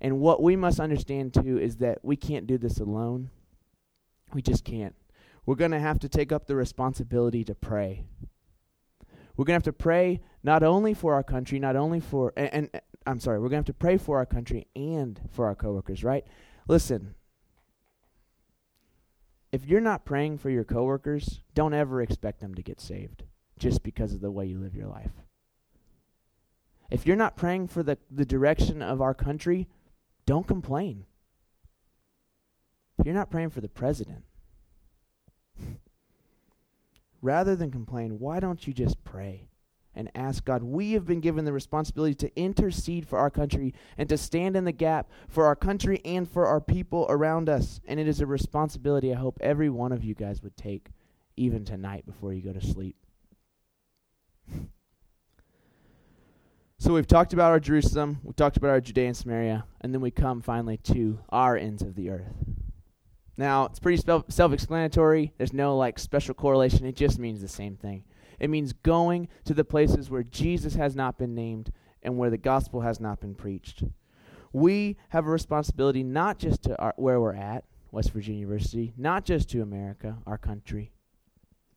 And 0.00 0.20
what 0.20 0.42
we 0.42 0.56
must 0.56 0.80
understand, 0.80 1.34
too, 1.34 1.58
is 1.58 1.76
that 1.76 1.98
we 2.02 2.16
can't 2.16 2.46
do 2.46 2.58
this 2.58 2.78
alone. 2.78 3.30
We 4.32 4.42
just 4.42 4.64
can't 4.64 4.94
we're 5.46 5.54
going 5.54 5.72
to 5.72 5.80
have 5.80 5.98
to 6.00 6.08
take 6.08 6.32
up 6.32 6.46
the 6.46 6.56
responsibility 6.56 7.44
to 7.44 7.54
pray. 7.54 8.04
We're 9.36 9.44
going 9.44 9.60
to 9.60 9.66
have 9.66 9.74
to 9.74 9.82
pray 9.82 10.20
not 10.42 10.62
only 10.62 10.94
for 10.94 11.14
our 11.14 11.22
country, 11.22 11.58
not 11.58 11.76
only 11.76 12.00
for, 12.00 12.32
and, 12.36 12.50
and 12.52 12.80
I'm 13.06 13.20
sorry, 13.20 13.38
we're 13.38 13.48
going 13.48 13.62
to 13.64 13.70
have 13.70 13.76
to 13.76 13.80
pray 13.80 13.98
for 13.98 14.18
our 14.18 14.26
country 14.26 14.68
and 14.76 15.20
for 15.32 15.46
our 15.46 15.54
coworkers, 15.54 16.04
right? 16.04 16.24
Listen, 16.68 17.14
if 19.54 19.64
you're 19.64 19.80
not 19.80 20.04
praying 20.04 20.38
for 20.38 20.50
your 20.50 20.64
coworkers, 20.64 21.40
don't 21.54 21.74
ever 21.74 22.02
expect 22.02 22.40
them 22.40 22.56
to 22.56 22.62
get 22.62 22.80
saved 22.80 23.22
just 23.56 23.84
because 23.84 24.12
of 24.12 24.20
the 24.20 24.32
way 24.32 24.46
you 24.46 24.58
live 24.58 24.74
your 24.74 24.88
life. 24.88 25.12
If 26.90 27.06
you're 27.06 27.14
not 27.14 27.36
praying 27.36 27.68
for 27.68 27.84
the, 27.84 27.96
the 28.10 28.24
direction 28.24 28.82
of 28.82 29.00
our 29.00 29.14
country, 29.14 29.68
don't 30.26 30.48
complain. 30.48 31.04
If 32.98 33.06
you're 33.06 33.14
not 33.14 33.30
praying 33.30 33.50
for 33.50 33.60
the 33.60 33.68
president, 33.68 34.24
Rather 37.22 37.54
than 37.54 37.70
complain, 37.70 38.18
why 38.18 38.40
don't 38.40 38.66
you 38.66 38.74
just 38.74 39.04
pray 39.04 39.46
and 39.94 40.10
ask 40.14 40.44
God? 40.44 40.62
We 40.62 40.92
have 40.92 41.04
been 41.04 41.20
given 41.20 41.44
the 41.44 41.52
responsibility 41.52 42.14
to 42.14 42.36
intercede 42.36 43.06
for 43.06 43.18
our 43.18 43.30
country 43.30 43.74
and 43.96 44.08
to 44.08 44.16
stand 44.16 44.56
in 44.56 44.64
the 44.64 44.72
gap 44.72 45.10
for 45.28 45.46
our 45.46 45.56
country 45.56 46.00
and 46.04 46.28
for 46.28 46.46
our 46.46 46.60
people 46.60 47.06
around 47.08 47.48
us. 47.48 47.80
And 47.86 47.98
it 48.00 48.08
is 48.08 48.20
a 48.20 48.26
responsibility 48.26 49.12
I 49.12 49.16
hope 49.16 49.38
every 49.40 49.70
one 49.70 49.92
of 49.92 50.04
you 50.04 50.14
guys 50.14 50.42
would 50.42 50.56
take, 50.56 50.90
even 51.36 51.64
tonight 51.64 52.06
before 52.06 52.32
you 52.32 52.42
go 52.42 52.52
to 52.52 52.64
sleep. 52.64 52.96
So 56.76 56.92
we've 56.92 57.06
talked 57.06 57.32
about 57.32 57.50
our 57.50 57.60
Jerusalem, 57.60 58.18
we've 58.24 58.36
talked 58.36 58.58
about 58.58 58.68
our 58.68 58.80
Judea 58.80 59.06
and 59.06 59.16
Samaria, 59.16 59.64
and 59.80 59.94
then 59.94 60.02
we 60.02 60.10
come 60.10 60.42
finally 60.42 60.76
to 60.78 61.18
our 61.30 61.56
ends 61.56 61.80
of 61.80 61.94
the 61.94 62.10
earth. 62.10 62.34
Now, 63.36 63.64
it's 63.66 63.80
pretty 63.80 64.02
self 64.28 64.52
explanatory. 64.52 65.32
There's 65.38 65.52
no 65.52 65.76
like 65.76 65.98
special 65.98 66.34
correlation. 66.34 66.86
It 66.86 66.96
just 66.96 67.18
means 67.18 67.40
the 67.40 67.48
same 67.48 67.76
thing. 67.76 68.04
It 68.38 68.50
means 68.50 68.72
going 68.72 69.28
to 69.44 69.54
the 69.54 69.64
places 69.64 70.10
where 70.10 70.22
Jesus 70.22 70.74
has 70.74 70.94
not 70.94 71.18
been 71.18 71.34
named 71.34 71.70
and 72.02 72.18
where 72.18 72.30
the 72.30 72.38
gospel 72.38 72.82
has 72.82 73.00
not 73.00 73.20
been 73.20 73.34
preached. 73.34 73.84
We 74.52 74.96
have 75.08 75.26
a 75.26 75.30
responsibility 75.30 76.02
not 76.02 76.38
just 76.38 76.62
to 76.64 76.78
our, 76.78 76.94
where 76.96 77.20
we're 77.20 77.34
at, 77.34 77.64
West 77.90 78.12
Virginia 78.12 78.40
University, 78.40 78.92
not 78.96 79.24
just 79.24 79.48
to 79.50 79.62
America, 79.62 80.18
our 80.26 80.38
country. 80.38 80.92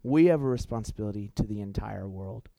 We 0.03 0.25
have 0.25 0.41
a 0.41 0.45
responsibility 0.45 1.31
to 1.35 1.43
the 1.43 1.61
entire 1.61 2.07
world. 2.07 2.49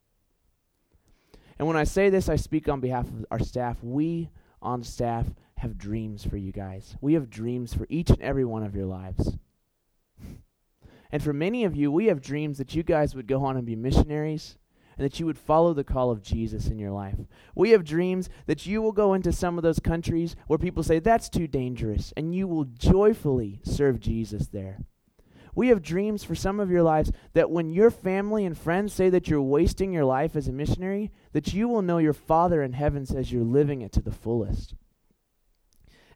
And 1.58 1.66
when 1.66 1.76
I 1.76 1.84
say 1.84 2.08
this, 2.10 2.28
I 2.28 2.36
speak 2.36 2.68
on 2.68 2.80
behalf 2.80 3.06
of 3.06 3.26
our 3.30 3.38
staff. 3.40 3.78
We 3.82 4.30
on 4.62 4.82
staff 4.82 5.26
have 5.56 5.76
dreams 5.76 6.24
for 6.24 6.36
you 6.36 6.52
guys. 6.52 6.96
We 7.00 7.14
have 7.14 7.30
dreams 7.30 7.74
for 7.74 7.86
each 7.88 8.10
and 8.10 8.22
every 8.22 8.44
one 8.44 8.62
of 8.62 8.76
your 8.76 8.86
lives. 8.86 9.36
And 11.10 11.22
for 11.22 11.32
many 11.32 11.64
of 11.64 11.74
you, 11.74 11.90
we 11.90 12.06
have 12.06 12.20
dreams 12.20 12.58
that 12.58 12.74
you 12.74 12.82
guys 12.82 13.14
would 13.14 13.26
go 13.26 13.44
on 13.44 13.56
and 13.56 13.66
be 13.66 13.76
missionaries 13.76 14.56
and 14.96 15.04
that 15.04 15.18
you 15.18 15.26
would 15.26 15.38
follow 15.38 15.72
the 15.72 15.84
call 15.84 16.10
of 16.10 16.22
Jesus 16.22 16.66
in 16.66 16.78
your 16.78 16.90
life. 16.90 17.16
We 17.54 17.70
have 17.70 17.84
dreams 17.84 18.28
that 18.46 18.66
you 18.66 18.82
will 18.82 18.92
go 18.92 19.14
into 19.14 19.32
some 19.32 19.56
of 19.56 19.62
those 19.62 19.78
countries 19.78 20.36
where 20.48 20.58
people 20.58 20.82
say 20.82 20.98
that's 20.98 21.28
too 21.28 21.46
dangerous 21.46 22.12
and 22.16 22.34
you 22.34 22.46
will 22.46 22.64
joyfully 22.64 23.60
serve 23.62 24.00
Jesus 24.00 24.48
there. 24.48 24.80
We 25.54 25.68
have 25.68 25.82
dreams 25.82 26.22
for 26.22 26.34
some 26.34 26.60
of 26.60 26.70
your 26.70 26.82
lives 26.82 27.10
that 27.32 27.50
when 27.50 27.70
your 27.70 27.90
family 27.90 28.44
and 28.44 28.56
friends 28.56 28.92
say 28.92 29.08
that 29.10 29.28
you're 29.28 29.42
wasting 29.42 29.92
your 29.92 30.04
life 30.04 30.36
as 30.36 30.46
a 30.46 30.52
missionary, 30.52 31.10
that 31.32 31.52
you 31.52 31.68
will 31.68 31.82
know 31.82 31.98
your 31.98 32.12
Father 32.12 32.62
in 32.62 32.74
heaven 32.74 33.06
says 33.06 33.32
you're 33.32 33.42
living 33.42 33.82
it 33.82 33.92
to 33.92 34.02
the 34.02 34.12
fullest. 34.12 34.74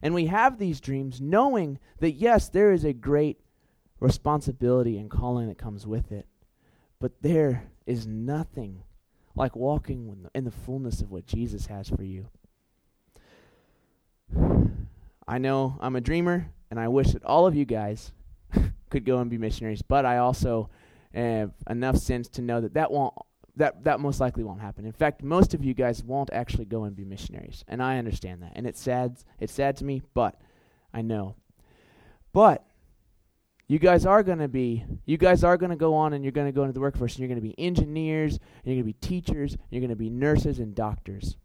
And 0.01 0.13
we 0.13 0.27
have 0.27 0.59
these 0.59 0.79
dreams 0.79 1.19
knowing 1.19 1.79
that, 1.99 2.11
yes, 2.11 2.49
there 2.49 2.71
is 2.71 2.83
a 2.83 2.93
great 2.93 3.42
responsibility 4.03 4.97
and 4.97 5.09
calling 5.09 5.47
that 5.47 5.57
comes 5.57 5.87
with 5.87 6.11
it. 6.11 6.27
But 6.99 7.21
there 7.21 7.71
is 7.85 8.05
nothing 8.05 8.83
like 9.33 9.55
walking 9.55 10.27
in 10.35 10.43
the 10.43 10.51
fullness 10.51 11.01
of 11.01 11.09
what 11.09 11.25
Jesus 11.25 11.67
has 11.67 11.89
for 11.89 12.03
you. 12.03 12.27
I 15.25 15.37
know 15.37 15.77
I'm 15.79 15.95
a 15.95 16.01
dreamer, 16.01 16.51
and 16.69 16.79
I 16.79 16.89
wish 16.89 17.13
that 17.13 17.23
all 17.23 17.47
of 17.47 17.55
you 17.55 17.63
guys 17.63 18.11
could 18.89 19.05
go 19.05 19.19
and 19.19 19.29
be 19.29 19.37
missionaries, 19.37 19.81
but 19.81 20.05
I 20.05 20.17
also 20.17 20.69
have 21.13 21.51
enough 21.69 21.97
sense 21.97 22.27
to 22.29 22.41
know 22.41 22.59
that 22.59 22.73
that 22.73 22.91
won't 22.91 23.13
that 23.55 23.83
that 23.83 23.99
most 23.99 24.19
likely 24.19 24.43
won't 24.43 24.59
happen. 24.59 24.85
In 24.85 24.91
fact, 24.91 25.23
most 25.23 25.53
of 25.53 25.63
you 25.63 25.73
guys 25.73 26.03
won't 26.03 26.31
actually 26.33 26.65
go 26.65 26.83
and 26.83 26.95
be 26.95 27.05
missionaries, 27.05 27.63
and 27.67 27.81
I 27.81 27.99
understand 27.99 28.43
that. 28.43 28.51
And 28.55 28.67
it's 28.67 28.81
sad. 28.81 29.17
It's 29.39 29.53
sad 29.53 29.77
to 29.77 29.85
me, 29.85 30.01
but 30.13 30.41
I 30.93 31.01
know. 31.01 31.35
But 32.33 32.65
you 33.73 33.79
guys 33.79 34.05
are 34.05 34.21
going 34.21 34.37
to 34.37 34.47
be 34.47 34.85
you 35.07 35.17
guys 35.17 35.43
are 35.43 35.57
going 35.57 35.71
to 35.71 35.75
go 35.75 35.95
on 35.95 36.13
and 36.13 36.23
you're 36.23 36.31
going 36.31 36.45
to 36.45 36.51
go 36.51 36.61
into 36.61 36.73
the 36.73 36.79
workforce 36.79 37.13
and 37.13 37.21
you're 37.21 37.27
going 37.27 37.41
to 37.41 37.47
be 37.47 37.59
engineers 37.59 38.33
and 38.33 38.65
you're 38.65 38.83
going 38.83 38.93
to 38.93 38.99
be 38.99 39.07
teachers 39.07 39.53
and 39.53 39.61
you're 39.71 39.81
going 39.81 39.89
to 39.89 39.95
be 39.95 40.11
nurses 40.11 40.59
and 40.59 40.75
doctors. 40.75 41.37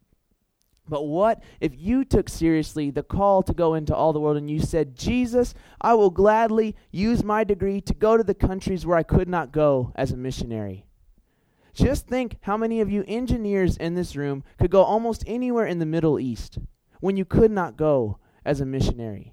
But 0.87 1.05
what 1.05 1.43
if 1.59 1.73
you 1.75 2.05
took 2.05 2.29
seriously 2.29 2.91
the 2.91 3.03
call 3.03 3.43
to 3.45 3.55
go 3.55 3.73
into 3.73 3.97
all 3.97 4.13
the 4.13 4.21
world 4.21 4.37
and 4.37 4.51
you 4.51 4.61
said, 4.61 4.95
Jesus, 4.95 5.55
I 5.81 5.95
will 5.95 6.11
gladly 6.11 6.77
use 6.91 7.25
my 7.25 7.45
degree 7.45 7.81
to 7.81 7.95
go 7.95 8.19
to 8.19 8.25
the 8.25 8.35
countries 8.35 8.85
where 8.85 8.99
I 8.99 9.05
could 9.05 9.29
not 9.29 9.51
go 9.51 9.93
as 9.97 10.13
a 10.13 10.17
missionary? 10.17 10.85
Just 11.73 12.09
think 12.09 12.37
how 12.43 12.59
many 12.59 12.83
of 12.83 12.91
you 12.91 13.05
engineers 13.09 13.79
in 13.79 13.95
this 13.95 14.17
room 14.17 14.45
could 14.59 14.71
go 14.71 14.83
almost 14.83 15.25
anywhere 15.27 15.67
in 15.67 15.79
the 15.79 15.87
Middle 15.87 16.21
East 16.21 16.59
when 17.01 17.17
you 17.17 17.25
could 17.25 17.51
not 17.51 17.79
go 17.79 18.19
as 18.45 18.61
a 18.61 18.67
missionary. 18.67 19.33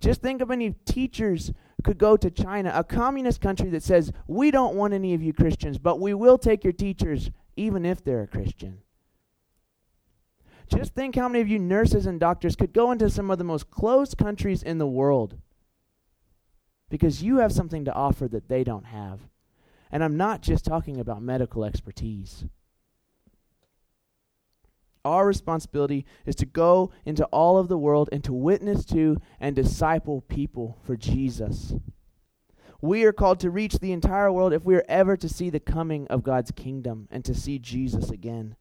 Just 0.00 0.20
think 0.20 0.40
of 0.40 0.48
many 0.48 0.74
teachers 0.84 1.52
could 1.84 1.98
go 1.98 2.16
to 2.16 2.30
China, 2.30 2.72
a 2.74 2.84
communist 2.84 3.40
country 3.40 3.70
that 3.70 3.82
says, 3.82 4.12
We 4.26 4.50
don't 4.50 4.74
want 4.74 4.94
any 4.94 5.14
of 5.14 5.22
you 5.22 5.32
Christians, 5.32 5.78
but 5.78 6.00
we 6.00 6.14
will 6.14 6.38
take 6.38 6.64
your 6.64 6.72
teachers 6.72 7.30
even 7.56 7.84
if 7.84 8.02
they're 8.02 8.22
a 8.22 8.26
Christian. 8.26 8.78
Just 10.68 10.94
think 10.94 11.14
how 11.14 11.28
many 11.28 11.40
of 11.40 11.48
you 11.48 11.58
nurses 11.58 12.06
and 12.06 12.20
doctors 12.20 12.56
could 12.56 12.72
go 12.72 12.90
into 12.92 13.08
some 13.08 13.30
of 13.30 13.38
the 13.38 13.44
most 13.44 13.70
closed 13.70 14.18
countries 14.18 14.62
in 14.62 14.78
the 14.78 14.86
world 14.86 15.38
because 16.90 17.22
you 17.22 17.38
have 17.38 17.52
something 17.52 17.84
to 17.84 17.94
offer 17.94 18.28
that 18.28 18.48
they 18.48 18.64
don't 18.64 18.86
have. 18.86 19.20
And 19.90 20.04
I'm 20.04 20.16
not 20.16 20.42
just 20.42 20.64
talking 20.64 21.00
about 21.00 21.22
medical 21.22 21.64
expertise. 21.64 22.44
Our 25.04 25.26
responsibility 25.26 26.04
is 26.26 26.34
to 26.36 26.46
go 26.46 26.90
into 27.04 27.24
all 27.26 27.58
of 27.58 27.68
the 27.68 27.78
world 27.78 28.08
and 28.12 28.22
to 28.24 28.32
witness 28.32 28.84
to 28.86 29.18
and 29.40 29.54
disciple 29.54 30.22
people 30.22 30.78
for 30.82 30.96
Jesus. 30.96 31.74
We 32.80 33.04
are 33.04 33.12
called 33.12 33.40
to 33.40 33.50
reach 33.50 33.78
the 33.78 33.92
entire 33.92 34.30
world 34.30 34.52
if 34.52 34.64
we 34.64 34.76
are 34.76 34.84
ever 34.88 35.16
to 35.16 35.28
see 35.28 35.50
the 35.50 35.60
coming 35.60 36.06
of 36.08 36.22
God's 36.22 36.52
kingdom 36.52 37.08
and 37.10 37.24
to 37.24 37.34
see 37.34 37.58
Jesus 37.58 38.10
again. 38.10 38.54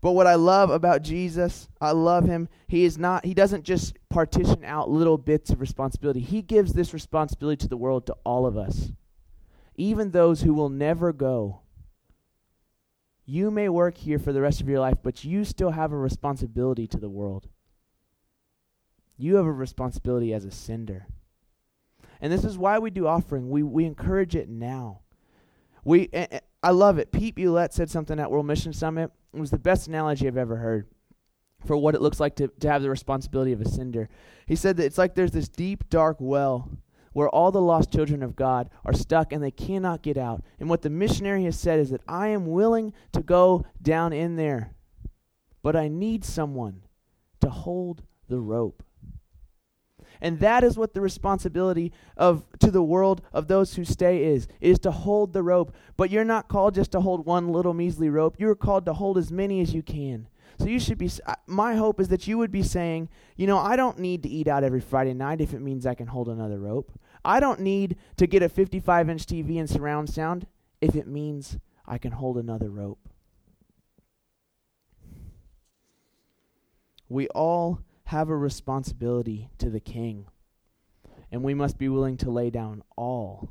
But 0.00 0.12
what 0.12 0.26
I 0.26 0.36
love 0.36 0.70
about 0.70 1.02
Jesus, 1.02 1.68
I 1.80 1.90
love 1.90 2.24
him. 2.24 2.48
He 2.66 2.84
is 2.84 2.96
not 2.96 3.26
he 3.26 3.34
doesn't 3.34 3.64
just 3.64 3.98
partition 4.08 4.64
out 4.64 4.88
little 4.88 5.18
bits 5.18 5.50
of 5.50 5.60
responsibility. 5.60 6.20
He 6.20 6.40
gives 6.40 6.72
this 6.72 6.94
responsibility 6.94 7.58
to 7.58 7.68
the 7.68 7.76
world 7.76 8.06
to 8.06 8.16
all 8.24 8.46
of 8.46 8.56
us. 8.56 8.92
Even 9.76 10.10
those 10.10 10.42
who 10.42 10.54
will 10.54 10.70
never 10.70 11.12
go. 11.12 11.60
You 13.30 13.52
may 13.52 13.68
work 13.68 13.96
here 13.96 14.18
for 14.18 14.32
the 14.32 14.40
rest 14.40 14.60
of 14.60 14.68
your 14.68 14.80
life, 14.80 14.96
but 15.04 15.22
you 15.22 15.44
still 15.44 15.70
have 15.70 15.92
a 15.92 15.96
responsibility 15.96 16.88
to 16.88 16.98
the 16.98 17.08
world. 17.08 17.46
You 19.16 19.36
have 19.36 19.46
a 19.46 19.52
responsibility 19.52 20.34
as 20.34 20.44
a 20.44 20.50
sender. 20.50 21.06
And 22.20 22.32
this 22.32 22.42
is 22.42 22.58
why 22.58 22.80
we 22.80 22.90
do 22.90 23.06
offering. 23.06 23.48
We 23.48 23.62
we 23.62 23.84
encourage 23.84 24.34
it 24.34 24.48
now. 24.48 25.02
We 25.84 26.10
I 26.60 26.70
love 26.72 26.98
it. 26.98 27.12
Pete 27.12 27.36
Bulette 27.36 27.72
said 27.72 27.88
something 27.88 28.18
at 28.18 28.32
World 28.32 28.46
Mission 28.46 28.72
Summit 28.72 29.12
it 29.32 29.38
was 29.38 29.52
the 29.52 29.60
best 29.60 29.86
analogy 29.86 30.26
I've 30.26 30.36
ever 30.36 30.56
heard 30.56 30.88
for 31.64 31.76
what 31.76 31.94
it 31.94 32.02
looks 32.02 32.18
like 32.18 32.34
to, 32.34 32.48
to 32.48 32.68
have 32.68 32.82
the 32.82 32.90
responsibility 32.90 33.52
of 33.52 33.60
a 33.60 33.68
sender. 33.68 34.08
He 34.44 34.56
said 34.56 34.76
that 34.78 34.86
it's 34.86 34.98
like 34.98 35.14
there's 35.14 35.30
this 35.30 35.48
deep, 35.48 35.88
dark 35.88 36.16
well 36.18 36.68
where 37.12 37.28
all 37.28 37.50
the 37.50 37.60
lost 37.60 37.92
children 37.92 38.22
of 38.22 38.36
God 38.36 38.70
are 38.84 38.92
stuck 38.92 39.32
and 39.32 39.42
they 39.42 39.50
cannot 39.50 40.02
get 40.02 40.16
out. 40.16 40.44
And 40.58 40.68
what 40.68 40.82
the 40.82 40.90
missionary 40.90 41.44
has 41.44 41.58
said 41.58 41.80
is 41.80 41.90
that 41.90 42.02
I 42.06 42.28
am 42.28 42.46
willing 42.46 42.92
to 43.12 43.20
go 43.20 43.64
down 43.82 44.12
in 44.12 44.36
there, 44.36 44.74
but 45.62 45.74
I 45.74 45.88
need 45.88 46.24
someone 46.24 46.82
to 47.40 47.50
hold 47.50 48.02
the 48.28 48.38
rope. 48.38 48.82
And 50.22 50.38
that 50.40 50.62
is 50.64 50.76
what 50.76 50.92
the 50.92 51.00
responsibility 51.00 51.92
of 52.16 52.44
to 52.58 52.70
the 52.70 52.82
world 52.82 53.22
of 53.32 53.48
those 53.48 53.74
who 53.74 53.84
stay 53.84 54.24
is, 54.24 54.48
is 54.60 54.78
to 54.80 54.90
hold 54.90 55.32
the 55.32 55.42
rope. 55.42 55.74
But 55.96 56.10
you're 56.10 56.24
not 56.24 56.48
called 56.48 56.74
just 56.74 56.92
to 56.92 57.00
hold 57.00 57.24
one 57.24 57.48
little 57.48 57.72
measly 57.72 58.10
rope. 58.10 58.36
You're 58.38 58.54
called 58.54 58.84
to 58.86 58.92
hold 58.92 59.16
as 59.16 59.32
many 59.32 59.60
as 59.60 59.72
you 59.72 59.82
can. 59.82 60.28
So 60.60 60.66
you 60.66 60.78
should 60.78 60.98
be 60.98 61.10
my 61.46 61.74
hope 61.74 62.00
is 62.00 62.08
that 62.08 62.28
you 62.28 62.36
would 62.36 62.52
be 62.52 62.62
saying, 62.62 63.08
you 63.34 63.46
know, 63.46 63.56
I 63.56 63.76
don't 63.76 63.98
need 63.98 64.22
to 64.24 64.28
eat 64.28 64.46
out 64.46 64.62
every 64.62 64.82
Friday 64.82 65.14
night 65.14 65.40
if 65.40 65.54
it 65.54 65.62
means 65.62 65.86
I 65.86 65.94
can 65.94 66.08
hold 66.08 66.28
another 66.28 66.58
rope. 66.58 66.92
I 67.24 67.40
don't 67.40 67.60
need 67.60 67.96
to 68.18 68.26
get 68.26 68.42
a 68.42 68.48
55-inch 68.50 69.24
TV 69.24 69.58
and 69.58 69.70
surround 69.70 70.10
sound 70.10 70.46
if 70.82 70.94
it 70.94 71.06
means 71.06 71.56
I 71.86 71.96
can 71.96 72.12
hold 72.12 72.36
another 72.36 72.68
rope. 72.68 73.08
We 77.08 77.26
all 77.28 77.80
have 78.04 78.28
a 78.28 78.36
responsibility 78.36 79.48
to 79.56 79.70
the 79.70 79.80
king, 79.80 80.26
and 81.32 81.42
we 81.42 81.54
must 81.54 81.78
be 81.78 81.88
willing 81.88 82.18
to 82.18 82.30
lay 82.30 82.50
down 82.50 82.82
all 82.96 83.50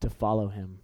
to 0.00 0.10
follow 0.10 0.48
him. 0.48 0.80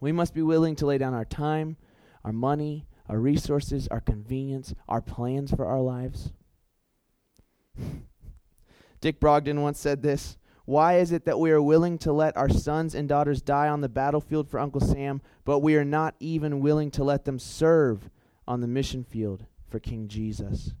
We 0.00 0.10
must 0.10 0.32
be 0.32 0.42
willing 0.42 0.74
to 0.76 0.86
lay 0.86 0.96
down 0.96 1.12
our 1.12 1.26
time, 1.26 1.76
our 2.24 2.32
money, 2.32 2.86
our 3.08 3.18
resources, 3.18 3.88
our 3.88 4.00
convenience, 4.00 4.74
our 4.88 5.00
plans 5.00 5.50
for 5.52 5.66
our 5.66 5.80
lives. 5.80 6.32
Dick 9.00 9.20
Brogden 9.20 9.62
once 9.62 9.78
said 9.78 10.02
this 10.02 10.36
Why 10.64 10.98
is 10.98 11.12
it 11.12 11.24
that 11.24 11.38
we 11.38 11.50
are 11.50 11.62
willing 11.62 11.98
to 11.98 12.12
let 12.12 12.36
our 12.36 12.48
sons 12.48 12.94
and 12.94 13.08
daughters 13.08 13.42
die 13.42 13.68
on 13.68 13.80
the 13.80 13.88
battlefield 13.88 14.48
for 14.48 14.58
Uncle 14.58 14.80
Sam, 14.80 15.20
but 15.44 15.60
we 15.60 15.76
are 15.76 15.84
not 15.84 16.14
even 16.20 16.60
willing 16.60 16.90
to 16.92 17.04
let 17.04 17.24
them 17.24 17.38
serve 17.38 18.10
on 18.48 18.60
the 18.60 18.68
mission 18.68 19.04
field 19.04 19.46
for 19.68 19.78
King 19.78 20.08
Jesus? 20.08 20.72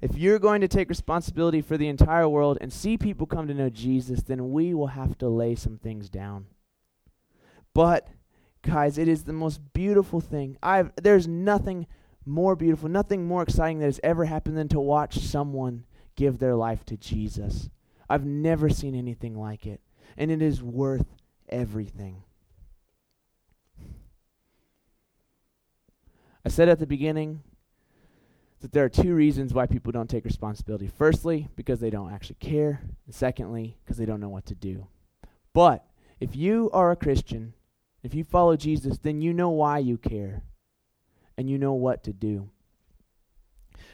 If 0.00 0.16
you're 0.16 0.38
going 0.38 0.60
to 0.60 0.68
take 0.68 0.88
responsibility 0.88 1.60
for 1.60 1.76
the 1.76 1.88
entire 1.88 2.28
world 2.28 2.58
and 2.60 2.72
see 2.72 2.96
people 2.96 3.26
come 3.26 3.48
to 3.48 3.54
know 3.54 3.68
Jesus, 3.68 4.22
then 4.22 4.52
we 4.52 4.72
will 4.72 4.88
have 4.88 5.18
to 5.18 5.28
lay 5.28 5.56
some 5.56 5.76
things 5.76 6.08
down. 6.08 6.46
But 7.74 8.08
guys, 8.68 8.98
it 8.98 9.08
is 9.08 9.24
the 9.24 9.32
most 9.32 9.60
beautiful 9.72 10.20
thing. 10.20 10.56
I've 10.62 10.92
there's 10.96 11.26
nothing 11.26 11.86
more 12.24 12.54
beautiful, 12.56 12.88
nothing 12.88 13.26
more 13.26 13.42
exciting 13.42 13.78
that 13.78 13.86
has 13.86 14.00
ever 14.02 14.24
happened 14.24 14.56
than 14.56 14.68
to 14.68 14.80
watch 14.80 15.18
someone 15.18 15.84
give 16.16 16.38
their 16.38 16.54
life 16.54 16.84
to 16.86 16.96
Jesus. 16.96 17.70
I've 18.08 18.24
never 18.24 18.68
seen 18.68 18.94
anything 18.94 19.38
like 19.38 19.66
it, 19.66 19.80
and 20.16 20.30
it 20.30 20.42
is 20.42 20.62
worth 20.62 21.06
everything. 21.48 22.22
I 26.44 26.48
said 26.50 26.68
at 26.68 26.78
the 26.78 26.86
beginning, 26.86 27.42
that 28.60 28.72
there 28.72 28.84
are 28.84 28.88
two 28.88 29.14
reasons 29.14 29.54
why 29.54 29.66
people 29.66 29.92
don't 29.92 30.10
take 30.10 30.24
responsibility. 30.24 30.88
Firstly, 30.88 31.48
because 31.56 31.80
they 31.80 31.90
don't 31.90 32.12
actually 32.12 32.36
care, 32.40 32.80
and 33.06 33.14
secondly, 33.14 33.76
because 33.84 33.96
they 33.96 34.06
don't 34.06 34.20
know 34.20 34.28
what 34.28 34.46
to 34.46 34.54
do. 34.54 34.88
But 35.52 35.84
if 36.20 36.34
you 36.34 36.70
are 36.72 36.90
a 36.90 36.96
Christian, 36.96 37.54
if 38.02 38.14
you 38.14 38.24
follow 38.24 38.56
Jesus, 38.56 38.98
then 38.98 39.20
you 39.20 39.32
know 39.32 39.50
why 39.50 39.78
you 39.78 39.98
care 39.98 40.42
and 41.36 41.48
you 41.48 41.58
know 41.58 41.72
what 41.72 42.02
to 42.04 42.12
do. 42.12 42.50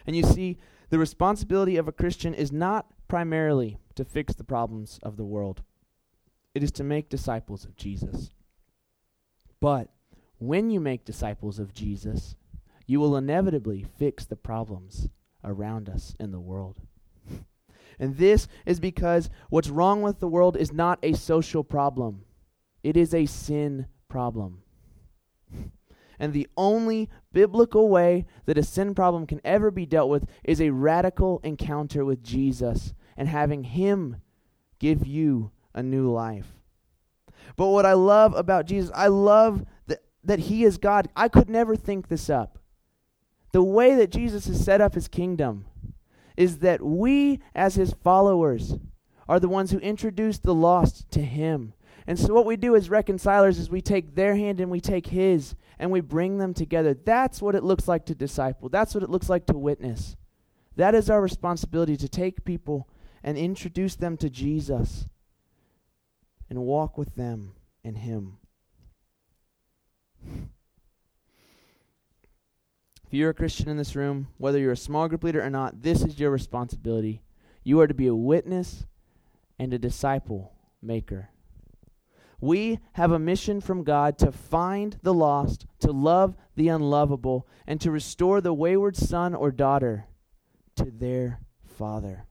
And 0.06 0.14
you 0.14 0.22
see, 0.22 0.58
the 0.90 0.98
responsibility 0.98 1.76
of 1.76 1.88
a 1.88 1.92
Christian 1.92 2.34
is 2.34 2.52
not 2.52 2.86
primarily 3.08 3.78
to 3.94 4.04
fix 4.04 4.34
the 4.34 4.44
problems 4.44 4.98
of 5.02 5.16
the 5.16 5.24
world, 5.24 5.62
it 6.54 6.62
is 6.62 6.70
to 6.72 6.84
make 6.84 7.08
disciples 7.08 7.64
of 7.64 7.76
Jesus. 7.76 8.30
But 9.60 9.88
when 10.38 10.70
you 10.70 10.78
make 10.78 11.04
disciples 11.04 11.58
of 11.58 11.72
Jesus, 11.72 12.36
you 12.86 13.00
will 13.00 13.16
inevitably 13.16 13.84
fix 13.98 14.24
the 14.24 14.36
problems 14.36 15.08
around 15.42 15.88
us 15.88 16.14
in 16.20 16.32
the 16.32 16.40
world. 16.40 16.80
And 17.98 18.16
this 18.16 18.48
is 18.66 18.80
because 18.80 19.30
what's 19.50 19.68
wrong 19.68 20.02
with 20.02 20.18
the 20.18 20.26
world 20.26 20.56
is 20.56 20.72
not 20.72 20.98
a 21.04 21.12
social 21.12 21.62
problem, 21.62 22.24
it 22.82 22.96
is 22.96 23.14
a 23.14 23.26
sin 23.26 23.86
problem. 24.14 24.62
And 26.20 26.32
the 26.32 26.46
only 26.56 27.10
biblical 27.32 27.88
way 27.88 28.26
that 28.46 28.56
a 28.56 28.62
sin 28.62 28.94
problem 28.94 29.26
can 29.26 29.40
ever 29.44 29.72
be 29.72 29.86
dealt 29.86 30.08
with 30.08 30.28
is 30.44 30.60
a 30.60 30.70
radical 30.70 31.40
encounter 31.42 32.04
with 32.04 32.22
Jesus 32.22 32.94
and 33.16 33.26
having 33.28 33.64
Him 33.64 34.18
give 34.78 35.04
you 35.04 35.50
a 35.74 35.82
new 35.82 36.08
life. 36.12 36.52
But 37.56 37.70
what 37.70 37.84
I 37.84 37.94
love 37.94 38.32
about 38.36 38.66
Jesus, 38.66 38.92
I 38.94 39.08
love 39.08 39.66
that, 39.88 40.04
that 40.22 40.38
He 40.38 40.62
is 40.62 40.78
God. 40.78 41.08
I 41.16 41.26
could 41.26 41.50
never 41.50 41.74
think 41.74 42.06
this 42.06 42.30
up 42.30 42.60
the 43.54 43.62
way 43.62 43.94
that 43.94 44.10
Jesus 44.10 44.48
has 44.48 44.64
set 44.64 44.80
up 44.80 44.94
his 44.94 45.06
kingdom 45.06 45.64
is 46.36 46.58
that 46.58 46.82
we, 46.82 47.38
as 47.54 47.76
his 47.76 47.94
followers, 48.02 48.74
are 49.28 49.38
the 49.38 49.48
ones 49.48 49.70
who 49.70 49.78
introduce 49.78 50.38
the 50.38 50.52
lost 50.52 51.08
to 51.12 51.22
him. 51.22 51.72
And 52.06 52.18
so, 52.18 52.34
what 52.34 52.46
we 52.46 52.56
do 52.56 52.76
as 52.76 52.90
reconcilers 52.90 53.58
is 53.58 53.70
we 53.70 53.80
take 53.80 54.14
their 54.14 54.36
hand 54.36 54.60
and 54.60 54.70
we 54.70 54.80
take 54.80 55.06
his 55.06 55.54
and 55.78 55.90
we 55.90 56.00
bring 56.00 56.38
them 56.38 56.52
together. 56.52 56.94
That's 56.94 57.40
what 57.40 57.54
it 57.54 57.64
looks 57.64 57.88
like 57.88 58.04
to 58.06 58.14
disciple. 58.14 58.68
That's 58.68 58.94
what 58.94 59.02
it 59.02 59.10
looks 59.10 59.30
like 59.30 59.46
to 59.46 59.58
witness. 59.58 60.16
That 60.76 60.94
is 60.94 61.08
our 61.08 61.22
responsibility 61.22 61.96
to 61.96 62.08
take 62.08 62.44
people 62.44 62.88
and 63.22 63.38
introduce 63.38 63.96
them 63.96 64.16
to 64.18 64.28
Jesus 64.28 65.06
and 66.50 66.60
walk 66.60 66.98
with 66.98 67.14
them 67.14 67.52
in 67.82 67.94
him. 67.94 68.36
If 73.06 73.12
you're 73.12 73.30
a 73.30 73.34
Christian 73.34 73.68
in 73.68 73.76
this 73.76 73.96
room, 73.96 74.28
whether 74.38 74.58
you're 74.58 74.72
a 74.72 74.76
small 74.76 75.08
group 75.08 75.24
leader 75.24 75.42
or 75.42 75.50
not, 75.50 75.82
this 75.82 76.02
is 76.02 76.18
your 76.18 76.30
responsibility. 76.30 77.22
You 77.62 77.80
are 77.80 77.86
to 77.86 77.94
be 77.94 78.08
a 78.08 78.14
witness 78.14 78.84
and 79.58 79.72
a 79.72 79.78
disciple 79.78 80.52
maker. 80.82 81.30
We 82.44 82.78
have 82.92 83.10
a 83.10 83.18
mission 83.18 83.62
from 83.62 83.84
God 83.84 84.18
to 84.18 84.30
find 84.30 84.98
the 85.02 85.14
lost, 85.14 85.64
to 85.80 85.92
love 85.92 86.36
the 86.56 86.68
unlovable, 86.68 87.48
and 87.66 87.80
to 87.80 87.90
restore 87.90 88.42
the 88.42 88.52
wayward 88.52 88.98
son 88.98 89.34
or 89.34 89.50
daughter 89.50 90.08
to 90.76 90.90
their 90.90 91.40
father. 91.64 92.26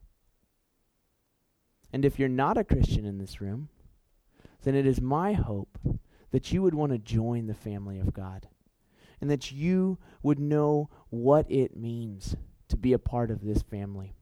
And 1.91 2.05
if 2.05 2.19
you're 2.19 2.29
not 2.29 2.59
a 2.59 2.63
Christian 2.63 3.07
in 3.07 3.17
this 3.17 3.41
room, 3.41 3.69
then 4.61 4.75
it 4.75 4.85
is 4.85 5.01
my 5.01 5.33
hope 5.33 5.79
that 6.29 6.51
you 6.51 6.61
would 6.61 6.75
want 6.75 6.91
to 6.91 6.99
join 6.99 7.47
the 7.47 7.55
family 7.55 7.97
of 7.97 8.13
God 8.13 8.47
and 9.19 9.31
that 9.31 9.51
you 9.51 9.97
would 10.21 10.37
know 10.37 10.91
what 11.09 11.49
it 11.49 11.75
means 11.75 12.35
to 12.67 12.77
be 12.77 12.93
a 12.93 12.99
part 12.99 13.31
of 13.31 13.43
this 13.43 13.63
family. 13.63 14.13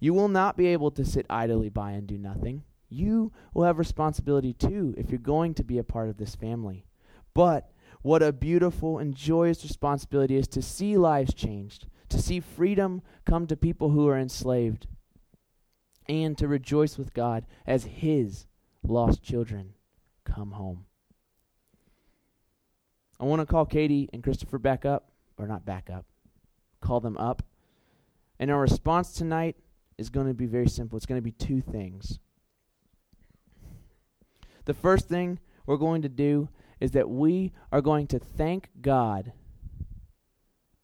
You 0.00 0.14
will 0.14 0.28
not 0.28 0.56
be 0.56 0.68
able 0.68 0.92
to 0.92 1.04
sit 1.04 1.26
idly 1.28 1.68
by 1.68 1.90
and 1.90 2.06
do 2.06 2.16
nothing. 2.16 2.62
You 2.92 3.32
will 3.54 3.64
have 3.64 3.78
responsibility 3.78 4.52
too 4.52 4.94
if 4.98 5.10
you're 5.10 5.18
going 5.18 5.54
to 5.54 5.64
be 5.64 5.78
a 5.78 5.84
part 5.84 6.08
of 6.08 6.18
this 6.18 6.34
family. 6.34 6.84
But 7.34 7.70
what 8.02 8.22
a 8.22 8.32
beautiful 8.32 8.98
and 8.98 9.14
joyous 9.14 9.62
responsibility 9.62 10.36
is 10.36 10.46
to 10.48 10.60
see 10.60 10.98
lives 10.98 11.32
changed, 11.32 11.86
to 12.10 12.20
see 12.20 12.40
freedom 12.40 13.00
come 13.24 13.46
to 13.46 13.56
people 13.56 13.90
who 13.90 14.08
are 14.08 14.18
enslaved, 14.18 14.86
and 16.08 16.36
to 16.36 16.48
rejoice 16.48 16.98
with 16.98 17.14
God 17.14 17.46
as 17.66 17.84
His 17.84 18.46
lost 18.82 19.22
children 19.22 19.74
come 20.24 20.52
home. 20.52 20.84
I 23.18 23.24
want 23.24 23.40
to 23.40 23.46
call 23.46 23.64
Katie 23.64 24.10
and 24.12 24.22
Christopher 24.22 24.58
back 24.58 24.84
up, 24.84 25.12
or 25.38 25.46
not 25.46 25.64
back 25.64 25.88
up, 25.88 26.04
call 26.80 27.00
them 27.00 27.16
up. 27.16 27.42
And 28.38 28.50
our 28.50 28.60
response 28.60 29.12
tonight 29.12 29.56
is 29.96 30.10
going 30.10 30.26
to 30.26 30.34
be 30.34 30.46
very 30.46 30.68
simple. 30.68 30.96
It's 30.96 31.06
going 31.06 31.20
to 31.20 31.22
be 31.22 31.30
two 31.30 31.60
things. 31.60 32.18
The 34.64 34.74
first 34.74 35.08
thing 35.08 35.38
we're 35.66 35.76
going 35.76 36.02
to 36.02 36.08
do 36.08 36.48
is 36.80 36.92
that 36.92 37.08
we 37.08 37.52
are 37.70 37.80
going 37.80 38.06
to 38.08 38.18
thank 38.18 38.68
God 38.80 39.32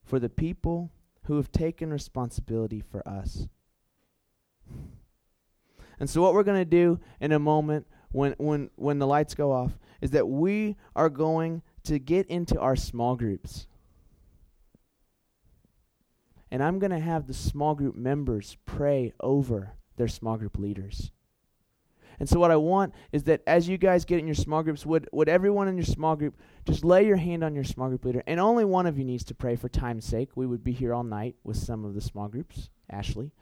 for 0.04 0.18
the 0.18 0.28
people 0.28 0.92
who 1.24 1.36
have 1.36 1.52
taken 1.52 1.92
responsibility 1.92 2.80
for 2.80 3.06
us. 3.06 3.48
And 6.00 6.08
so 6.08 6.22
what 6.22 6.32
we're 6.32 6.44
going 6.44 6.60
to 6.60 6.64
do 6.64 7.00
in 7.20 7.32
a 7.32 7.38
moment 7.38 7.86
when 8.10 8.34
when 8.38 8.70
when 8.76 8.98
the 8.98 9.06
lights 9.06 9.34
go 9.34 9.52
off 9.52 9.78
is 10.00 10.12
that 10.12 10.28
we 10.28 10.76
are 10.94 11.10
going 11.10 11.62
to 11.84 11.98
get 11.98 12.26
into 12.28 12.58
our 12.58 12.76
small 12.76 13.16
groups. 13.16 13.66
And 16.50 16.62
I'm 16.62 16.78
going 16.78 16.92
to 16.92 16.98
have 16.98 17.26
the 17.26 17.34
small 17.34 17.74
group 17.74 17.94
members 17.94 18.56
pray 18.64 19.12
over 19.20 19.74
their 19.96 20.08
small 20.08 20.36
group 20.38 20.56
leaders. 20.58 21.10
And 22.20 22.28
so 22.28 22.40
what 22.40 22.50
I 22.50 22.56
want 22.56 22.94
is 23.12 23.24
that 23.24 23.42
as 23.46 23.68
you 23.68 23.78
guys 23.78 24.04
get 24.04 24.18
in 24.18 24.26
your 24.26 24.34
small 24.34 24.62
groups, 24.62 24.84
would, 24.84 25.08
would 25.12 25.28
everyone 25.28 25.68
in 25.68 25.76
your 25.76 25.84
small 25.84 26.16
group 26.16 26.36
just 26.66 26.84
lay 26.84 27.06
your 27.06 27.16
hand 27.16 27.44
on 27.44 27.54
your 27.54 27.64
small 27.64 27.88
group 27.88 28.04
leader? 28.04 28.22
And 28.26 28.40
only 28.40 28.64
one 28.64 28.86
of 28.86 28.98
you 28.98 29.04
needs 29.04 29.24
to 29.24 29.34
pray 29.34 29.56
for 29.56 29.68
time's 29.68 30.04
sake. 30.04 30.30
We 30.34 30.46
would 30.46 30.64
be 30.64 30.72
here 30.72 30.92
all 30.92 31.04
night 31.04 31.36
with 31.44 31.56
some 31.56 31.84
of 31.84 31.94
the 31.94 32.00
small 32.00 32.28
groups. 32.28 32.70
Ashley, 32.90 33.32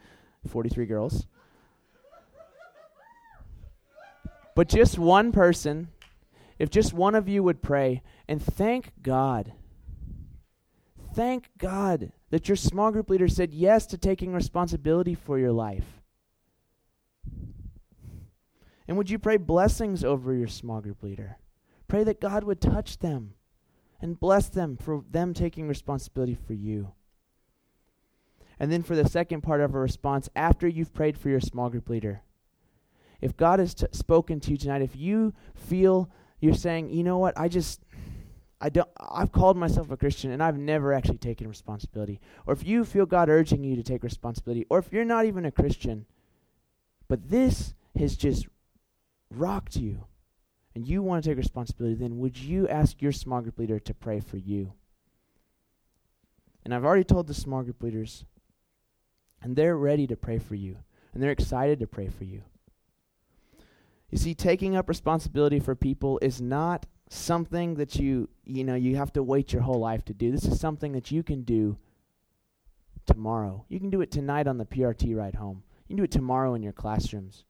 43 0.47 0.87
girls. 0.87 1.27
But 4.55 4.69
just 4.69 4.99
one 4.99 5.33
person, 5.33 5.89
if 6.59 6.71
just 6.71 6.93
one 6.93 7.15
of 7.15 7.29
you 7.29 7.43
would 7.43 7.63
pray 7.63 8.03
and 8.27 8.43
thank 8.43 8.93
God. 9.03 9.53
Thank 11.15 11.51
God 11.59 12.13
that 12.31 12.49
your 12.49 12.57
small 12.57 12.91
group 12.91 13.09
leader 13.09 13.29
said 13.29 13.55
yes 13.55 13.87
to 13.87 13.99
taking 13.99 14.33
responsibility 14.33 15.15
for 15.15 15.39
your 15.39 15.53
life. 15.53 15.96
And 18.89 18.97
would 18.97 19.11
you 19.11 19.19
pray 19.19 19.37
blessings 19.37 20.05
over 20.05 20.35
your 20.35 20.49
small 20.49 20.81
group 20.81 21.03
leader? 21.03 21.39
Pray 21.89 22.05
that 22.05 22.21
God 22.21 22.45
would 22.45 22.61
touch 22.61 22.99
them 22.99 23.35
and 24.01 24.21
bless 24.21 24.49
them 24.49 24.77
for 24.77 25.03
them 25.11 25.35
taking 25.35 25.69
responsibility 25.69 26.35
for 26.35 26.53
you. 26.53 26.93
And 28.59 28.73
then 28.73 28.83
for 28.83 28.97
the 28.97 29.09
second 29.09 29.43
part 29.43 29.61
of 29.61 29.75
a 29.75 29.79
response, 29.79 30.29
after 30.35 30.67
you've 30.67 30.95
prayed 30.95 31.19
for 31.19 31.29
your 31.29 31.41
small 31.41 31.69
group 31.69 31.89
leader, 31.89 32.23
if 33.21 33.37
God 33.37 33.59
has 33.59 33.75
t- 33.75 33.87
spoken 33.93 34.41
to 34.41 34.51
you 34.51 34.57
tonight, 34.57 34.83
if 34.83 34.97
you 34.97 35.35
feel 35.55 36.11
you're 36.41 36.55
saying, 36.55 36.91
you 36.91 37.03
know 37.03 37.19
what, 37.19 37.39
I 37.39 37.49
just, 37.49 37.81
I 38.61 38.69
don't, 38.69 38.89
I've 38.99 39.33
called 39.33 39.57
myself 39.57 39.91
a 39.91 39.97
Christian 39.97 40.31
and 40.31 40.43
I've 40.43 40.59
never 40.59 40.93
actually 40.93 41.19
taken 41.19 41.49
responsibility. 41.49 42.21
Or 42.47 42.53
if 42.53 42.67
you 42.67 42.85
feel 42.85 43.07
God 43.07 43.29
urging 43.29 43.65
you 43.65 43.77
to 43.77 43.83
take 43.83 44.03
responsibility, 44.03 44.67
or 44.71 44.79
if 44.79 44.93
you're 44.93 45.05
not 45.05 45.27
even 45.27 45.45
a 45.45 45.51
Christian, 45.51 46.07
but 47.09 47.29
this 47.29 47.75
has 47.99 48.17
just 48.17 48.47
rocked 49.31 49.77
you 49.77 50.05
and 50.75 50.87
you 50.87 51.03
want 51.03 51.25
to 51.25 51.31
take 51.31 51.39
responsibility, 51.39 51.95
then 51.95 52.19
would 52.19 52.39
you 52.39 52.69
ask 52.69 53.01
your 53.01 53.13
small 53.13 53.41
group 53.41 53.59
leader 53.59 53.81
to 53.81 53.95
pray 53.95 54.21
for 54.21 54.37
you? 54.37 54.75
And 56.65 56.75
I've 56.75 56.85
already 56.85 57.05
told 57.05 57.27
the 57.27 57.35
small 57.35 57.63
group 57.63 57.83
leaders, 57.83 58.25
and 59.41 59.57
they're 59.57 59.77
ready 59.77 60.07
to 60.07 60.17
pray 60.17 60.39
for 60.39 60.55
you, 60.55 60.77
and 61.15 61.23
they're 61.23 61.31
excited 61.31 61.81
to 61.81 61.87
pray 61.87 62.09
for 62.09 62.25
you. 62.25 62.43
You 64.11 64.19
see, 64.19 64.35
taking 64.35 64.77
up 64.77 64.89
responsibility 64.89 65.61
for 65.61 65.75
people 65.75 66.19
is 66.21 66.41
not 66.41 66.87
something 67.09 67.75
that 67.77 67.97
you, 67.97 68.29
you 68.45 68.65
know, 68.65 68.75
you 68.75 68.97
have 68.97 69.13
to 69.15 69.23
wait 69.23 69.53
your 69.53 69.63
whole 69.63 69.81
life 69.81 70.05
to 70.07 70.15
do. 70.15 70.31
This 70.31 70.45
is 70.45 70.61
something 70.61 70.93
that 70.93 71.11
you 71.11 71.23
can 71.23 71.43
do 71.43 71.79
tomorrow. 73.07 73.65
You 73.69 73.81
can 73.81 73.91
do 73.91 74.01
it 74.01 74.11
tonight 74.11 74.47
on 74.47 74.59
the 74.59 74.67
PRT 74.67 75.17
ride 75.17 75.37
home. 75.37 75.63
You 75.87 75.95
can 75.95 75.97
do 75.97 76.05
it 76.05 76.11
tomorrow 76.11 76.55
in 76.55 76.63
your 76.63 76.73
classrooms 76.73 77.45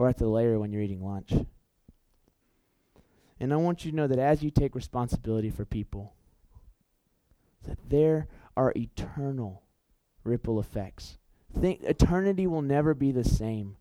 or 0.00 0.08
at 0.08 0.16
the 0.16 0.26
Lair 0.26 0.58
when 0.58 0.72
you're 0.72 0.80
eating 0.80 1.04
lunch. 1.04 1.30
And 3.38 3.52
I 3.52 3.56
want 3.56 3.84
you 3.84 3.90
to 3.90 3.96
know 3.98 4.06
that 4.06 4.18
as 4.18 4.42
you 4.42 4.50
take 4.50 4.74
responsibility 4.74 5.50
for 5.50 5.66
people, 5.66 6.14
that 7.68 7.76
there 7.86 8.26
are 8.56 8.72
eternal 8.74 9.62
ripple 10.24 10.58
effects. 10.58 11.18
Think 11.60 11.82
eternity 11.82 12.46
will 12.46 12.62
never 12.62 12.94
be 12.94 13.12
the 13.12 13.24
same 13.24 13.76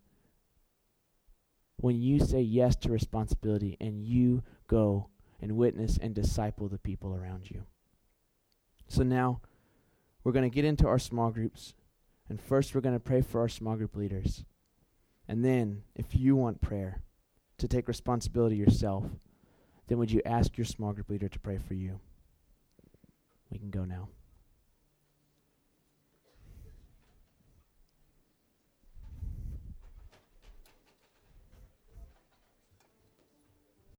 when 1.77 2.01
you 2.01 2.19
say 2.19 2.41
yes 2.41 2.75
to 2.77 2.91
responsibility 2.91 3.77
and 3.79 4.03
you 4.03 4.43
go 4.67 5.07
and 5.39 5.55
witness 5.55 5.97
and 6.01 6.13
disciple 6.13 6.67
the 6.67 6.79
people 6.79 7.15
around 7.15 7.49
you. 7.49 7.63
So 8.89 9.03
now 9.03 9.39
we're 10.25 10.33
going 10.33 10.49
to 10.49 10.53
get 10.53 10.65
into 10.65 10.85
our 10.85 10.99
small 10.99 11.31
groups. 11.31 11.75
And 12.27 12.41
first, 12.41 12.75
we're 12.75 12.81
going 12.81 12.95
to 12.95 12.99
pray 12.99 13.21
for 13.21 13.39
our 13.39 13.47
small 13.47 13.77
group 13.77 13.95
leaders. 13.95 14.43
And 15.29 15.45
then, 15.45 15.83
if 15.95 16.15
you 16.15 16.35
want 16.35 16.59
prayer 16.59 17.03
to 17.59 17.67
take 17.67 17.87
responsibility 17.87 18.55
yourself, 18.55 19.05
then 19.87 19.99
would 19.99 20.11
you 20.11 20.23
ask 20.25 20.57
your 20.57 20.65
small 20.65 20.91
group 20.91 21.07
leader 21.07 21.29
to 21.29 21.39
pray 21.39 21.59
for 21.59 21.75
you? 21.75 21.99
We 23.51 23.59
can 23.59 23.69
go 23.69 23.85
now. 23.85 24.09